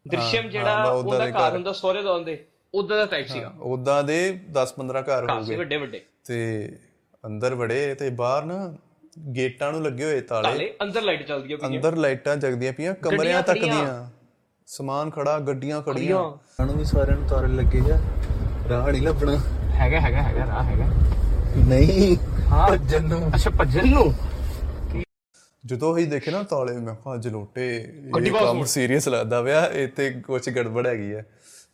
ਦ੍ਰਿਸ਼ਮ 0.06 0.50
ਜਿਹੜਾ 0.50 0.84
ਉਹਦਾ 0.84 1.30
ਘਰ। 1.30 1.54
ਹੁੰਦਾ 1.54 1.72
ਸਹੁਰੇ 1.72 2.02
ਦਾ 2.04 2.14
ਹੁੰਦੇ 2.14 2.38
ਉਦਾਂ 2.74 2.98
ਦਾ 2.98 3.06
ਟਾਈਪ 3.06 3.28
ਸੀਗਾ। 3.28 3.54
ਉਦਾਂ 3.74 4.04
ਦੇ 4.04 4.18
10 4.54 4.74
15 4.78 5.02
ਘਰ 5.02 5.22
ਹੋ 5.22 5.28
ਕਾਫੀ 5.28 5.50
ਗਏ। 5.50 5.56
ਵੱਡੇ 5.56 5.78
ਵੱਡੇ 5.78 6.02
ਤੇ 6.26 6.38
ਅੰਦਰ 7.26 7.56
ਵੜੇ 7.56 7.94
ਤੇ 7.96 8.10
ਬਾਹਰ 8.22 8.46
ਨਾ 8.46 8.58
ਗੇਟਾਂ 9.18 9.72
ਨੂੰ 9.72 9.84
ਲੱਗੇ 9.84 10.04
ਹੋਏ 10.04 10.22
ਤਾਲੇ। 10.22 10.50
ਤਾਲੇ 10.50 10.74
ਅੰਦਰ 10.84 11.02
ਲਾਈਟ 11.02 11.28
ਚੱਲਦੀ 11.28 11.54
ਹੈ 11.54 11.58
ਅੰਦਰ 11.68 11.96
ਲਾਈਟਾਂ 11.96 12.36
ਜਗਦੀਆਂ 12.38 12.74
ਪਈਆਂ 12.74 12.94
ਕਮਰਿਆਂ 12.94 13.42
ਤੱਕ। 13.44 13.60
ਦੀਆਂ। 13.60 14.10
ਸਮਾਨ 14.68 15.10
ਖੜਾ 15.10 15.40
ਗੱਡੀਆਂ 15.40 15.82
ਖੜੀਆਂ। 15.82 16.38
ਸਾਨੂੰ 16.58 16.78
ਵੀ 16.78 16.84
ਸਾਰਿਆਂ 16.86 17.18
ਨੂੰ 17.18 17.28
ਤਾਰੇ 17.28 17.48
ਲੱਗੇ 17.48 17.80
ਜਾ 17.82 18.00
ਰਾਹ 18.70 18.92
ਨਹੀਂ 18.92 19.02
ਲੱਭਣਾ। 19.02 19.38
ਹੈਗਾ 19.76 20.00
ਹੈਗਾ 20.00 20.22
ਹੈਗਾ 20.22 20.46
ਰਾਹ 20.46 20.64
ਹੈਗਾ। 20.64 20.86
ਨਹੀਂ 21.68 22.18
ਹਾਂ। 22.52 22.70
ਭੱਜਣ 22.70 23.04
ਨੂੰ। 23.04 23.28
ਅੱਛਾ 23.36 23.50
ਭੱਜਣ 23.50 23.88
ਨੂੰ? 23.88 24.14
ਜਦੋਂ 25.66 25.96
ਅਸੀਂ 25.96 26.08
ਦੇਖੇ 26.08 26.32
ਨਾ 26.32 26.44
ਤਾਲੇ 26.44 26.74
ਮੈਂ 26.78 26.96
ਕਿਹਾ 26.96 27.18
ਜਲੋਟੇ 27.18 27.68
ਇਹ 28.26 28.32
ਕੰਮ 28.32 28.58
ਹੋ। 28.60 28.66
ਸੀਰੀਅਸ 28.66 29.08
ਲੱਗਦਾ 29.08 29.42
ਪਿਆ 29.42 29.66
ਇੱਥੇ 29.74 30.12
ਕੁਝ 30.12 30.50
ਗੜਬੜ 30.50 30.88
ਹੈਗੀ 30.88 31.14
ਹੈ 31.14 31.26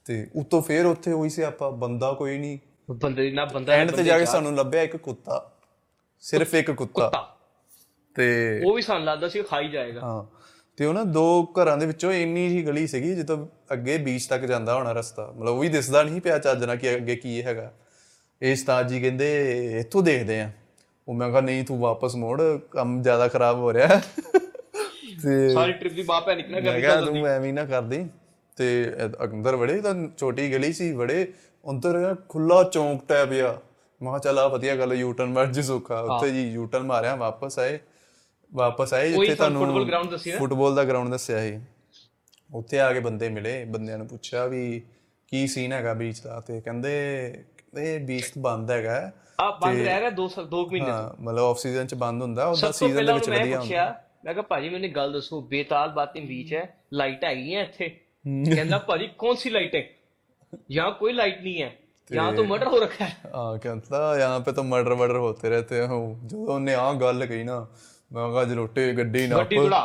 ਤੇ 0.06 0.28
ਉਤੋਂ 0.36 0.62
ਫੇਰ 0.62 0.86
ਉੱਥੇ 0.86 1.12
ਹੋਈ 1.12 1.30
ਸੀ 1.30 1.42
ਆਪਾਂ 1.42 1.72
ਬੰਦਾ 1.72 2.12
ਕੋਈ 2.14 2.38
ਨਹੀਂ। 2.38 2.60
ਬੰਦੇ 2.92 3.22
ਦੀ 3.22 3.32
ਨਾ 3.32 3.46
ਬੰਦਾ 3.46 3.74
ਐਂਡ 3.74 3.92
ਤੇ 3.92 4.04
ਜਾ 4.04 4.20
ਕੇ 4.20 4.26
ਸਾਨੂੰ 4.26 4.56
ਲੱਭਿਆ 4.56 4.82
ਇੱਕ 4.82 4.98
ਕੁੱਤਾ। 4.98 5.59
ਸਿਰਫ 6.20 6.54
ਇੱਕ 6.54 6.72
ਕੁੱਤਾ। 6.72 7.38
ਤੇ 8.16 8.60
ਉਹ 8.66 8.74
ਵੀ 8.74 8.82
ਸਾਨੂੰ 8.82 9.06
ਲੱਗਦਾ 9.06 9.28
ਸੀ 9.28 9.44
ਖਾਈ 9.44 9.70
ਜਾਏਗਾ। 9.70 10.02
ਹਾਂ। 10.02 10.40
ਤੇ 10.78 10.86
ਉਹ 10.86 10.94
ਨਾ 10.94 11.04
ਦੋ 11.04 11.44
ਘਰਾਂ 11.46 11.78
ਦੇ 11.78 11.86
ਵਿੱਚੋਂ 11.86 12.14
ਇੰਨੀ 12.14 12.50
ਜੀ 12.50 12.66
ਗਲੀ 12.66 12.88
ਸੀਗੀ 12.88 13.16
ਜਿੱਦੋਂ 13.16 13.48
ਅੱਗੇ 13.74 13.98
ਬੀਚ 13.98 14.26
ਤੱਕ 14.26 14.42
ਜਾਂਦਾ 14.42 14.74
ਹੋਣਾ 14.74 14.92
ਰਸਤਾ। 14.92 15.34
ਮਤਲਬ 15.38 15.54
ਉਹ 15.54 15.60
ਵੀ 15.60 15.70
ਦਿਸਦਾ 15.70 16.04
ਨਹੀਂ 16.04 16.22
ਪਿਆ 16.22 16.38
ਚੱਜ 16.38 16.64
ਨਾਲ 16.64 16.76
ਕਿ 16.76 16.96
ਅੱਗੇ 16.96 17.16
ਕੀ 17.16 17.44
ਹੈਗਾ। 17.44 17.74
ਇਹ 18.42 18.54
ਉਸਤਾਦ 18.54 18.88
ਜੀ 18.88 19.02
ਕਹਿੰਦੇ 19.02 19.56
ਇੱਥੋਂ 19.80 20.04
ਦੇਖਦੇ 20.04 20.42
ਆ। 20.42 20.52
ਉਹ 21.08 21.14
ਮੈਂ 21.14 21.30
ਕਿਹਾ 21.30 21.42
ਨਹੀਂ 21.42 21.64
ਤੂੰ 21.64 21.80
ਵਾਪਸ 21.80 22.16
ਮੋੜ 22.16 22.42
ਕੰਮ 22.72 23.02
ਜ਼ਿਆਦਾ 23.02 23.28
ਖਰਾਬ 23.28 23.58
ਹੋ 23.58 23.74
ਰਿਹਾ। 23.74 24.02
ਤੇ 25.24 25.54
ਸਾਰੀ 25.54 25.74
ਟ੍ਰਿਪ 25.74 25.94
ਦੀ 25.94 26.02
ਬਾਪ 26.02 26.30
ਮੈਂ 26.30 26.62
ਕਰ 26.62 26.80
ਕਿਹਾ 26.80 27.02
ਤੂੰ 27.02 27.28
ਐਵੇਂ 27.28 27.54
ਨਾ 27.54 27.66
ਕਰਦੀ। 27.66 28.08
ਤੇ 28.56 28.94
ਅੰਦਰ 29.24 29.56
ਵੜੇ 29.56 29.82
ਤਾਂ 29.82 29.96
ਛੋਟੀ 30.18 30.54
ਗਲੀ 30.54 30.74
ਸੀ 30.74 30.92
ਵੜੇ। 30.92 31.34
ਅੰਦਰ 31.70 32.16
ਖੁੱਲਾ 32.30 32.64
ਚੌਂਕ 32.64 33.02
ਟੈਪ 33.08 33.30
ਆ 33.32 33.62
ਮੈਂ 34.02 34.12
ਕਿਹਾ 34.12 34.20
ਚਲ 34.20 34.40
ਆ 34.40 34.48
ਵਧੀਆ 34.48 34.76
ਗੱਲ 34.76 34.94
ਯੂ 34.94 35.12
ਟਰਨ 35.14 35.30
ਮਾਰ 35.30 35.46
ਜੀ 35.46 35.62
ਸੁੱਖਾ 35.62 36.00
ਉੱਥੇ 36.02 36.32
ਜੀ 36.32 36.48
ਯੂ 36.52 36.66
ਟਰਨ 36.66 36.84
ਮਾਰਿਆ 36.84 37.16
ਵਾਪਸ 37.16 37.60
ਆਏ। 37.60 37.80
ਵਾਪਸ 38.52 38.94
ਆਏ 38.94 39.10
ਜਿੱਥੇ 39.12 39.36
ਤੁਹਾਨੂੰ 39.36 39.62
ਫੁੱਟਬਾਲ 39.62 39.86
ਗਰਾਊਂਡ 39.86 40.10
ਦੱਸਿਆ 40.10 40.38
ਫੁੱਟਬਾਲ 40.38 40.76
ਦਾ 40.76 40.84
ਗਰਾਊਂਡ 40.84 41.10
ਦੱਸਿਆ 41.10 41.40
ਸੀ। 41.42 41.60
ਉੱਥੇ 42.50 42.80
ਆ 42.80 42.92
ਕੇ 42.94 43.00
ਬੰਦੇ 43.00 43.30
ਮਿਲੇ 43.30 43.64
ਬੰਦਿਆਂ 43.66 43.98
ਨੂੰ 43.98 44.08
ਪੁੱਛਿਆ 44.08 44.46
ਵੀ 44.46 44.82
ਕੀ 45.32 45.46
ਸੀਨ 45.48 45.74
ਹੈਗਾ 45.74 45.94
ਬੀਚ 45.94 46.20
ਦਾ 46.20 46.40
ਤੇ 46.40 46.60
ਕਹਿੰਦੇ 46.62 46.94
ਇਹ 47.78 48.00
ਬੀਚ 48.00 48.32
ਬੰਦ 48.38 48.72
ਹੈਗਾ। 48.72 49.12
ਆ 49.40 49.50
ਬੰਦ 49.52 49.82
ਰਹਿ 49.82 50.00
ਰਿਹਾ 50.00 50.10
2 50.16 50.28
ਸਾਲ 50.28 50.48
2 50.48 50.64
ਮਹੀਨੇ 50.72 50.90
ਹਾਂ 50.92 51.10
ਮਤਲਬ 51.20 51.44
ਆਫ 51.44 51.58
ਸੀਜ਼ਨ 51.58 51.88
ਚ 51.88 51.96
ਬੰਦ 51.96 52.22
ਹੁੰਦਾ 52.22 52.46
ਉਹਦਾ 52.46 52.72
ਸੀਜ਼ਨ 52.72 53.06
ਦੇ 53.06 53.14
ਵਿੱਚ 53.14 53.30
ਵਧੀਆ 53.30 53.60
ਹੁੰਦਾ 53.60 53.96
ਮੈਂ 54.26 54.34
ਕਿਹਾ 54.34 54.42
ਭਾਜੀ 54.42 54.70
ਮੈਨੂੰ 54.70 54.90
ਗੱਲ 54.90 55.12
ਦੱਸੋ 55.14 55.42
ਬੇਤਾਲ 55.42 55.90
ਬਾਤੀ 55.90 56.20
ਬੀਚ 56.22 56.54
ਹੈ 56.54 56.64
ਲਾਈਟ 56.94 57.24
ਹੈਗੀ 57.24 57.56
ਹੈ 57.56 57.62
ਇੱਥੇ? 57.62 57.90
ਕਹਿੰਦਾ 58.46 58.78
ਭਾਜੀ 58.78 59.08
ਕੌਣ 59.18 59.36
ਸੀ 59.36 59.50
ਲਾਈਟ 59.50 59.76
ਹੈ? 59.76 59.84
ਜਾਂ 60.72 60.92
ਕੋਈ 60.92 61.14
ਲਾਈਟ 61.14 61.42
ਨਹੀਂ 61.42 61.62
ਹੈ? 61.64 61.72
यहाँ 62.11 62.33
तो 62.35 62.43
मर्डर 62.45 62.69
हो 62.69 62.79
रखा 62.79 63.05
है 63.05 63.31
हाँ 63.33 63.59
कहता 63.61 64.01
यहाँ 64.19 64.41
पे 64.41 64.53
तो 64.53 64.63
मर्डर 64.65 64.95
वर्डर 64.95 65.19
होते 65.21 65.51
रहते 65.51 65.79
हैं 65.83 65.87
ਜਦੋਂ 66.25 66.47
ਉਹਨੇ 66.49 66.75
ਆਹ 66.77 66.93
ਗੱਲ 66.97 67.25
ਕਹੀ 67.27 67.43
ਨਾ 67.45 67.59
ਮੈਂ 68.11 68.29
ਕਿਹਾ 68.29 68.43
ਜਲੋਟੇ 68.45 68.93
ਗੱਡੀ 68.95 69.27
ਨਾ 69.27 69.37
ਗੱਡੀ 69.39 69.59
ਦੜਾ 69.59 69.81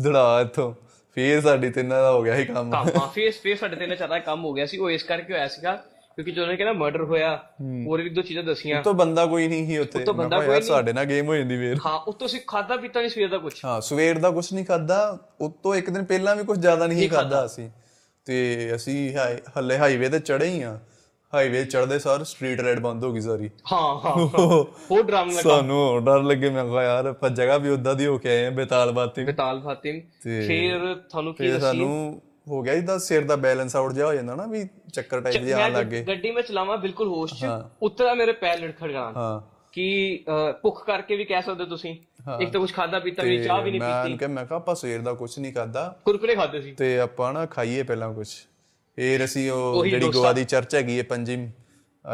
ਦੜਾ 0.00 0.40
ਇੱਥੋਂ 0.40 0.72
ਫੇਰ 1.16 1.40
ਸਾਡੀ 1.40 1.70
ਤਿੰਨਾਂ 1.70 2.00
ਦਾ 2.02 2.10
ਹੋ 2.10 2.22
ਗਿਆ 2.22 2.36
ਸੀ 2.36 2.44
ਕੰਮ 2.46 2.70
ਕੰਮ 2.72 3.00
ਆ 3.00 3.06
ਫੇਸ 3.14 3.40
ਫੇਸ 3.40 3.60
ਸਾਡੇ 3.60 3.76
ਤੇ 3.76 3.86
ਨਾ 3.86 3.94
ਜ਼ਿਆਦਾ 3.94 4.18
ਕੰਮ 4.20 4.44
ਹੋ 4.44 4.52
ਗਿਆ 4.52 4.66
ਸੀ 4.66 4.78
ਉਹ 4.78 4.90
ਇਸ 4.90 5.02
ਕਰਕੇ 5.04 5.32
ਹੋਇਆ 5.32 5.48
ਸੀਗਾ 5.48 5.74
ਕਿਉਂਕਿ 6.18 6.30
ਜਦੋਂ 6.30 6.44
ਉਹਨੇ 6.44 6.56
ਕਹਿੰਦਾ 6.56 6.72
ਮਰਡਰ 6.74 7.02
ਹੋਇਆ 7.04 7.34
ਹੋਰ 7.86 8.02
ਵੀ 8.02 8.10
ਦੋ 8.10 8.22
ਚੀਜ਼ਾਂ 8.22 8.42
ਦਸੀਆਂ 8.44 8.82
ਤੋਂ 8.82 8.94
ਬੰਦਾ 8.94 9.26
ਕੋਈ 9.26 9.48
ਨਹੀਂ 9.48 9.66
ਸੀ 9.66 9.78
ਉੱਥੇ 9.78 9.98
ਉੱਤੋਂ 9.98 10.14
ਮੈਂ 10.14 10.24
ਬੰਦਾ 10.24 10.36
ਕਿਹਾ 10.36 10.46
ਕੋਈ 10.46 10.54
ਯਾਰ 10.54 10.60
ਨਹੀਂ। 10.60 10.70
ਸਾਡੇ 10.70 10.92
ਨਾਲ 10.92 11.04
ਗੇਮ 11.04 11.26
ਹੋ 11.26 11.36
ਜਾਂਦੀ 11.36 11.56
ਫੇਰ 11.58 11.78
ਹਾਂ 11.86 11.98
ਉੱਤੋਂ 12.06 12.26
ਅਸੀਂ 12.26 12.40
ਖਾਦਾ 12.48 12.76
ਪੀਤਾ 12.76 13.00
ਨਹੀਂ 13.00 13.10
ਸਵੇਰ 13.10 13.28
ਦਾ 13.28 13.38
ਕੁਝ 13.38 13.52
ਹਾਂ 13.64 13.80
ਸਵੇਰ 13.82 14.18
ਦਾ 14.18 14.30
ਕੁਝ 14.30 14.46
ਨਹੀਂ 14.54 14.64
ਖਾਦਾ 14.64 14.98
ਉਤੋਂ 15.40 15.74
ਇੱਕ 15.74 15.90
ਦਿਨ 15.90 16.04
ਪਹਿਲਾਂ 16.04 16.36
ਵੀ 16.36 16.44
ਕੁਝ 16.44 16.58
ਜ਼ਿਆਦਾ 16.58 16.86
ਨਹੀਂ 16.86 17.08
ਖਾਦਾ 17.10 17.44
ਅਸੀਂ 17.44 17.68
ਤੇ 18.26 18.36
ਅਸੀਂ 18.74 18.98
ਹਾਈ- 19.16 19.40
ਹੱਲੇ 19.56 19.78
ਹਾਈਵੇ 19.78 20.08
ਤੇ 20.08 20.18
ਚੜੇ 20.20 20.46
ਹੀ 20.46 20.62
ਆ 20.62 20.78
ਹਾਈਵੇ 21.33 21.63
ਚੜਦੇ 21.65 21.97
ਸਾਰ 21.99 22.23
ਸਟਰੀਟ 22.23 22.61
ਲਾਈਟ 22.61 22.79
ਬੰਦ 22.79 23.03
ਹੋ 23.03 23.11
ਗਈ 23.13 23.21
ਸਾਰੀ। 23.21 23.49
ਹਾਂ 23.71 23.81
ਹਾਂ। 24.05 24.13
ਉਹ 24.91 25.03
ਡਰਾਮ 25.03 25.29
ਲਗਾ। 25.29 25.41
ਸਾਨੂੰ 25.41 26.03
ਡਰ 26.05 26.21
ਲੱਗੇ 26.23 26.49
ਮੈਂ 26.49 26.63
ਕਿਹਾ 26.65 26.83
ਯਾਰ 26.83 27.05
ਆਪਾਂ 27.05 27.29
ਜਗ੍ਹਾ 27.29 27.57
ਵੀ 27.57 27.69
ਉਦਾਂ 27.69 27.93
ਦੀ 27.95 28.05
ਹੋ 28.05 28.17
ਕੇ 28.17 28.29
ਆਏ 28.29 28.45
ਆ 28.45 28.49
ਬੇਤਾਲ 28.49 28.91
ਬਾਤੀ। 28.91 29.23
ਬੇਤਾਲ 29.25 29.61
ਫਾਤਿਮ 29.61 29.99
ਤੇ 30.23 30.41
ਫਿਰ 30.47 30.95
ਤੁਹਾਨੂੰ 31.09 31.33
ਕੀ 31.33 31.47
ਦੱਸੀ 31.47 31.61
ਸਾਨੂੰ 31.61 32.21
ਹੋ 32.47 32.61
ਗਿਆ 32.61 32.73
ਇਹਦਾ 32.73 32.97
ਸਿਰ 32.97 33.23
ਦਾ 33.23 33.35
ਬੈਲੈਂਸ 33.35 33.75
ਆਊਟ 33.75 33.93
ਜਿਹਾ 33.93 34.07
ਹੋ 34.07 34.13
ਜਾਂਦਾ 34.13 34.35
ਨਾ 34.35 34.45
ਵੀ 34.45 34.67
ਚੱਕਰ 34.93 35.21
ਟਾਈਪ 35.21 35.41
ਜਿਹਾ 35.43 35.57
ਆਉਣ 35.59 35.71
ਮੈਂ 35.71 35.79
ਲੱਗੇ 35.79 36.01
ਗੱਡੀ 36.03 36.31
ਵਿੱਚ 36.31 36.47
ਚਲਾਵਾਂ 36.47 36.77
ਬਿਲਕੁਲ 36.77 37.07
ਹੋਸ਼ 37.07 37.33
ਚ 37.33 37.47
ਉੱਤਰਾ 37.81 38.13
ਮੇਰੇ 38.13 38.31
ਪੈਰ 38.31 38.59
ਲੜਖੜ 38.59 38.91
ਗਾਣ 38.91 39.15
ਹਾਂ। 39.15 39.39
ਕਿ 39.71 40.23
ਭੁੱਖ 40.61 40.85
ਕਰਕੇ 40.85 41.15
ਵੀ 41.15 41.25
ਕਹਿ 41.25 41.41
ਸਕਦੇ 41.41 41.65
ਤੁਸੀਂ। 41.65 41.95
ਇੱਕ 42.41 42.51
ਤਾਂ 42.51 42.59
ਕੁਝ 42.61 42.71
ਖਾਦਾ 42.73 42.99
ਪੀਤਾ 42.99 43.23
ਨਹੀਂ 43.23 43.43
ਚਾਹ 43.43 43.61
ਵੀ 43.61 43.71
ਨਹੀਂ 43.71 43.79
ਮੈਂ 43.79 43.89
ਪੀਤੀ। 43.89 44.03
ਉਹਨੂੰ 44.03 44.17
ਕਿਹਾ 44.17 44.29
ਮੈਂ 44.29 44.45
ਕਿਹਾ 44.45 44.57
ਆਪਾਂ 44.57 44.75
ਸਵੇਰ 44.75 45.01
ਦਾ 45.01 45.13
ਕੁਝ 45.13 45.37
ਨਹੀਂ 45.39 45.53
ਖਾਦਾ 45.53 45.83
ਕੁਰਕੁਰੇ 46.05 46.35
ਖਾਦੇ 46.35 46.61
ਸੀ। 46.61 46.71
ਤੇ 46.71 46.99
ਆਪਾਂ 46.99 47.33
ਨਾ 47.33 47.45
ਖਾਈਏ 47.45 47.83
ਪਹਿਲਾਂ 47.83 48.13
ਕੁਝ 48.13 48.27
ਫੇਰ 48.95 49.25
ਅਸੀਂ 49.25 49.51
ਉਹ 49.51 49.79
ਉਹੀ 49.79 49.89
ਜਿਹੜੀ 49.89 50.05
ਡੋਸਾ। 50.05 50.19
ਗੋਆ 50.19 50.33
ਦੀ 50.33 50.43
ਚਰਚ 50.45 50.75
ਹੈਗੀ 50.75 50.97
ਹੈ 50.97 51.03
ਪੰਜਿਮ 51.03 51.49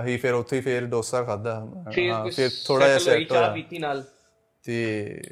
ਅਸੀਂ 0.01 0.17
ਫਿਰ 0.19 0.33
ਉੱਥੇ 0.33 0.55
ਹੀ 0.55 0.61
ਫੇਰ 0.61 0.85
ਡੋਸਾ 0.85 1.23
ਖਾਦਾ 1.23 1.67
ਫਿਰ 1.95 2.09
ਹਾਂ 2.11 2.25
ਫਿਰ 2.31 2.49
ਥੋੜਾ 2.67 2.87
ਜਿਹਾ 2.87 2.97
ਸੈੱਟ 2.99 3.29
ਚਾਹ 3.29 3.37
ਹੋਇਆ। 3.37 3.53
ਪੀਤੀ 3.53 3.79
ਨਾਲ। 3.79 4.03
ਤੇ 4.63 4.75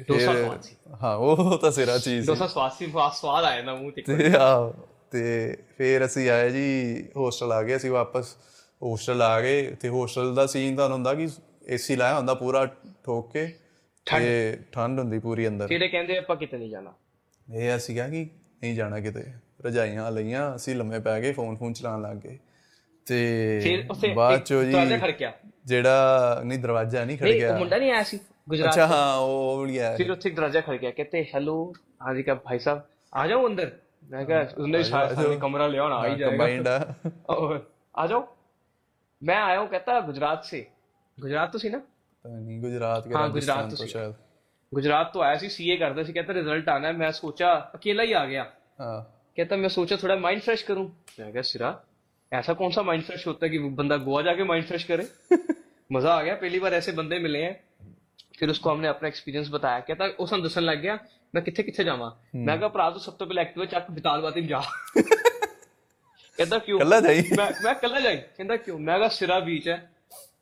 ਡੋਸਾ 0.08 0.32
ਫਿਰ 0.32 0.44
ਸਵਾਦ 0.44 0.62
ਸੀ। 0.62 0.76
ਹਾਂ 1.02 1.16
ਉਹ 1.16 1.58
ਤਾਂ 1.58 1.70
ਸਿਰਾ 1.72 1.98
ਚੀਜ਼ 1.98 2.20
ਸੀ 2.20 2.26
ਡੋਸਾ 2.26 2.46
ਸਵਾਦ 2.46 2.72
ਸੀ 2.72 2.86
ਸਵਾਦ 2.86 3.12
ਸਵਾਦ 3.12 3.44
ਆਇਆ 3.44 3.62
ਨਾ 3.62 3.74
ਮੂੰਹ 3.74 3.92
ਤੇ 3.92 4.02
ਤੇ 4.02 4.32
ਆ 4.38 4.72
ਤੇ 5.10 5.56
ਫਿਰ 5.78 6.04
ਅਸੀਂ 6.06 6.30
ਆਏ 6.30 6.50
ਜੀ 6.50 7.04
ਹੋਸਟਲ 7.16 7.52
ਆ 7.52 7.62
ਗਏ 7.62 7.76
ਅਸੀਂ 7.76 7.90
ਵਾਪਸ। 7.90 8.36
ਹੋਸਟਲ 8.82 9.22
ਆ 9.22 9.40
ਗਏ 9.40 9.70
ਤੇ 9.80 9.88
ਹੋਸਟਲ 9.88 10.34
ਦਾ 10.34 10.46
ਸੀਨ 10.46 10.76
ਤੁਹਾਨੂੰ 10.76 10.94
ਹੁੰਦਾ 10.94 11.14
ਕਿ 11.14 11.28
ਏਸੀ 11.68 11.96
ਲਾਇਆ 11.96 12.16
ਹੁੰਦਾ 12.16 12.34
ਪੂਰਾ 12.34 12.66
ਠੋਕ 13.04 13.32
ਕੇ 13.32 13.46
ਤੇ 14.06 14.58
ਠੰਡ। 14.72 14.98
ਹੁੰਦੀ 14.98 15.18
ਪੂਰੀ 15.18 15.48
ਅੰਦਰ। 15.48 15.66
ਫਿਰ 15.66 15.80
ਇਹ 15.80 15.88
ਕਹਿੰਦੇ 15.90 16.18
ਆਪਾਂ 16.18 16.36
ਕਿਤੇ 16.36 16.58
ਨਹੀਂ 16.58 16.70
ਜਾਣਾ? 16.70 16.92
ਇਹ 17.54 17.76
ਅਸੀਂ 17.76 17.94
ਕਿਹਾ 17.94 18.08
ਕਿ 18.08 18.24
ਨਹੀਂ 18.62 18.74
ਜਾਣਾ 18.74 19.00
ਕਿਤੇ। 19.00 19.24
ਰਜਾਈਆਂ 19.65 20.11
ਲਈਆਂ 20.11 20.55
ਅਸੀਂ 20.55 20.75
ਲੰਮੇ 20.75 20.99
ਪੈ 20.99 21.19
ਗਏ 21.21 21.31
ਫੋਨ 21.33 21.55
ਫੋਨ 21.57 21.73
ਚਲਾਉਣ 21.73 22.01
ਲੱਗ 22.01 22.17
ਗਏ 22.17 22.37
ਫਿਰ 23.07 23.07
ਤੇ 23.07 23.85
ਉੱਥੇ 23.89 24.13
ਬਾਅਦ 24.13 24.35
ਇੱਕ 24.35 24.43
ਚੋ 24.43 24.63
ਜੀ 24.63 24.71
ਦਰਵਾਜ਼ਾ 24.71 24.97
ਖੜਕਿਆ 24.97 25.31
ਜਿਹੜਾ 25.65 26.41
ਨਹੀਂ 26.45 26.59
ਦਰਵਾਜ਼ਾ 26.59 27.03
ਨਹੀਂ 27.05 27.17
ਖੜ 27.17 27.27
ਨਹੀਂ 27.27 27.39
ਗਿਆ 27.39 27.53
ਉਹ 27.53 27.57
ਮੁੰਡਾ 27.57 27.77
ਨਹੀਂ 27.77 27.91
ਆਇਆ 27.91 28.03
ਸੀ 28.03 28.19
ਗੁਜਰਾਤ 28.49 28.73
ਅੱਛਾ 28.73 28.85
ਹਾਂ 28.87 29.15
ਉਹ 29.17 29.57
ਵਾਲੀ 29.57 29.79
ਹੈ 29.79 29.95
फिर 29.97 30.11
उत्थे 30.11 30.29
एक 30.29 30.35
दरवाजा 30.37 30.61
खड़ 30.61 30.75
गया 30.77 30.91
कहते 30.93 31.19
हेलो 31.29 31.55
हाँ 32.01 32.13
जी 32.15 32.23
क्या 32.23 32.35
भाई 32.43 32.61
साहब 32.61 32.79
आ 33.13 33.25
जाओ 33.27 33.43
अंदर 33.47 33.71
मैं 34.09 34.23
कहा 34.23 34.39
उसने 34.57 34.81
सारा 34.85 35.09
सामने 35.11 35.37
कमरा 35.41 35.67
लिया 35.67 35.83
और 35.83 35.93
आ 35.93 35.99
ही 36.03 36.15
जाएगा 36.15 36.29
ਕੰਬਾਈਨਡ 36.29 36.67
ਆ 36.67 37.35
और 37.35 37.53
आ 37.95 38.05
जाओ 38.07 38.23
मैं 39.21 39.37
आया 39.39 39.59
हूँ 39.59 39.67
कहता 39.69 39.99
गुजरात 40.07 40.47
से 40.47 40.61
गुजरात 41.17 41.53
तो 41.53 41.59
सी 41.59 41.71
ना 41.71 41.81
ਪਤਾ 42.25 42.37
ਨਹੀਂ 42.37 42.59
ਗੁਜਰਾਤ 42.61 43.07
ਕੇ 43.07 43.13
ਹਾਂ, 43.13 43.21
ਰਾਜਸਥਾਨ 43.21 43.31
ਗੁਜਰਾਤ 43.33 43.69
ਤੋਂ 43.69 43.77
ਤੋਂ 43.77 43.87
ਸ਼ਾਇਦ 43.89 44.13
गुजरात 44.71 45.11
तो 45.13 45.21
आया 45.21 45.37
सी 45.37 45.47
सीए 45.51 45.75
करता 45.77 46.03
सी 46.03 46.13
कहता 46.13 46.33
रिजल्ट 46.35 46.67
आना 46.71 46.89
है 46.89 46.97
मैं 46.97 47.11
सोचा 47.15 47.51
अकेला 47.75 48.03
ही 48.03 48.11
आ 48.15 48.23
गया 48.25 48.43
ਹਾਂ 48.81 48.97
कहता 49.36 49.56
मैं 49.56 49.68
सोचा 49.68 49.96
थोड़ा 49.96 50.16
माइंड 50.16 50.42
फ्रेश 50.42 50.62
करूँ. 50.62 50.96
मैं 51.20 51.32
क्या 51.32 51.42
सिरा 51.42 51.84
ऐसा 52.32 52.52
कौन 52.52 52.70
सा 52.70 52.82
माइंड 52.82 53.04
फ्रेश 53.04 53.26
होता 53.26 53.46
है 53.46 53.50
कि 53.50 53.58
बंदा 53.58 53.96
गोवा 53.96 54.22
जाके 54.22 54.44
माइंड 54.44 54.66
फ्रेश 54.66 54.84
करे? 54.84 55.08
मज़ा 55.92 56.14
आ 56.14 56.22
गया 56.22 56.34
पहली 56.34 56.58
बार 56.60 56.74
ऐसे 56.74 56.92
बंदे 56.92 57.18
मिले 57.18 57.38
हैं। 57.38 57.64
फिर 58.38 58.50
उसको 58.50 58.70
हमने 58.70 58.88
अपना 58.88 59.08
एक्सपीरियंस 59.08 59.48
बताया। 59.50 59.80
कहता 59.80 60.04
उस 60.04 60.34
दसन 60.34 60.60
लग 60.60 60.80
गया 60.80 60.98
मैं 61.34 61.44
किथे 61.44 61.62
किथे 61.62 61.84
जावा 61.84 62.06
हम्म। 62.34 62.46
मैं 62.46 62.58
क्या 62.58 62.68
भरा 62.68 62.90
तो 62.90 62.98
सब 62.98 63.16
तो 63.16 63.26
पहले 63.26 63.42
एक्टिव 63.42 63.64
चक 63.64 63.90
बिताल 63.90 64.20
बाती 64.20 64.46
जा। 64.46 64.60
कहता 66.38 66.58
क्यों? 66.58 66.78
कल्ला 66.78 67.00
जाई। 67.00 67.20
मैं 67.38 67.64
मैं 67.64 67.74
कल्ला 67.74 68.00
जाई। 68.00 68.16
कहता 68.16 68.56
क्यों? 68.56 68.78
मैं 68.78 68.98
क्या 68.98 69.08
सिरा 69.08 69.40
बीच 69.40 69.68
है। 69.68 69.90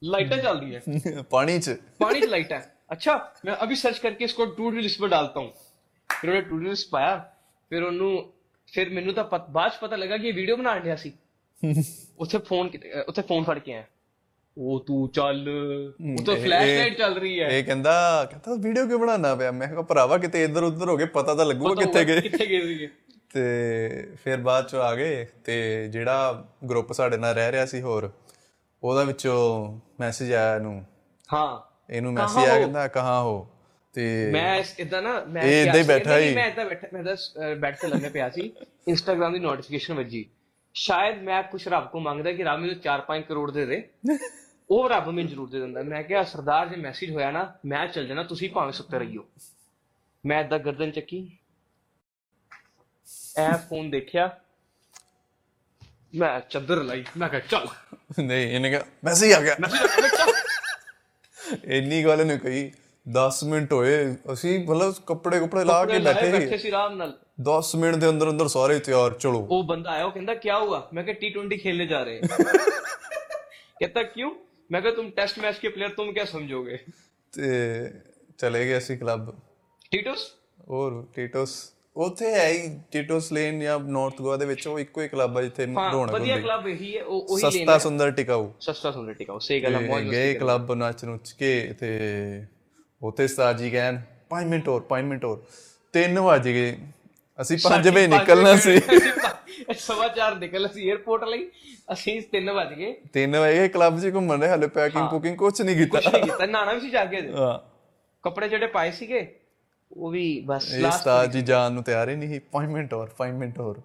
लाइटा 0.05 0.36
हम्म। 0.36 0.45
चल 0.45 0.59
रही 0.59 0.72
है। 0.72 1.22
पानी 1.22 1.59
च। 1.59 1.68
पानी 2.01 2.20
च 2.20 2.24
लाइट। 2.24 2.53
है 2.53 2.74
अच्छा 2.90 3.34
मैं 3.45 3.53
अभी 3.53 3.76
सर्च 3.76 3.99
करके 3.99 4.24
इसको 4.24 4.47
टूरिस्ट 4.47 5.01
पर 5.01 5.09
डालता 5.09 5.40
हूँ। 5.40 5.53
फिर 6.11 6.30
उन्हें 6.30 6.49
टूरिस्ट 6.49 6.90
पाया। 6.90 7.16
फिर 7.70 7.82
उन्होंने 7.82 8.41
ਫਿਰ 8.73 8.91
ਮੈਨੂੰ 8.91 9.14
ਤਾਂ 9.14 9.25
ਬਾਅਦ 9.51 9.73
ਚ 9.73 9.75
ਪਤਾ 9.81 9.97
ਲੱਗਾ 9.97 10.16
ਕਿ 10.16 10.29
ਇਹ 10.29 10.35
ਵੀਡੀਓ 10.35 10.57
ਬਣਾਉਣ 10.57 10.81
ਡਿਆ 10.81 10.97
ਸੀ। 10.97 11.12
ਉੱਥੇ 12.18 12.39
ਫੋਨ 12.39 12.70
ਉੱਥੇ 13.09 13.23
ਫੋਨ 13.23 13.45
ਫੜ 13.45 13.59
ਕੇ 13.59 13.73
ਆਇਆ। 13.73 13.85
ਉਹ 14.59 14.85
ਤੂੰ 14.85 15.09
ਚੱਲ। 15.09 15.49
ਉਹ 16.18 16.25
ਤਾਂ 16.25 16.37
ਫਲੈਸ਼ 16.37 16.79
ਲਾਈਟ 16.79 16.99
ਚੱਲ 16.99 17.14
ਰਹੀ 17.14 17.41
ਹੈ। 17.41 17.49
ਇਹ 17.49 17.64
ਕਹਿੰਦਾ 17.64 18.25
ਕਹਿੰਦਾ 18.31 18.68
ਵੀਡੀਓ 18.68 18.87
ਕਿਉਂ 18.87 18.99
ਬਣਾਉਣਾ 18.99 19.35
ਪਿਆ? 19.35 19.51
ਮੈਂ 19.51 19.68
ਕਿਹਾ 19.68 19.83
ਭਰਾਵਾ 19.83 20.18
ਕਿਤੇ 20.18 20.45
ਇੱਧਰ 20.45 20.62
ਉੱਧਰ 20.62 20.89
ਹੋ 20.89 20.97
ਗਏ 20.97 21.05
ਪਤਾ 21.05 21.35
ਤਾਂ 21.35 21.47
ਲੱਗੂਗਾ 21.47 21.75
ਕਿੱਥੇ 21.75 22.05
ਗਏ। 22.05 22.20
ਕਿੱਥੇ 22.20 22.47
ਗਏ 22.47 22.61
ਸੀਗੇ। 22.61 22.89
ਤੇ 23.35 24.11
ਫਿਰ 24.25 24.37
ਬਾਅਦ 24.37 24.68
ਚ 24.68 24.75
ਆ 24.75 24.95
ਗਏ 24.95 25.27
ਤੇ 25.45 25.89
ਜਿਹੜਾ 25.89 26.49
ਗਰੁੱਪ 26.70 26.93
ਸਾਡੇ 26.93 27.16
ਨਾਲ 27.16 27.35
ਰਹਿ 27.35 27.53
ਰਿਹਾ 27.53 27.66
ਸੀ 27.66 27.81
ਹੋਰ 27.81 28.12
ਉਹਦਾ 28.83 29.05
ਵਿੱਚੋਂ 29.05 29.73
ਮੈਸੇਜ 30.01 30.33
ਆਇਆ 30.33 30.57
ਇਹਨੂੰ। 30.57 30.85
ਹਾਂ। 31.33 31.61
ਇਹਨੂੰ 31.93 32.12
ਮੈਸੇਜ 32.12 32.49
ਆਇਆ? 32.49 32.59
ਕਹਿੰਦਾ 32.61 32.89
ਕਹਾਂ 32.89 33.23
ਹੋ? 33.23 33.49
ਤੇ 33.95 34.30
ਮੈਂ 34.32 34.64
ਏਦਾਂ 34.78 35.03
ਨਾ 35.03 35.24
ਮੈਂ 35.24 35.43
ਏਦਾਂ 35.43 35.74
ਹੀ 35.74 35.82
ਬੈਠਾ 35.82 36.18
ਹੀ। 36.18 36.34
ਮੈਂ 36.34 36.47
ਏਦਾਂ 36.47 36.64
ਬੈਠਾ 36.64 36.88
ਮੈਂ 36.93 37.05
ਤਾਂ 37.05 37.57
ਬੈਠ 37.57 37.80
ਕੇ 37.80 37.88
ਲੰਮੇ 37.88 38.09
ਪਿਆ 38.09 38.30
ਸੀ 38.30 38.53
ਇੰਸਟਾਗ੍ਰam 38.88 39.32
ਦੀ 39.32 39.38
ਨੋਟੀਫਿਕੇਸ਼ਨ 39.38 39.95
ਵੱਜੀ। 39.95 40.30
ਸ਼ਾਇਦ 40.74 41.22
ਮੈਂ 41.22 41.43
ਕੁਛ 41.43 41.68
ਰੱਬ 41.68 41.90
ਕੋ 41.90 42.01
ਮੰਗਦਾ 42.01 42.32
ਕਿ 42.32 42.43
ਰੱਬ 42.43 42.61
ਮੈਨੂੰ 42.61 42.76
4-5 42.76 43.22
ਕਰੋੜ 43.28 43.51
ਦੇ 43.51 43.66
ਦੇ। 43.66 43.88
ਉਹ 44.70 44.88
ਰੱਬ 44.88 45.09
ਮੈਨੂੰ 45.09 45.30
ਜ਼ਰੂਰ 45.30 45.51
ਦੇ 45.51 45.61
ਦਿੰਦਾ। 45.61 45.82
ਮੈਂ 45.82 46.03
ਕਿਹਾ 46.03 46.24
ਸਰਦਾਰ 46.24 46.68
ਜੇ 46.68 46.76
ਮੈਸੇਜ 46.76 47.11
ਹੋਇਆ 47.11 47.30
ਨਾ 47.30 47.55
ਮੈਂ 47.66 47.86
ਚੱਲ 47.86 48.07
ਜਾਣਾ 48.07 48.22
ਤੁਸੀਂ 48.22 48.51
ਭਾਵੇਂ 48.51 48.72
ਸੁੱਤੇ 48.72 48.99
ਰਹੀਓ। 48.99 49.26
ਮੈਂ 50.26 50.45
ਏਦਾਂ 50.45 50.59
ਗਰਦਨ 50.59 50.90
ਚੱਕੀ। 50.90 51.38
ਐ 53.38 53.57
ਫੋਨ 53.57 53.90
ਦੇਖਿਆ। 53.90 54.38
ਮੈਂ 56.14 56.40
ਚੱਦਰ 56.40 56.82
ਲਈ। 56.82 57.05
ਮੈਂ 57.16 57.28
ਕਿਹਾ 57.28 57.40
ਚੱਲ। 57.40 57.68
ਨਹੀਂ 58.22 58.55
ਇਹਨੇ 58.55 58.70
ਕਿਹਾ 58.70 58.84
ਮੈਸੇਜ 59.05 59.32
ਆ 59.32 59.40
ਗਿਆ। 59.40 59.57
ਇੰਨੀ 61.64 62.05
ਗੱਲ 62.05 62.26
ਨਹੀਂ 62.26 62.38
ਕਹੀ। 62.38 62.72
10 63.05 63.43
ਮਿੰਟ 63.45 63.74
ਹੋਏ 63.74 63.93
ਅਸੀਂ 64.34 64.58
ਮਤਲਬ 64.62 64.93
ਕੱਪੜੇ 65.05 65.39
ਕੁਪੜੇ 65.39 65.64
ਲਾ 65.64 65.74
ਕੇ 65.76 65.91
ਕੱਪੜੇ 65.91 65.99
ਲਾਏ, 65.99 66.14
ਬੈਠੇ 66.14 66.32
ਬੈਠੇ 66.32 66.47
ਸੀ 66.47 66.58
ਸੀ 66.60 66.70
ਆਰਾਮ 66.70 66.95
ਨਾਲ 66.97 67.14
10 67.47 67.70
ਮਿੰਟ 67.80 67.95
ਦੇ 67.95 68.10
ਅੰਦਰ 68.10 68.30
ਅੰਦਰ 68.30 68.47
ਸਾਰੇ 68.49 68.80
ਤਿਆਰ 68.82 69.14
ਚਲੋ 69.20 69.39
वो 69.49 69.60
बंदा 69.68 69.91
आया 69.91 70.05
वो 70.05 70.12
कहता 70.14 70.36
क्या 70.39 70.58
हुआ 70.62 70.80
मैं 70.91 71.05
कहा 71.05 71.16
टी 71.20 71.30
ट्वेंटी 71.32 71.60
खेलने 71.60 71.88
जा 71.88 72.01
रहे 72.01 72.16
हैं 72.16 72.28
कहता 73.78 74.03
क्यों 74.10 74.32
मैं 74.70 74.82
कहा 74.82 74.93
तुम 74.93 75.10
टेस्ट 75.16 75.39
मैच 75.39 75.60
के 75.60 75.72
प्लेयर 75.72 75.95
तुम 75.95 76.12
क्या 76.14 76.26
समझोगे 76.30 76.80
ਤੇ 77.34 77.49
ਚਲੇ 78.39 78.66
ਗਏ 78.66 78.78
ਅਸੀਂ 78.78 78.97
ਕਲੱਬ 78.97 79.32
टीटोस 79.91 80.26
ਹੋਰ 80.70 81.03
ਟੀਟੋਸ 81.16 81.55
ਉੱਥੇ 81.95 82.34
ਹੈ 82.34 82.47
ਹੀ 82.47 82.68
ਟੀਟੋਸ 82.91 83.32
ਲੇਨ 83.34 83.60
ਜਾਂ 83.60 83.80
ਨਾਰਥ 83.91 84.22
ਗੋਆ 84.22 84.36
ਦੇ 84.38 84.45
ਵਿੱਚ 84.45 84.68
ਉਹ 84.68 84.80
ਇੱਕੋ 84.80 85.01
ਹੀ 85.01 85.08
ਕਲੱਬ 85.08 85.38
ਹੈ 85.38 85.41
ਜਿੱਥੇ 85.43 85.66
हाँ 85.70 85.88
ਰੌਣਕ 85.93 86.12
बढ़िया 86.12 86.36
ਹੁੰਦੀ 86.36 86.43
क्लब 86.43 86.68
यही 86.70 86.89
है 86.91 87.03
वो- 87.05 87.22
वही 87.24 87.39
ਸਸਤਾ 87.39 87.49
लेना 87.55 87.74
है 87.74 87.80
ਸੁੰਦਰ 87.82 88.12
ਟਿਕਾਊ 88.14 88.45
सस्ता 88.66 88.91
सुंदर 88.91 89.18
टिकाओ 89.20 89.39
सही 89.45 89.60
गल 89.62 89.78
है 89.78 89.82
मौज 89.86 89.95
ਤੇ 89.95 90.03
मस्ती 90.03 90.12
ਗਏ 90.12 90.28
करो। 90.30 90.39
ਕਲੱਬ 90.41 90.72
ਨੱਚ 90.80 91.03
ਨੁੱਚ 91.05 91.32
ਕੇ 91.39 91.51
ਤੇ 91.80 91.91
ਉੱਥੇ 93.03 93.24
ਉਸਤਾਦ 93.24 93.59
ਜੀ 93.59 93.70
ਕਹਿਣ 93.70 94.00
5 94.30 94.48
ਮਿੰਟ 94.48 94.68
ਹੋਰ 94.68 94.84
5 94.88 95.05
ਮਿੰਟ 95.05 95.24
ਹੋਰ। 95.24 95.42
3 95.94 96.18
ਵਜ 96.20 96.48
ਗਏ। 96.48 96.76
ਅਸੀਂ 97.38 97.57
5 97.57 97.72
ਸਾਢੇ 97.72 97.90
ਵਜੇ 97.90 98.07
ਨਿਕਲਣਾ 98.07 98.55
ਸੀ। 98.57 98.80
ਸਵਾ 99.78 100.09
ਚਾਰ 100.09 100.34
ਨਿਕਲ 100.34 100.66
ਅਸੀਂ 100.66 100.92
에어ਪੋਰਟ 100.92 101.24
ਲਈ। 101.24 101.50
ਅਸੀਂ 101.92 102.20
3 102.32 102.50
ਵਜ 102.53 102.72
ਗਏ। 102.74 102.94
3 103.14 103.36
ਵਜੇ 103.36 103.68
ਕਲੱਬ 103.68 104.00
'ਚ 104.00 104.12
ਘੁੰਮਣ 104.14 104.40
ਰਹੇ 104.40 104.50
ਹਲੇ 104.50 104.66
ਪੈਕਿੰਗ 104.66 105.09
ਕੁਕਿੰਗ 105.09 105.36
ਕੁਝ 105.36 105.61
ਨਹੀਂ 105.62 105.76
ਕੀਤਾ। 105.76 106.00
ਕੁਛ 106.00 106.09
ਨਹੀਂ 106.09 106.22
ਕੀਤਾ 106.22 106.46
ਨਾਣਾ 106.46 106.72
ਵੀ 106.72 106.80
ਸੀ 106.80 106.90
ਜਾ 106.90 107.05
ਕੇ। 107.05 107.20
ਹਾਂ। 107.30 107.59
ਕੱਪੜੇ 108.24 108.48
ਜਿਹੜੇ 108.48 108.66
ਪਾਏ 108.66 108.90
ਸੀਗੇ 108.90 109.26
ਉਹ 109.90 110.11
ਵੀ 110.11 110.24
ਬਸ 110.46 110.70
ਲਾਸਟ 110.72 110.96
ਉਸਤਾਦ 110.96 111.30
ਜੀ 111.30 111.42
ਜਾਣ 111.42 111.72
ਨੂੰ 111.72 111.82
ਤਿਆਰ 111.82 112.09
ਹੀ 112.09 112.16
ਨਹੀਂ 112.16 112.28
ਸੀ। 112.28 112.40
5 112.53 112.68
ਮਿੰਟ 112.70 112.94
ਹੋਰ 112.94 113.11
5 113.18 113.34
ਮਿੰਟ 113.34 113.59
ਹੋਰ। 113.59 113.80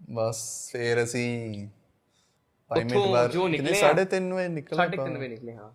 ਬਸ 0.00 0.38
ਫਿਰ 0.72 1.02
ਅਸੀਂ 1.04 1.28
5 2.70 2.84
ਮਿੰਟ 2.84 3.06
ਬਾਅਦ 3.06 3.30
ਜੋ 3.30 3.48
ਨਿਕਲੇ 3.48 3.80
ਆ, 3.80 3.92
3:30 3.94 4.32
ਵਜੇ 4.32 4.48
ਨਿਕਲੇ 4.48 4.76
ਸਾਢੇ 4.76 4.96
ਤਿੰਨ 4.96 5.16
ਵਜੇ 5.18 5.28
ਨਿਕਲੇ 5.28 5.54
ਹਾਂ। 5.54 5.70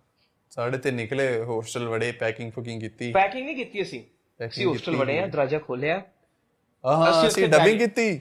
ਸਾਢੇ 0.50 0.78
ਤੇ 0.78 0.90
ਨਿਕਲੇ 0.90 1.40
ਹੋਸਟਲ 1.40 1.88
ਵੜੇ 1.88 2.12
ਪੈਕਿੰਗ 2.12 2.52
ਫੁਕਿੰਗ 2.52 2.80
ਕੀਤੀ। 2.80 3.12
ਪੈਕਿੰਗ 3.12 3.44
ਨਹੀਂ 3.44 3.56
ਕੀਤੀ 3.56 3.82
ਅਸੀਂ। 3.82 4.02
ਅਸੀਂ 4.46 4.66
ਹੋਸਟਲ 4.66 4.96
ਵੜੇ 4.96 5.18
ਆ 5.18 5.26
ਦਰਵਾਜ਼ਾ 5.26 5.58
ਖੋਲਿਆ 5.58 6.02
ਆਹਾਂ 6.84 7.28
ਅਸੀਂ 7.28 7.48
ਡਬਿੰਗ 7.48 7.78
ਕੀਤੀ। 7.78 8.20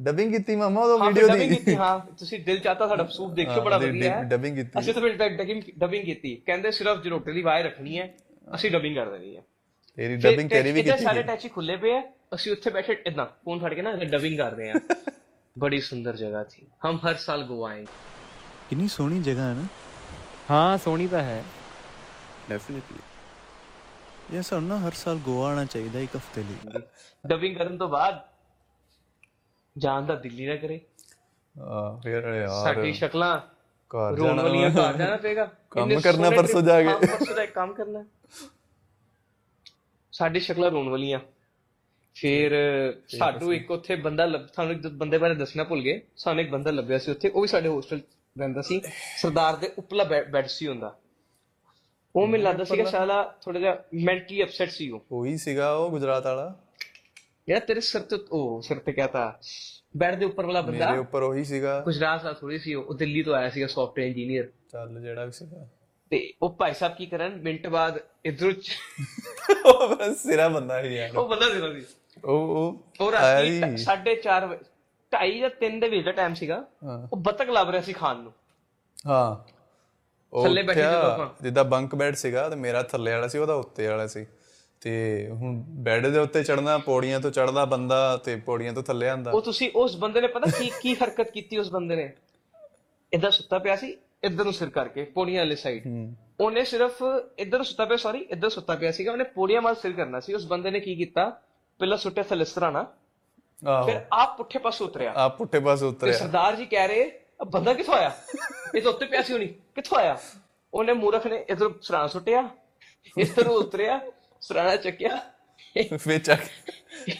ਡਬਿੰਗ 0.00 0.34
ਕੀਤੀ 0.34 0.56
ਮਾਮਾ 0.56 0.80
ਉਹ 0.80 1.06
ਵੀਡੀਓ 1.06 1.28
ਦੀ। 1.28 1.34
ਡਬਿੰਗ 1.34 1.50
ਕੀਤੀ 1.52 1.74
ਹਾਂ। 1.74 2.00
ਤੁਸੀਂ 2.14 2.40
ਦਿਲ 2.40 2.58
ਚਾਹਤਾ 2.58 2.88
ਸਾਡਾ 2.88 3.04
ਸੂਪ 3.04 3.32
ਦੇਖਿਓ 3.32 3.62
ਬੜਾ 3.62 3.78
ਵਧੀਆ। 3.78 4.16
ਹੈ 4.16 4.22
ਡਬਿੰਗ 4.22 4.56
ਕੀਤੀ। 4.56 4.78
ਅਸੀਂ 4.78 4.94
ਤਾਂ 4.94 5.02
ਫਿਰ 5.02 5.16
ਡਬਿੰਗ 5.16 5.62
ਡਬਿੰਗ 5.78 6.04
ਕੀਤੀ। 6.04 6.42
ਕਹਿੰਦੇ 6.46 6.70
ਸਿਰਫ 6.70 7.02
ਜਰੋਟੇ 7.02 7.32
ਦੀ 7.32 7.42
ਵਾਇਰ 7.42 7.64
ਰੱਖਣੀ 7.64 7.98
ਹੈ 7.98 8.14
ਅਸੀਂ 8.54 8.70
ਡਬਿੰਗ 8.70 8.94
ਕਰ 8.94 9.10
ਦੇਣੀ 9.10 9.36
ਹੈ। 9.36 9.42
ਤੇਰੀ 9.96 10.16
ਡਬਿੰਗ 10.16 10.50
ਤੇਰੀ 10.50 10.72
ਵੀ 10.72 10.82
ਕੀਤੀ 10.82 11.04
ਸਾਰੇ 11.04 11.22
ਟੈਚੀ 11.22 11.48
ਖੁੱਲੇ 11.48 11.76
ਪਏ 11.76 11.92
ਆ 11.92 12.02
ਅਸੀਂ 12.34 12.52
ਉੱਥੇ 12.52 12.70
ਬੈਠੇ 12.70 13.02
ਇਦਾਂ 13.06 13.26
ਫੋਨ 13.44 13.58
ਫੜ 13.58 13.74
ਕੇ 13.74 13.82
ਨਾ 13.82 13.92
ਡਬਿੰਗ 13.92 14.38
ਕਰਦੇ 14.38 14.70
ਆ 14.70 14.74
ਬੜੀ 15.58 15.80
ਸੁੰਦਰ 15.80 16.16
ਜਗ੍ਹਾ 16.16 16.44
ਸੀ। 16.44 16.66
ਹਮ 16.86 16.96
ਹਰ 16.96 17.14
ਸਾਲ 17.14 17.44
ਗੋਆ 17.44 17.70
ਆਏ। 17.70 17.86
ਕਿੰਨੀ 18.70 18.88
ਸੋਹਣੀ 18.88 19.22
ਜਗ੍ਹਾ 19.22 19.48
ਹੈ 19.48 19.54
ਨਾ। 19.54 19.66
ਹਾਂ 20.50 20.78
ਸੋਹਣੀ 20.78 21.06
ਤਾਂ 21.06 21.22
ਹੈ। 21.22 21.44
ਡੈਫੀਨਿਟਲੀ 22.50 24.36
ਇਹ 24.36 24.42
ਸਾਨੂੰ 24.42 24.68
ਨਾ 24.68 24.78
ਹਰ 24.78 24.92
ਸਾਲ 24.92 25.18
ਗੋਆ 25.18 25.48
ਆਉਣਾ 25.48 25.64
ਚਾਹੀਦਾ 25.64 25.98
ਇੱਕ 25.98 26.16
ਹਫ਼ਤੇ 26.16 26.42
ਲਈ 26.42 26.80
ਡਬਿੰਗ 27.26 27.56
ਕਰਨ 27.56 27.78
ਤੋਂ 27.78 27.88
ਬਾਅਦ 27.88 28.20
ਜਾਣ 29.76 30.06
ਦਾ 30.06 30.14
ਦਿਲ 30.14 30.48
ਨਾ 30.48 30.56
ਕਰੇ। 30.56 30.80
ਹਾਂ 31.54 32.00
ਫਿਰ 32.02 32.34
ਯਾਰ 32.34 32.48
ਸਾਡੀ 32.48 32.92
ਸ਼ਕਲਾਂ 32.92 33.38
ਘਰ 33.90 34.16
ਰੋਣ 34.16 34.26
ਜਾਣਾ 34.26 34.42
ਵਾਲੀਆਂ 34.42 34.70
ਘਰ 34.70 34.96
ਜਾਣਾ 34.96 35.16
ਪਏਗਾ। 35.16 35.44
ਕੰਮ 35.70 35.82
ਇੰਨੇ 35.82 36.00
ਕਰਨਾ 36.00 36.24
ਸੋਹਣੇ 36.24 36.36
ਪਰਸੋਂ 36.36 36.62
ਜਾ 36.62 36.80
ਕੇ। 36.82 36.88
ਹਾਂ, 36.88 36.98
ਪਰਸੋਂ 36.98 37.34
ਦਾ 37.34 37.42
ਇੱਕ 37.42 37.52
ਕੰਮ 37.52 37.72
ਕਰਨਾ। 37.72 38.04
ਸਾਡੀ 40.12 40.40
ਸ਼ਕਲਾਂ 40.40 40.70
ਰੋਣ 40.70 40.88
ਵਾਲੀਆਂ। 40.88 41.20
ਫਿਰ 42.16 42.52
ਸਾਨੂੰ 43.18 43.54
ਇੱਕ 43.54 43.70
ਉੱਥੇ 43.70 43.96
ਬੰਦਾ 43.96 44.24
ਲੱਭ 44.26 44.46
ਸਾਨੂੰ 44.56 44.72
ਇੱਕ 44.72 44.86
ਬੰਦੇ 44.86 45.18
ਬਾਰੇ 45.18 45.34
ਦੱਸਣਾ 45.34 45.64
ਭੁੱਲ 45.64 45.82
ਗਏ। 45.82 46.00
ਸਾਨੂੰ 46.16 46.42
ਇੱਕ 46.42 46.50
ਬੰਦਾ 46.50 46.70
ਲੱਭਿਆ 46.70 46.98
ਸੀ 46.98 47.10
ਉੱਥੇ 47.10 47.28
ਉਹ 47.28 47.42
ਵੀ 47.42 47.48
ਸਾਡੇ 47.48 47.68
ਹੋਸਟਲ 47.68 48.00
ਰਹਿੰਦਾ 48.36 48.62
ਸੀ। 48.62 48.80
ਸਰਦਾਰ 49.16 49.56
ਦੇ 49.56 49.72
ਉੱਪਰਲਾ 49.78 50.04
ਬੈੱਡ 50.04 50.46
ਸੀ 50.46 50.66
ਹੁੰਦਾ। 50.66 50.96
ਉਹ 52.16 52.26
ਮੈਨੂੰ 52.26 52.46
ਲੱਗਦਾ 52.46 52.64
ਸੀਗਾ 52.64 52.84
ਸਾਲਾ 52.84 53.34
ਥੋੜਾ 53.42 53.60
ਜਿਹਾ 53.60 53.82
ਮੈਂਟਲੀ 53.94 54.42
ਅਪਸੈਟ 54.42 54.70
ਸੀ 54.70 54.90
ਉਹ। 54.90 55.04
ਉਹੀ 55.12 55.36
ਸੀਗਾ 55.36 55.72
ਉਹ 55.74 55.90
ਗੁਜਰਾਤ 55.90 56.24
ਵਾਲਾ। 56.24 56.60
ਯਾਰ 57.48 57.60
ਤੇਰੇ 57.60 57.80
ਸਿਰ 57.80 58.00
ਤੇ 58.00 58.16
ਉਹ 58.32 58.62
ਸਿਰ 58.62 58.78
ਤੇ 58.78 58.92
ਕਹਤਾ 58.92 59.38
ਬੈੱਡ 59.96 60.14
ਦੇ 60.14 60.24
ਉੱਪਰ 60.24 60.46
ਵਾਲਾ 60.46 60.60
ਬੰਦਾ। 60.60 60.86
ਮੇਰੇ 60.88 60.98
ਉੱਪਰ 60.98 61.22
ਉਹੀ 61.22 61.44
ਸੀਗਾ। 61.44 61.80
ਗੁਜਰਾਤ 61.80 62.22
ਦਾ 62.22 62.32
ਥੋੜੀ 62.32 62.58
ਸੀ 62.58 62.74
ਉਹ 62.74 62.94
ਦਿੱਲੀ 62.94 63.22
ਤੋਂ 63.22 63.34
ਆਇਆ 63.34 63.48
ਸੀਗਾ 63.50 63.66
ਸੌਫਟਵੇਅਰ 63.66 64.08
ਇੰਜੀਨੀਅਰ 64.08 64.48
ਚੱਲ 64.72 65.00
ਜਿਹੜਾ 65.00 65.24
ਵੀ 65.24 65.32
ਸੀਗਾ। 65.32 65.68
ਤੇ 66.10 66.32
ਉਹ 66.42 66.50
ਭਾਈ 66.50 66.74
ਸਾਹਿਬ 66.74 66.94
ਕੀ 66.94 67.06
ਕਰਨ? 67.06 67.36
ਮਿੰਟ 67.36 67.66
ਬਾਅਦ 67.66 68.00
ਇਧਰੋਂ 68.24 68.52
ਉਹ 69.66 69.96
ਬਸ 69.96 70.22
ਸਿਰਾ 70.22 70.48
ਬੰਦਾ 70.48 70.82
ਹੀ 70.82 70.94
ਯਾਰ। 70.94 71.16
ਉਹ 71.16 71.28
ਬੰਦਾ 71.28 71.48
ਦੇਣਾ 71.48 71.72
ਸੀ। 71.72 71.84
ਉਹ 72.24 72.30
ਉਹ 72.30 72.84
ਉਹ 73.00 73.12
ਰਾਤੀ 73.12 73.64
ਹੀ। 73.64 73.76
4:30 73.76 74.46
ਵਜੇ 74.46 74.64
2:30 75.12 75.38
ਜਾਂ 75.40 75.50
3 75.50 75.80
ਦੇ 75.80 75.88
ਵਿੱਚ 75.88 76.04
ਦਾ 76.04 76.12
ਟਾਈਮ 76.12 76.34
ਸੀਗਾ। 76.34 76.64
ਉਹ 77.12 77.16
ਬੱਤਕ 77.16 77.50
ਲੱਭ 77.50 77.70
ਰਿਹਾ 77.70 77.82
ਸੀ 77.82 77.92
ਖਾਣ 77.92 78.16
ਨੂੰ। 78.16 78.32
ਹਾਂ। 79.06 79.59
ਥੱਲੇ 80.32 80.62
ਬੈਠੇ 80.62 80.80
ਜਦੋਂ 80.80 81.12
ਆਪਾਂ। 81.12 81.28
ਜਿੱਦਾਂ 81.42 81.64
ਬੰਕ 81.64 81.94
ਬੈੱਡ 81.94 82.14
ਸੀਗਾ 82.14 82.48
ਤੇ 82.48 82.56
ਮੇਰਾ 82.56 82.82
ਥੱਲੇ 82.82 83.12
ਵਾਲਾ 83.12 83.28
ਸੀ 83.28 83.38
ਉਹਦਾ 83.38 83.54
ਉੱਤੇ 83.54 83.86
ਵਾਲਾ 83.86 84.06
ਸੀ। 84.06 84.26
ਤੇ 84.80 85.28
ਹੁਣ 85.30 85.62
ਬੈੱਡ 85.68 86.06
ਦੇ 86.06 86.18
ਉੱਤੇ 86.18 86.44
ਚੜਨਾ 86.44 86.78
ਪੌੜੀਆਂ 86.78 87.20
ਤੋਂ 87.20 87.30
ਚੜਦਾ 87.30 87.64
ਬੰਦਾ 87.64 88.16
ਤੇ 88.16 88.36
ਪੌੜੀਆਂ 88.36 88.72
ਤੋਂ 88.72 88.82
ਥੱਲੇ 88.82 89.08
ਆਂਦਾ। 89.08 89.30
ਉਹ 89.30 89.42
ਤੁਸੀਂ 89.42 89.70
ਉਸ 89.74 89.96
ਬੰਦੇ 89.96 90.20
ਨੇ 90.20 90.26
ਪਤਾ 90.26 90.58
ਕੀ 90.58 90.70
ਕੀ 90.82 90.94
ਹਰਕਤ 90.94 91.30
ਕੀਤੀ 91.30 91.56
ਉਸ 91.56 91.70
ਬੰਦੇ 91.70 91.96
ਨੇ? 91.96 92.12
ਇਦਾਂ 93.12 93.30
ਸੁੱਤਾ 93.30 93.58
ਪਿਆ 93.58 93.76
ਸੀ 93.76 93.96
ਇੱਧਰ 94.24 94.44
ਨੂੰ 94.44 94.52
ਸਿਰ 94.52 94.70
ਕਰਕੇ 94.70 95.04
ਪੌੜੀਆਂ 95.04 95.40
ਵਾਲੀ 95.40 95.56
ਸਾਈਡ 95.56 96.14
ਉਹਨੇ 96.40 96.64
ਸਿਰਫ 96.64 97.02
ਇੱਧਰ 97.38 97.62
ਸੁੱਤਾ 97.62 97.84
ਪਿਆ 97.84 97.96
ਸੌਰੀ 97.96 98.18
ਇੱਧਰ 98.18 98.48
ਸੁੱਤਾ 98.48 98.74
ਪਿਆ 98.74 98.92
ਸੀਗਾ। 98.92 99.12
ਉਹਨੇ 99.12 99.24
ਪੌੜੀਆਂ 99.24 99.62
ਵੱਲ 99.62 99.74
ਸਿਰ 99.74 99.92
ਕਰਨਾ 99.92 100.20
ਸੀ। 100.20 100.34
ਉਸ 100.34 100.46
ਬੰਦੇ 100.46 100.70
ਨੇ 100.70 100.80
ਕੀ 100.80 100.94
ਕੀਤਾ? 100.94 101.40
ਪਹਿਲਾਂ 101.78 101.98
ਸੁੱਟਿਆ 101.98 102.24
ਥੱਲੇ 102.24 102.44
ਸਰਾਣਾ 102.44 102.86
ਆਹੋ। 103.66 103.86
ਫਿਰ 103.86 104.00
ਆਪ 104.12 104.36
ਪੁੱਠੇ 104.36 104.58
ਪਾਸੇ 104.58 104.84
ਉਤਰਿਆ। 104.84 105.12
ਆ 105.12 105.28
ਪੁੱਠੇ 105.28 105.60
ਪਾਸੇ 105.60 105.80
ਤੇ 105.80 105.86
ਉਤਰਿਆ। 105.86 106.12
ਸਰਦਾਰ 106.12 106.56
ਜੀ 106.56 106.66
ਕਹਿ 106.66 106.88
ਰਹੇ 106.88 107.04
"ਆ 107.04 107.19
ਬੰਦਾ 107.46 107.74
ਕਿੱਥੋਂ 107.74 107.94
ਆਇਆ? 107.94 108.16
ਇਹ 108.74 108.82
ਤਾਂ 108.82 108.92
ਉੱਤੇ 108.92 109.06
ਪਿਆ 109.06 109.22
ਸੀ 109.22 109.32
ਹੋਣੀ। 109.32 109.46
ਕਿੱਥੋਂ 109.46 109.98
ਆਇਆ? 109.98 110.18
ਉਹਨੇ 110.74 110.92
ਮੂਰਖ 110.92 111.26
ਨੇ 111.26 111.44
ਇਧਰ 111.50 111.70
ਸਰਾਂ 111.82 112.08
ਸੁੱਟਿਆ 112.08 112.48
ਇਧਰ 113.18 113.46
ਉਤਰਿਆ 113.46 114.00
ਸਰਾਣਾ 114.40 114.76
ਚੱਕਿਆ। 114.76 115.16
ਫੇਰ 115.96 116.18
ਚੱਕ 116.18 116.40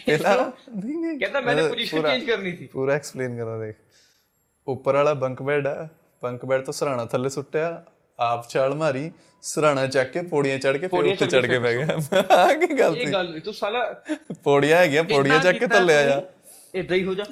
ਪਹਿਲਾਂ 0.05 0.51
ਨਹੀਂ 0.85 0.97
ਨਹੀਂ। 0.97 1.19
ਕਹਿੰਦਾ 1.19 1.41
ਮੈंने 1.41 1.61
ਮੈਂ 1.61 1.69
ਪੋਜੀਸ਼ਨ 1.69 2.01
ਚੇਂਜ 2.01 2.23
ਕਰਨੀ 2.25 2.51
ਥੀ 2.51 2.67
ਪੂਰਾ 2.67 2.93
ਐਕਸਪਲੇਨ 2.93 3.37
ਕਰਾਂ 3.37 3.59
ਦੇਖ। 3.59 3.75
ਉੱਪਰ 4.67 4.93
ਵਾਲਾ 4.93 5.13
ਬੰਕ 5.13 5.41
ਬੈੱਡ 5.41 5.67
ਆ। 5.67 5.87
ਬੰਕ 6.23 6.45
ਬੈੱਡ 6.45 6.65
ਤੋਂ 6.65 6.73
ਸਰਾਣਾ 6.73 7.05
ਥੱਲੇ 7.05 7.29
ਸੁੱਟਿਆ 7.29 7.85
ਆਪ 8.19 8.49
ਛਾਲ 8.49 8.75
ਮਾਰੀ 8.75 9.11
ਸਰਾਣਾ 9.41 9.87
ਚੱਕ 9.87 10.11
ਕੇ 10.11 10.21
ਪੌੜੀਆਂ 10.21 10.59
ਚੜ 10.59 10.77
ਕੇ 10.77 10.87
ਫਿਰ 10.87 11.03
ਉੱਤੇ 11.03 11.25
ਚੜ 11.25 11.45
ਕੇ 11.45 11.59
ਬਹਿ 11.59 11.77
ਗਿਆ। 11.77 11.87
ਆ 12.35 12.53
ਕੀ 12.53 12.79
ਗੱਲ 12.79 12.97
ਇਹ 12.97 13.05
ਸੀ? 13.05 13.13
ਗੱਲ 13.13 13.33
ਵੀ 13.33 13.39
ਤੂੰ 13.39 13.53
ਸਾਲਾ 13.53 14.03
ਪੌੜੀਆਂ 14.43 14.77
ਹੈਗੀਆਂ 14.77 15.03
ਪੌੜੀਆਂ 15.03 15.39
ਚੱਕ 15.39 15.57
ਕੇ 15.57 15.67
ਥੱਲੇ 15.67 15.95
ਆ 15.95 16.03
ਜਾ। 16.03 16.21
ਇਦਾਂ 16.75 16.97
ਹੀ 16.97 17.03
ਹੋ 17.05 17.13
ਜਾ। 17.13 17.23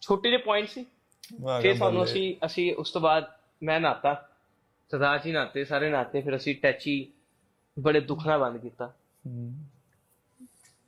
ਛੋਟੇ 0.00 0.28
ਜਿਹੇ 0.30 0.42
ਪੁਆਇੰਟ 0.42 0.68
ਸੀ। 0.68 0.86
ਫਿਰ 1.62 1.76
ਸਾਨੂੰ 1.76 2.04
ਅਸੀਂ 2.04 2.46
ਅਸੀਂ 2.46 2.74
ਉਸ 2.74 2.90
ਤੋਂ 2.90 3.00
ਬਾਅਦ 3.00 3.24
ਮੈਂ 3.62 3.80
ਨਾਤਾ 3.80 4.28
ਸਰਦਾਰ 4.90 5.18
ਜੀ 5.18 5.32
ਨਾਤੇ 5.32 5.64
ਸਾਰੇ 5.64 5.90
ਨਾਤੇ 5.90 6.20
ਫਿਰ 6.20 6.36
ਅਸੀਂ 6.36 6.56
ਟੈਚੀ 6.56 7.06
ਬੜੇ 7.78 8.00
ਦੁੱਖ 8.00 8.26
ਨਾਲ 8.26 8.40
ਬੰਦ 8.40 8.56
ਕੀਤਾ। 8.56 8.94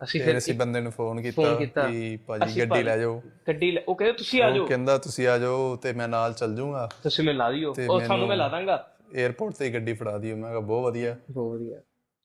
ਅਸੀਂ 0.04 0.20
ਫਿਰ 0.20 0.38
ਅਸੀਂ 0.38 0.54
ਬੰਦੇ 0.54 0.80
ਨੂੰ 0.80 0.92
ਫੋਨ 0.92 1.22
ਕੀਤਾ 1.22 1.54
ਕਿ 1.90 2.18
ਭਾਜੀ 2.26 2.60
ਗੱਡੀ 2.60 2.82
ਲੈ 2.82 2.98
ਜਾਓ। 2.98 3.22
ਗੱਡੀ 3.48 3.78
ਉਹ 3.88 3.94
ਕਹਿੰਦੇ 3.94 4.18
ਤੁਸੀਂ 4.18 4.42
ਆ 4.42 4.48
ਉਹ 4.48 4.54
ਜਾਓ। 4.54 4.66
ਕਹਿੰਦਾ 4.66 4.98
ਤੁਸੀਂ 4.98 5.28
ਆ 5.28 5.38
ਜਾਓ 5.38 5.76
ਤੇ 5.76 5.92
ਮੈਂ 5.92 6.08
ਨਾਲ 6.08 6.32
ਚੱਲ 6.32 6.56
ਜਾਊਂਗਾ। 6.56 6.90
ਤੁਸੀਂ 7.02 7.24
ਮੈਨੂੰ 7.24 7.38
ਲਾ 7.38 7.52
ਦਿਓ। 7.52 7.74
ਉਹ 7.90 8.00
ਤੁਹਾਨੂੰ 8.00 8.28
ਮੈਂ 8.28 8.36
ਲਾ 8.36 8.48
ਦਾਂਗਾ। 8.48 8.90
에어ਪੋਰਟ 9.26 9.54
ਤੇ 9.54 9.70
ਗੱਡੀ 9.70 9.92
ਫੜਾ 9.92 10.18
ਦਿਓ। 10.18 10.36
ਮੈਂ 10.36 10.50
ਕਿਹਾ 10.50 10.60
ਬਹੁਤ 10.60 10.84
ਵਧੀਆ। 10.84 11.16
ਬਹੁਤ 11.30 11.60
ਵਧੀਆ। 11.60 11.80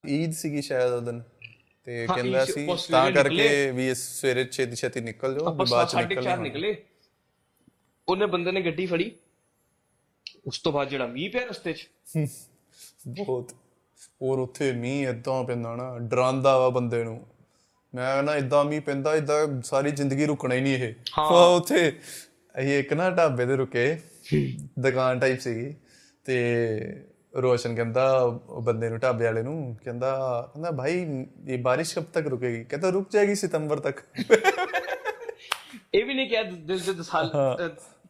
ਈਦ 0.07 0.31
ਸੀਗੀ 0.31 0.61
ਸ਼ਾਇਦ 0.61 0.91
ਉਹ 0.91 1.01
ਦਿਨ। 1.01 1.23
ਤੇ 1.85 2.07
ਕਹਿੰਦਾ 2.15 2.45
ਸੀ, 2.45 2.67
ਉਹ 2.67 2.77
ਤਾਂ 2.91 3.11
ਕਰਕੇ। 3.11 3.71
ਵੀ 3.71 3.95
ਸਵੇਰੇ 3.95 4.45
ਛੇਤੀ 4.45 4.75
ਛੇਤੀ 4.75 5.01
ਨਿਕਲ 5.01 5.39
ਜਾਓ 5.39 5.53
ਬਾਅਦ 5.53 5.87
ਚ 5.87 5.95
ਨਿਕਲ 5.95 6.23
ਚਾਰ 6.23 6.37
ਨਿਕਲੇ। 6.37 6.83
ਉਹਨੇ 8.09 8.25
ਬੰਦੇ 8.25 8.51
ਨੇ 8.51 8.61
ਗੱਡੀ 8.61 8.85
ਫੜੀ। 8.85 9.11
ਉਸ 10.47 10.59
ਤੋਂ 10.59 10.71
ਬਾਅਦ 10.71 10.89
ਜਿਹੜਾ 10.89 11.07
ਮੀਂਹ 11.07 11.31
ਪਿਆ 11.31 11.45
ਰਸਤੇ 11.45 11.73
'ਚ। 11.73 11.89
ਬਹੁਤ। 13.07 13.51
ਔਰ 14.21 14.39
ਉੱਥੇ 14.39 14.71
ਮੀਂਹ 14.71 15.09
ਇਦਾਂ 15.09 15.43
ਪੈਂਦਾ 15.43 15.75
ਨਾ 15.75 15.99
ਡਰਾਂਦਾ 15.99 16.57
ਵਾ 16.57 16.69
ਬੰਦੇ 16.69 17.03
ਨੂੰ। 17.03 17.27
ਮੈਂ 17.95 18.13
ਕਹਿੰਦਾ 18.13 18.35
ਇਦਾਂ 18.35 18.65
ਮੀਂਹ 18.65 18.81
ਪੈਂਦਾ 18.81 19.15
ਇਦਾਂ 19.15 19.61
ਸਾਰੀ 19.61 19.91
ਜ਼ਿੰਦਗੀ 19.91 20.25
ਰੁਕਣਾ 20.25 20.55
ਹੀ 20.55 20.61
ਨਹੀਂ 20.61 20.73
ਇਹ। 20.73 20.93
ਹਾਂ। 21.19 21.47
ਉੱਥੇ 21.47 21.99
ਅਸੀਂ 22.59 22.79
ਇੱਕ 22.79 22.93
ਨਾ 22.93 23.09
ਢਾਬੇ 23.09 23.45
ਤੇ 23.45 23.55
ਰੁਕੇ 23.55 24.01
ਦੁਕਾਨ 24.79 25.19
ਟਾਈਪ 25.19 25.39
ਸੀਗੀ। 25.39 25.75
ਤੇ 26.25 26.67
ਰੋਸ਼ਨ 27.37 27.75
ਕਹਿੰਦਾ 27.75 28.27
ਬੰਦੇ 28.61 28.89
ਨੂੰ 28.89 28.99
ਢਾਬੇ 28.99 29.25
ਵਾਲੇ 29.25 29.41
ਨੂੰ 29.41 29.77
ਕਹਿੰਦਾ 29.85 30.41
ਕਹਿੰਦਾ 30.53 30.71
ਭਾਈ 30.71 31.25
ਇਹ 31.47 31.57
ਬਾਰਿਸ਼ 31.57 31.95
ਕਬ 31.95 32.03
ਤੱਕ 32.03 32.27
ਰੁਕੇਗੀ? 32.27 32.63
ਕਹਿੰਦਾ 32.63 32.89
ਰੁਕ 32.89 33.09
ਜਾਏਗੀ 33.11 33.35
ਸਤੰਬਰ 33.35 33.79
ਤੱਕ। 33.79 33.99
ਇਹ 35.93 36.05
ਵੀ 36.05 36.13
ਨਹੀਂ 36.13 36.29
ਕਿਹਾ 36.29 36.43
ਦਿਲ 36.43 36.79
ਦੇ 36.79 36.93
ਦਸਾਲ 36.93 37.31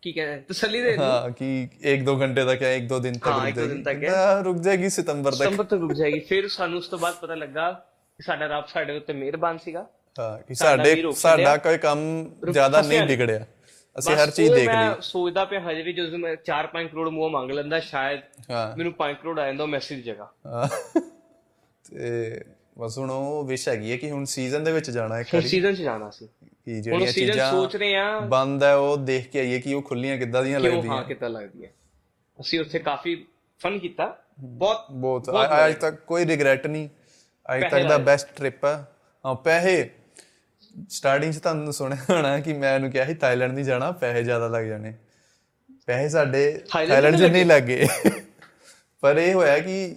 ਕੀ 0.07 0.13
ਕਹਿੰਦੇ 0.13 0.43
ਤਸੱਲੀ 0.49 0.81
ਦੇ 0.83 0.95
हाँ 0.97 1.31
कि 1.33 1.49
एक 1.91 2.01
दो 2.07 2.13
घंटे 2.19 2.45
तक 2.47 2.63
या 2.65 2.71
एक 2.77 2.87
दो 2.89 2.97
दिन 3.03 3.19
तक 3.19 3.29
हाँ, 3.29 3.35
रुक 3.37 3.49
एक 3.49 3.55
दो 3.55 3.61
जाएगी 3.61 3.75
दिन 3.75 3.83
तक 3.85 3.99
है। 3.99 4.07
कहता, 4.07 4.41
रुक 4.43 4.57
जाएगी 4.61 4.91
सितंबर 4.93 5.33
तक 5.33 5.43
ਸਤੰਬਰ 5.43 5.65
ਤੱਕ 5.65 5.81
ਰੁਕ 5.81 5.93
ਜਾਏਗੀ 5.95 6.19
ਫਿਰ 6.29 6.49
ਸਾਨੂੰ 6.49 6.79
ਉਸ 6.79 6.89
ਤੋਂ 6.89 6.99
ਬਾਅਦ 6.99 7.15
ਪਤਾ 7.17 7.35
ਲੱਗਾ 7.37 7.71
ਕਿ 7.73 8.23
ਸਾਡਾ 8.23 8.47
ਰੱਬ 8.49 8.67
ਸਾਡੇ 8.69 8.97
ਉੱਤੇ 8.97 9.13
ਮਿਹਰਬਾਨ 9.15 9.59
ਸੀਗਾ 9.59 9.87
ਹਾਂ 10.17 10.39
ਕਿ 10.39 10.55
ਸਾਡਾ 10.55 10.83
ਵੀ 10.83 10.89
ਸਾਡੇ 10.89 11.03
ਰੁਕ 11.03 11.17
ਸਾਡਾ 11.17 11.37
ਛੱਡਿਆ। 11.37 11.57
ਕੋਈ 11.59 11.79
ਕੰਮ 11.79 12.01
ਜ਼ਿਆਦਾ 12.51 12.81
ਨਹੀਂ 12.81 12.89
ਫਸਿਆ 12.89 13.01
ਨੀ। 13.01 13.07
ਵਿਗੜਿਆ 13.09 13.45
ਅਸੀਂ 13.97 14.13
ਬਸ 14.13 14.21
ਹਰ 14.21 14.31
ਚੀਜ਼ 14.31 14.51
ਉਹ 14.51 14.57
ਦੇਖ 14.57 14.67
ਮੈਂ 14.69 14.89
ਲਈ 14.89 15.01
ਸੋਚਦਾ 15.03 15.45
ਪਿਆ 15.45 15.61
ਹਜੇ 15.61 15.83
ਵੀ 15.83 15.93
ਜਦੋਂ 15.93 16.19
ਮੈਂ 16.19 16.35
4-5 16.47 16.89
ਕਰੋੜ 16.89 17.09
ਮੂੰਹ 17.11 17.31
ਮੰਗ 17.31 17.51
ਲੈਂਦਾ 17.51 17.81
ਸ਼ਾਇਦ 17.87 18.21
ਹਾਂ 18.51 18.67
ਮੈਨੂੰ 18.77 18.93
5 18.99 19.15
ਕਰੋੜ 19.23 19.39
ਆ 19.39 19.47
ਜਾਂਦਾ 19.47 19.67
ਮੈਸੇਜ 19.69 19.99
ਦੀ 19.99 20.03
ਜਗ੍ਹਾ 20.03 20.29
ਹਾਂ। 20.47 20.69
ਤੇ 21.85 22.45
ਬਸ 22.79 22.99
ਹੁਣ 22.99 23.11
ਉਹ 23.11 23.45
ਵਿਸ਼ 23.47 23.69
ਹੈਗੀ 23.69 23.93
ਹੈ 23.93 23.97
ਕਿ 23.97 24.11
ਹੁਣ 24.11 24.25
ਸੀਜ਼ਨ 24.31 24.65
ਦੇ 24.65 24.73
ਵਿੱਚ 24.73 24.91
ਜਾਣਾ 24.91 25.19
ਇੱਕ 25.21 25.35
ਹੁਣ 25.35 25.41
ਵਾਰੀ 25.41 25.49
ਸੀਜ਼ਨ 25.49 25.75
'ਚ 25.75 25.81
ਜਾਣਾ 25.83 26.11
ਸੀ 26.11 26.29
ਕਿ 26.68 26.82
ਜਿਹੜੀਆਂ 26.82 27.12
ਚੀਜ਼ਾਂ 27.12 27.52
ਸੋਚ 27.52 27.76
ਰਹੇ 27.76 27.96
ਆ 27.96 28.20
ਬੰਦ 28.20 28.64
ਹੈ 28.64 28.76
ਉਹ 28.76 28.98
ਦੇਖ 28.98 29.30
ਕੇ 29.30 29.40
ਆਈਏ 29.40 29.60
ਕਿ 29.60 29.74
ਉਹ 29.74 29.82
ਖੁੱਲੀਆਂ 29.82 30.18
ਕਿੱਦਾਂ 30.18 30.44
ਦੀਆਂ 30.44 30.60
ਕਿਉਂ 30.60 30.74
ਲੱਗਦੀਆਂ। 30.74 30.96
ਹਾਂ 30.96 31.04
ਕਿੱਦਾਂ 31.04 31.30
ਲੱਗਦੀ 31.30 31.66
ਹੈ 31.66 31.70
ਅਸੀਂ 32.42 32.60
ਉੱਥੇ 32.60 32.80
ਕਾਫੀ 32.80 33.26
ਫਨ 33.60 33.80
ਕੀਤਾ। 33.80 34.18
ਬਹੁਤ 34.40 34.86
ਬਹੁਤ। 34.92 35.30
ਅੱਜ 35.68 35.76
ਤੱਕ 35.76 35.96
ਕੋਈ 35.96 36.26
ਰਿਗਰੈਟ 36.26 36.68
ਨਹੀਂ। 36.68 36.90
ਅੱਜ 37.56 37.64
ਤੱਕ 37.72 37.88
ਦਾ। 37.88 37.98
ਬੈਸਟ 37.98 38.28
ਟ੍ਰਿਪ 38.36 38.66
ਹਾਂ 38.66 39.36
ਪੈਸੇ। 39.36 39.90
ਸਟਾਰਟਿੰਗ 40.90 41.34
'ਚ 41.34 41.38
ਤੁਹਾਨੂੰ 41.38 41.74
ਸੁਣਿਆ 41.74 42.16
ਹੋਣਾ 42.16 42.40
ਕਿ 42.40 42.54
ਮੈਂ 42.54 42.76
ਇਹਨੂੰ 42.76 42.92
ਕਿਹਾ 42.92 43.06
ਸੀ 43.06 43.14
ਥਾਈਲੈਂਡ 43.14 43.54
ਨਹੀਂ 43.54 43.66
ਜਾਣਾ 43.66 43.92
ਪੈਸੇ 43.92 44.24
ਜ਼ਿਆਦਾ 44.24 44.48
ਲੱਗ 44.48 44.66
ਜਾਣੇ। 44.66 44.94
ਪੈਸੇ 45.86 46.10
ਸਾਡੇ 46.10 46.62
ਥਾਈਲੈਂਡ 46.72 47.16
'ਚ 47.16 47.22
ਨਹੀਂ 47.22 47.46
ਲੱਗੇ। 47.46 47.88
ਪਰ 49.02 49.18
ਇਹ 49.18 49.34
ਹੋਇਆ 49.34 49.60
ਕਿ 49.60 49.96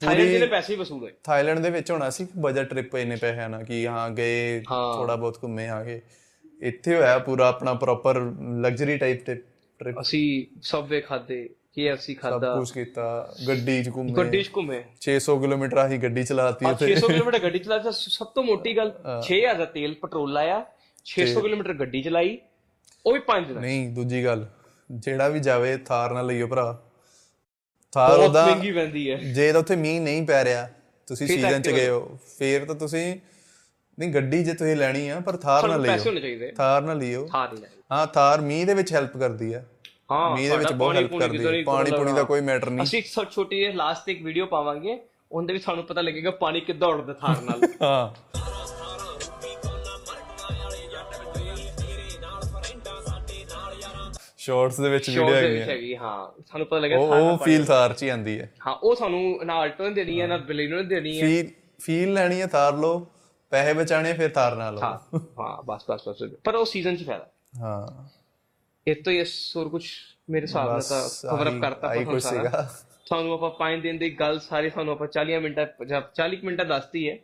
ਥਾਈਲੈਂਡ 0.00 0.38
ਦੇ 0.40 0.46
ਪੈਸੇ 0.46 0.72
ਹੀ 0.72 0.78
ਵਸੂਲ 0.78 1.02
ਹੋਏ। 1.02 1.12
ਥਾਈਲੈਂਡ 1.24 1.58
ਦੇ 1.58 1.70
ਵਿੱਚ 1.70 1.90
ਹੋਣਾ 1.90 2.10
ਸੀ 2.10 2.26
ਬਜਟ 2.38 2.68
ਟ੍ਰਿਪ 2.68 2.96
ਇੰਨੇ 2.96 3.16
ਪੈਸਿਆਂ 3.16 3.48
ਨਾਲ 3.48 3.64
ਕਿ 3.64 3.86
ਹਾਂ 3.86 4.10
ਗਏ। 4.10 4.60
ਥੋੜਾ 4.60 5.16
ਬਹੁਤ 5.16 5.38
ਘੁੰਮੇ 5.42 5.68
ਆ 5.68 5.82
ਗਏ। 5.84 6.00
ਇੱਥੇ 6.62 6.94
ਹੋਇਆ 6.94 7.18
ਪੂਰਾ 7.18 7.48
ਆਪਣਾ 7.48 7.74
ਪ੍ਰੋਪਰ 7.74 8.20
ਲਗਜ਼ਰੀ 8.60 8.96
ਟਾਈਪ 8.98 9.24
ਟ੍ਰਿਪ 9.24 10.00
ਅਸੀਂ 10.00 10.24
ਸਬਵੇ 10.62 11.00
ਖਾਦੇ 11.00 11.38
KFC 11.78 12.14
ਸਭ 12.14 12.20
ਖਾਦਾ 12.20 12.54
ਕੁਝ 12.56 12.70
ਕੀਤਾ 12.70 13.04
ਗੱਡੀ 13.48 13.82
'ਚ 13.82 13.90
ਘੁੰਮੇ। 13.96 14.12
ਗੱਡੀ 14.12 14.42
'ਚ 14.42 14.50
ਘੁੰਮੇ। 14.56 14.82
600 15.02 15.38
ਕਿਲੋਮੀਟਰ 15.40 15.78
ਆਹੀ 15.78 15.98
ਗੱਡੀ 15.98 16.24
ਚਲਾਤੀ 16.24 16.66
ਉੱਥੇ। 16.66 16.86
600 16.86 17.12
ਕਿਲੋਮੀਟਰ 17.12 17.38
ਗੱਡੀ 17.38 17.58
ਚਲਾਈ 17.58 17.80
ਤਾਂ 17.80 17.92
ਸਭ 17.92 18.32
ਤੋਂ 18.34 18.44
ਮੋਟੀ 18.44 18.76
ਗੱਲ 18.76 18.92
6000 19.22 19.58
ਦਾ 19.58 19.64
ਤੇਲ 19.76 19.94
ਪੈਟਰੋਲ 19.94 20.32
ਲਾਇਆ 20.32 20.60
600 21.06 21.42
ਕਿਲੋਮੀਟਰ 21.42 21.78
ਗੱਡੀ 21.80 22.02
ਚਲਾਈ 22.02 22.36
ਉਹ 23.06 23.12
ਵੀ 23.12 23.20
5 23.26 23.48
ਦਿਨ 23.48 23.60
ਨਹੀਂ 23.60 23.88
ਦੂਜੀ 23.94 24.24
ਗੱਲ 24.24 24.46
ਜਿਹੜਾ 24.90 25.28
ਵੀ 25.28 25.40
ਜਾਵੇ 25.40 25.76
ਥਾਰ 25.86 26.12
ਨਾਲ 26.12 26.26
ਲਈਓ 26.26 26.46
ਭਰਾ। 26.46 26.66
ਥਾਰ 27.92 28.18
ਉਹਦਾ 28.18 28.46
ਮਹਿੰਗੀ 28.46 28.72
ਪੈਂਦੀ 28.72 29.10
ਹੈ। 29.10 29.16
ਜੇ 29.16 29.52
ਤਾਂ 29.52 29.60
ਉੱਥੇ 29.60 29.76
ਮੀਂਹ 29.76 30.00
ਨਹੀਂ 30.00 30.22
ਪੈ 30.26 30.44
ਰਿਹਾ 30.44 30.68
ਤੁਸੀਂ 31.08 31.26
ਸੀਜ਼ਨ 31.26 31.62
'ਚ 31.62 31.68
ਗਏ 31.68 31.88
ਹੋ 31.88 32.18
ਫੇਰ 32.38 32.64
ਤਾਂ 32.64 32.74
ਤੁਸੀਂ 32.74 33.16
ਨਹੀਂ 33.98 34.12
ਗੱਡੀ 34.14 34.44
ਜੇ 34.44 34.52
ਤੁਸੀਂ 34.54 34.76
ਲੈਣੀ 34.76 35.08
ਆ 35.08 35.20
ਪਰ 35.20 35.36
ਥਾਰ 35.36 35.68
ਹੋਣੇ 35.70 35.98
ਚਾਹੀਦੇ। 35.98 36.50
ਥਾਰ 36.52 36.82
ਨਹੀਂ 36.82 36.96
ਲਾਈ 36.96 37.74
ਹਾਂ 37.92 38.06
ਥਾਰ 38.06 38.40
ਮੀਂਹ 38.40 38.66
ਦੇ 38.66 38.74
ਵਿੱਚ 38.74 38.92
ਹੈਲਪ 38.92 39.16
ਕਰਦੀ 39.16 39.52
ਆ। 39.52 39.62
ਹਾਂ 40.12 40.36
ਮੀਂਹ 40.36 40.50
ਦੇ 40.50 40.56
ਵਿੱਚ 40.56 40.72
ਬਹੁਤ 40.72 40.96
ਹੈਲਪ 40.96 41.18
ਕਰਦੀ 41.18 41.46
ਹੈ 41.46 41.62
ਪਾਣੀ 41.64 41.90
ਪੂਣੀ 41.90 42.12
ਦਾ। 42.12 42.22
ਕੋਈ 42.22 42.40
ਮੈਟਰ 42.40 42.70
ਨਹੀਂ। 42.70 42.82
ਅਸੀਂ 42.82 42.98
ਇੱਕ 42.98 43.30
ਛੋਟੀ 43.30 43.58
ਜਿਹੀ 43.60 43.72
ਲਾਸਟ 43.72 44.04
ਤੇ 44.04 44.12
ਇੱਕ 44.12 44.22
ਵੀਡੀਓ 44.22 44.46
ਪਾਵਾਂਗੇ 44.46 44.98
ਉਹਦੇ 45.32 45.52
ਵਿੱਚ 45.52 45.64
ਸਾਨੂੰ 45.64 45.84
ਪਤਾ 45.84 46.00
ਲੱਗੇਗਾ 46.00 46.30
ਪਾਣੀ 46.30 46.60
ਕਿੱਦਾਂ 46.60 46.88
ਉੱਡਦਾ 46.88 47.12
ਥਾਰ 47.12 47.42
ਨਾਲ। 47.42 47.60
ਹਾਂ। 47.82 48.49
ਸ਼ਾਰਟਸ 54.50 54.80
ਦੇ 54.80 54.88
ਵਿੱਚ 54.88 55.08
ਵੀਡੀਓ 55.10 55.34
ਹੈਗੀ 55.34 55.60
ਹੈ 55.60 55.66
ਹੈਗੀ 55.66 55.96
ਹਾਂ। 55.96 56.42
ਸਾਨੂੰ 56.46 56.66
ਪਤਾ 56.66 56.78
ਲੱਗਿਆ 56.78 56.98
ਉਹ 56.98 57.38
ਫੀਲ 57.38 57.64
ਥਾਰ 57.64 57.92
'ਚ 57.92 58.02
ਹੀ 58.02 58.08
ਆਂਦੀ 58.08 58.40
ਹੈ। 58.40 58.52
ਹਾਂ 58.66 58.74
ਉਹ 58.74 58.94
ਸਾਨੂੰ 58.94 59.40
ਨਾ 59.44 59.54
ਆਲਟੋ 59.54 59.84
ਨੇ 59.84 59.90
ਦੇਣੀ 59.90 60.20
ਹੈ 60.20 60.26
ਨਾ 60.26 60.36
ਬਲੇਨੋ 60.36 60.76
ਨੇ 60.76 60.82
ਦੇਣੀ 60.82 61.20
ਹੈ। 61.20 61.26
ਫੀਲ 61.26 61.48
ਫੀਲ 61.80 62.12
ਲੈਣੀ 62.12 62.40
ਹੈ 62.40 62.46
ਥਾਰ 62.46 62.74
ਲੋ 62.74 63.06
ਪੈਸੇ 63.52 63.72
ਬਚਾਣੇ 63.72 64.12
ਫਿਰ 64.12 64.28
ਥਾਰ 64.28 64.56
ਨਾਲ 64.56 64.74
ਲਓ। 64.74 64.80
ਹਾਂ 64.80 64.98
ਹਾਂ 65.40 65.62
ਬਸ 65.62 65.84
ਬਸ 65.90 66.08
ਬਸ। 66.08 66.22
ਪਰ 66.44 66.54
ਉਹ 66.54 66.64
ਸੀਜ਼ਨ 66.64 66.96
'ਚ 66.96 67.06
ਫਾਇਦਾ। 67.06 67.30
ਹਾਂ। 67.60 68.08
ਇਹ 68.86 69.02
ਤੋਂ 69.02 69.12
ਇਸ 69.12 69.56
ਹੋਰ 69.56 69.68
ਕੁਝ 69.68 69.84
ਮੇਰੇ 70.30 70.46
ਹਿਸਾਬ 70.46 70.70
ਨਾਲ 70.70 70.82
ਤਾਂ 70.82 71.08
ਕਵਰ 71.30 71.48
ਅਪ 71.48 71.60
ਕਰਤਾ 71.60 71.94
ਕੁਛ 72.04 72.22
ਸਾਰਾ। 72.22 72.42
ਸੀਗਾ। 72.42 72.68
ਤੁਹਾਨੂੰ 73.06 73.32
ਆਪਾਂ 73.32 73.50
5 73.50 73.80
ਦਿਨ 73.80 73.98
ਦੀ 73.98 74.10
ਗੱਲ 74.10 74.40
ਸਾਰੀ 74.40 74.70
ਤੁਹਾਨੂੰ 74.70 74.92
ਆਪਾਂ 74.94 75.06
40 75.08 75.38
ਮਿੰਟਾਂ 75.40 75.66
ਜਾਂ 75.86 76.02
40 76.14 76.36
ਕੁ 76.36 76.46
ਮਿੰਟਾਂ 76.46 76.64
ਦੱਸਤੀ 76.64 77.08
ਹੈ। 77.10 77.18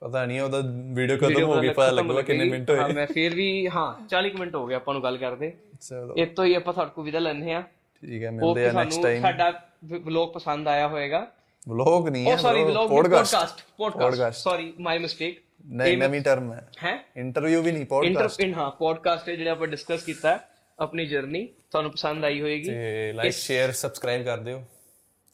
ਪਤਾ 0.00 0.26
ਨਹੀਂ 0.26 0.40
ਉਹਦਾ 0.40 0.62
ਵੀਡੀਓ 0.94 1.16
Video 1.16 1.46
ਹੋ 1.46 1.60
ਗਈ 1.60 1.68
ਪਤਾ 1.68 1.90
ਲੱਗੂਗਾ 1.90 2.22
ਕਿੰਨੇ। 2.22 2.44
ਮਿੰਟ 2.44 2.70
ਹਾਂ 2.70 2.82
ਹੋਏ 2.82 2.92
ਮੈਂ 2.92 3.06
ਫਿਰ 3.06 3.34
ਵੀ 3.34 3.68
ਹਾਂ 3.68 4.06
40 4.08 4.30
ਕੁ 4.30 4.38
ਮਿੰਟ 4.38 4.54
ਹੋ 4.54 4.66
ਗਏ 4.66 4.74
ਆਪਾਂ 4.74 4.94
ਨੂੰ 4.94 5.02
ਗੱਲ 5.02 5.16
ਕਰਦੇ। 5.16 5.52
ਚਲੋ। 5.80 6.14
ਇਹ 6.16 6.26
ਤੋਂ 6.26 6.44
ਹੀ 6.44 6.54
ਆਪਾਂ 6.54 6.74
ਤੁਹਾਡੇ 6.74 6.90
ਕੋਲ 6.94 7.04
ਵਿਦਾ 7.04 7.18
ਲੈਣੇ 7.18 7.54
ਆ 7.54 7.60
ਠੀਕ 8.02 8.22
ਹੈ 8.22 8.28
ਉਹ 8.28 8.32
ਮਿਲਦੇ 8.32 8.68
ਆ 8.68 8.72
ਨੈਕਸਟ 8.72 9.02
ਟਾਈਮ 9.02 9.22
ਸਾਡਾ 9.22 9.52
ਵਲੌਗ 9.84 10.32
ਪਸੰਦ 10.32 10.68
ਆਇਆ 10.68 10.88
ਹੋਏਗਾ। 10.88 11.26
ਵਲੌਗ 11.68 12.08
ਨਹੀਂ 12.08 12.26
ਉਹ 12.26 12.32
ਹੈ 12.32 12.36
sorry 12.36 12.64
vlog 12.64 12.88
podcast 12.88 13.60
podcast. 13.78 14.38
Sorry 14.38 14.72
my 14.80 14.98
mistake 14.98 15.42
ਨਹੀਂ 15.66 15.98
ਨਵੀਂ 15.98 16.20
ਟਰਮ 16.20 16.52
ਹੈ। 16.52 16.68
ਹੈ? 16.84 17.04
ਇੰਟਰਵਿਊ 17.16 17.62
ਵੀ 17.62 17.72
ਨਹੀਂ 17.72 17.86
ਪੋਡਕਾਸਟ 17.86 18.40
ਇੰਟਰ 18.40 18.58
ਹਾਂ 18.58 18.70
ਪੋਡਕਾਸਟ 18.70 19.28
ਹੈ 19.28 19.36
ਜਿਹੜਾ 19.36 19.50
ਆਪਾਂ 19.50 19.68
ਡਿਸਕਸ 19.68 20.02
ਕੀਤਾ 20.02 20.30
ਹੈ, 20.30 20.48
ਆਪਣੀ 20.78 21.06
ਜਰਨੀ 21.06 21.48
ਤੁਹਾਨੂੰ 21.70 21.90
ਪਸੰਦ 21.90 22.24
ਆਈ 22.24 22.40
ਹੋਏਗੀ। 22.40 22.70
ਤੇ 22.70 23.12
ਲਾਈਕ 23.12 23.32
ਸ਼ੇਅਰ 23.32 23.72
ਸਬਸਕ੍ਰਾਈਬ 23.72 24.24
ਕਰ 24.24 24.38
ਦਿਓ। 24.38 24.62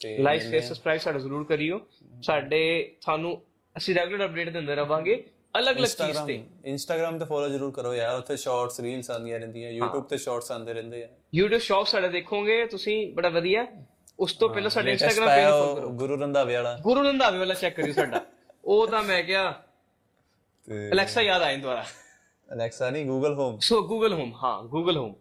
ਤੇ 0.01 0.17
ਲਾਈਕ 0.17 0.41
ਸ਼ੇਅਰ 0.41 0.61
ਸਬਸਕ੍ਰਾਈਬ 0.61 0.99
ਸਾਡਾ 0.99 1.19
ਜ਼ਰੂਰ 1.19 1.43
ਕਰਿਓ। 1.43 1.81
ਸਾਡੇ 2.21 2.91
ਤੁਹਾਨੂੰ 3.01 3.41
ਅਸੀਂ 3.77 3.95
ਰੈਗੂਲਰ 3.95 4.25
ਅਪਡੇਟ 4.25 4.49
ਦਿੰਦੇ 4.49 4.75
ਰਵਾਂਗੇ। 4.75 5.23
ਅਲੱਗ-ਅਲੱਗ 5.59 5.89
ਚੀਜ਼ 5.89 6.17
ਤੇ। 6.27 6.43
ਇੰਸਟਾਗ੍ਰam 6.65 7.19
ਤੇ 7.19 7.25
ਫੋਲੋ 7.25 7.47
ਜ਼ਰੂਰ 7.49 7.71
ਕਰੋ 7.71 7.93
ਯਾਰ 7.95 8.17
ਉੱਥੇ 8.17 8.37
ਸ਼ਾਰਟਸ 8.37 8.79
ਰੀਲਸ 8.79 9.11
ਆਉਂਦੀਆਂ 9.11 9.39
ਰਹਿੰਦੀਆਂ 9.39 9.71
YouTube 9.71 10.03
ਤੇ 10.03 10.17
ਸ਼ਾਰਟਸ 10.17 10.51
ਆਉਂਦੇ 10.51 10.73
ਰਹਿੰਦੇ 10.73 11.03
ਆ। 11.03 11.07
YouTube 11.39 11.59
ਸ਼ੌਪ 11.59 11.87
ਸਾਡਾ 11.87 12.07
ਦੇਖੋਗੇ 12.07 12.65
ਤੁਸੀਂ 12.65 13.13
ਬੜਾ 13.13 13.29
ਵਧੀਆ। 13.29 13.65
ਉਸ 14.19 14.33
ਤੋਂ 14.33 14.49
ਪਹਿਲਾਂ 14.49 14.69
ਸਾਡੇ 14.69 14.95
ਪਾਇਆ 14.95 15.49
ਪੇਜ 15.49 15.51
ਫੋਲੋ 15.51 15.75
ਕਰੋ। 15.75 15.89
ਗੁਰੂ 15.89 16.19
ਰੰਧਾਵੇ 16.21 16.55
ਵਾਲਾ 16.55 16.77
ਗੁਰੂ 16.81 17.03
ਰੰਧਾਵੇ 17.03 17.39
ਵਾਲਾ 17.39 17.53
ਚੈੱਕ 17.53 17.75
ਕਰਿਓ 17.75 17.93
ਸਾਡਾ। 17.93 18.21
ਉਹ 18.65 18.87
ਤਾਂ 18.87 19.03
ਮੈਂ 19.03 19.23
ਕਿਹਾ 19.23 19.51
ਤੇ 20.67 20.89
ਅਲੈਕਸਾ 20.91 21.21
ਯਾਦ 21.21 21.41
ਆਇਆ 21.41 21.57
ਦੁਆਰਾ 21.57 21.85
ਅਲੈਕਸਾ 22.49 22.89
ਨਹੀਂ 22.89 23.05
Google 23.05 23.33
Home 23.33 23.57
so 23.59 23.81
Google 23.81 24.13
Home 24.13 24.33
ਹਾਂ 24.43 24.63
ਗੂਗਲ 24.63 24.97
ਹੋਮ 24.97 25.15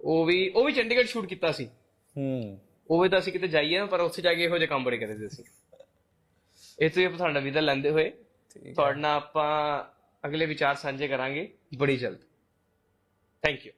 ਉਹ 0.00 0.24
ਵੀ 0.24 0.48
ਉਹ 0.48 0.64
ਵੀ 0.64 0.72
ਚੰਡੀਗੜ੍ਹ 0.72 1.06
ਸ਼ੂਟ 1.06 1.26
ਕੀਤਾ 1.26 1.52
ਸੀ। 1.52 1.66
ਹੂੰ। 2.16 2.58
ਉਹ 2.90 3.02
ਵੀ 3.02 3.08
ਤਾਂ 3.08 3.18
ਅਸੀਂ 3.18 3.32
ਕਿਤੇ 3.32 3.48
ਜਾਈਏ 3.48 3.84
ਪਰ 3.84 4.00
ਉੱਥੇ 4.00 4.22
ਜਾ 4.22 4.34
ਕੇ 4.34 4.44
ਇਹੋ 4.44 4.58
ਜਿਹੇ 4.58 4.66
ਕੰਮ 4.66 4.84
ਬੜੇ 4.84 4.98
ਕਰਦੇ 4.98 5.14
ਸੀ। 5.14 5.26
ਅਸੀਂ 5.26 5.44
ਇਹ 6.82 6.90
ਤੋਂ 6.90 7.04
ਆਪਾਂ 7.04 7.18
ਤੁਹਾਡਾ 7.18 7.40
ਵਿਦਾ 7.40 7.60
ਲੈਂਦੇ 7.60 7.90
ਹੋਏ 7.90 8.10
ਤੁਹਾਡੇ 8.74 9.02
ਆਪਾਂ 9.04 9.84
ਅਗਲੇ 10.26 10.46
ਵਿਚਾਰ 10.46 10.74
ਸਾਂਝੇ 10.74 11.08
ਕਰਾਂਗੇ। 11.08 11.54
ਬੜੀ 11.78 11.96
ਜਲਦ। 11.96 12.18
Thank 13.42 13.66
you 13.66 13.70